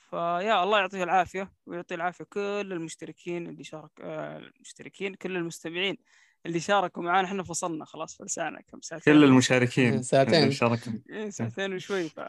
[0.09, 2.39] فيا الله يعطيه العافية ويعطي العافية كل
[2.71, 5.97] المشتركين اللي شارك آه المشتركين كل المستمعين
[6.45, 7.27] اللي شاركوا معانا.
[7.27, 10.51] إحنا فصلنا خلاص فلسعنا كم ساعتين كل المشاركين ساعتين.
[10.51, 12.19] شاركوا إيه، ساعتين وشوي ف...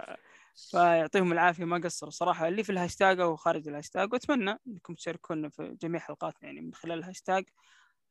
[0.71, 2.49] فيعطيهم العافية ما قصروا صراحة.
[2.49, 6.99] اللي في الهاشتاج أو خارج الهاشتاج وأتمنى إنكم تشاركونا في جميع حلقاتنا يعني من خلال
[6.99, 7.45] الهاشتاج.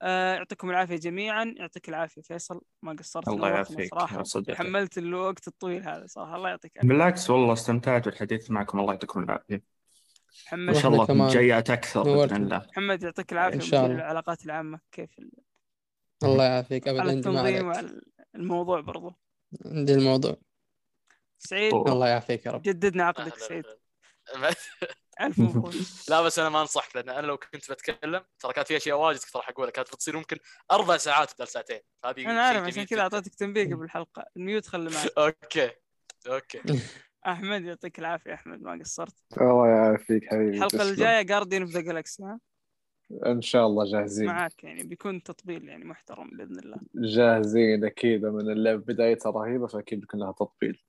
[0.01, 1.55] آه يعطيكم العافية جميعا.
[1.57, 4.23] يعطيك العافية فيصل ما قصرت الله يعافيك صراحة.
[4.49, 6.89] تحملت الوقت الطويل هذا صراحة الله يعطيك العافية.
[6.89, 9.55] بالعكس والله استمتعت بالحديث معكم الله يعطيكم العافية.
[10.53, 11.33] ان محمد شاء الله.
[11.33, 12.43] جايات أكثر بإذن.
[12.43, 12.67] الله.
[12.71, 13.95] محمد يعطيك العافية إن شاء الله.
[13.95, 15.31] العلاقات العامة كيف ال-
[16.23, 18.01] الله يعافيك ابد على التنظيم وعلى
[18.35, 19.13] الموضوع برضو.
[19.65, 20.37] عندي الموضوع.
[21.41, 21.73] سعيد.
[21.73, 22.61] الله يعافيك يا رب.
[22.61, 23.65] جددنا عقدك سعيد.
[23.65, 24.55] وسهلا.
[25.21, 25.73] ألف مبروك.
[26.09, 29.19] لا بس أنا ما أنصحك لأن أنا لو كنت بتكلم ترى كانت في أشياء واجد
[29.19, 30.37] كنت راح أقولها كانت بتصير ممكن
[30.71, 31.79] أربع ساعات بدل ساعتين.
[32.05, 33.01] هذه أنا عارف عشان كذا.
[33.01, 34.25] أعطيتك تنبيه قبل الحلقة.
[34.37, 35.11] ال mute خلي معك.
[35.17, 35.71] okay
[36.27, 36.61] okay.
[37.27, 39.15] أحمد يعطيك العافية أحمد ما قصرت.
[39.41, 40.81] الله يعافيك حبيبي الحلقة.
[40.81, 42.39] الجاية Guardian of the Galaxy ها؟
[43.25, 44.27] إن شاء الله جاهزين.
[44.27, 46.77] معاك يعني بيكون تطبيل يعني محترم بإذن الله.
[46.95, 50.83] جاهزين أكيد من اللعبة بدايتها رهيبة فأكيد بيكون لها تطبيل.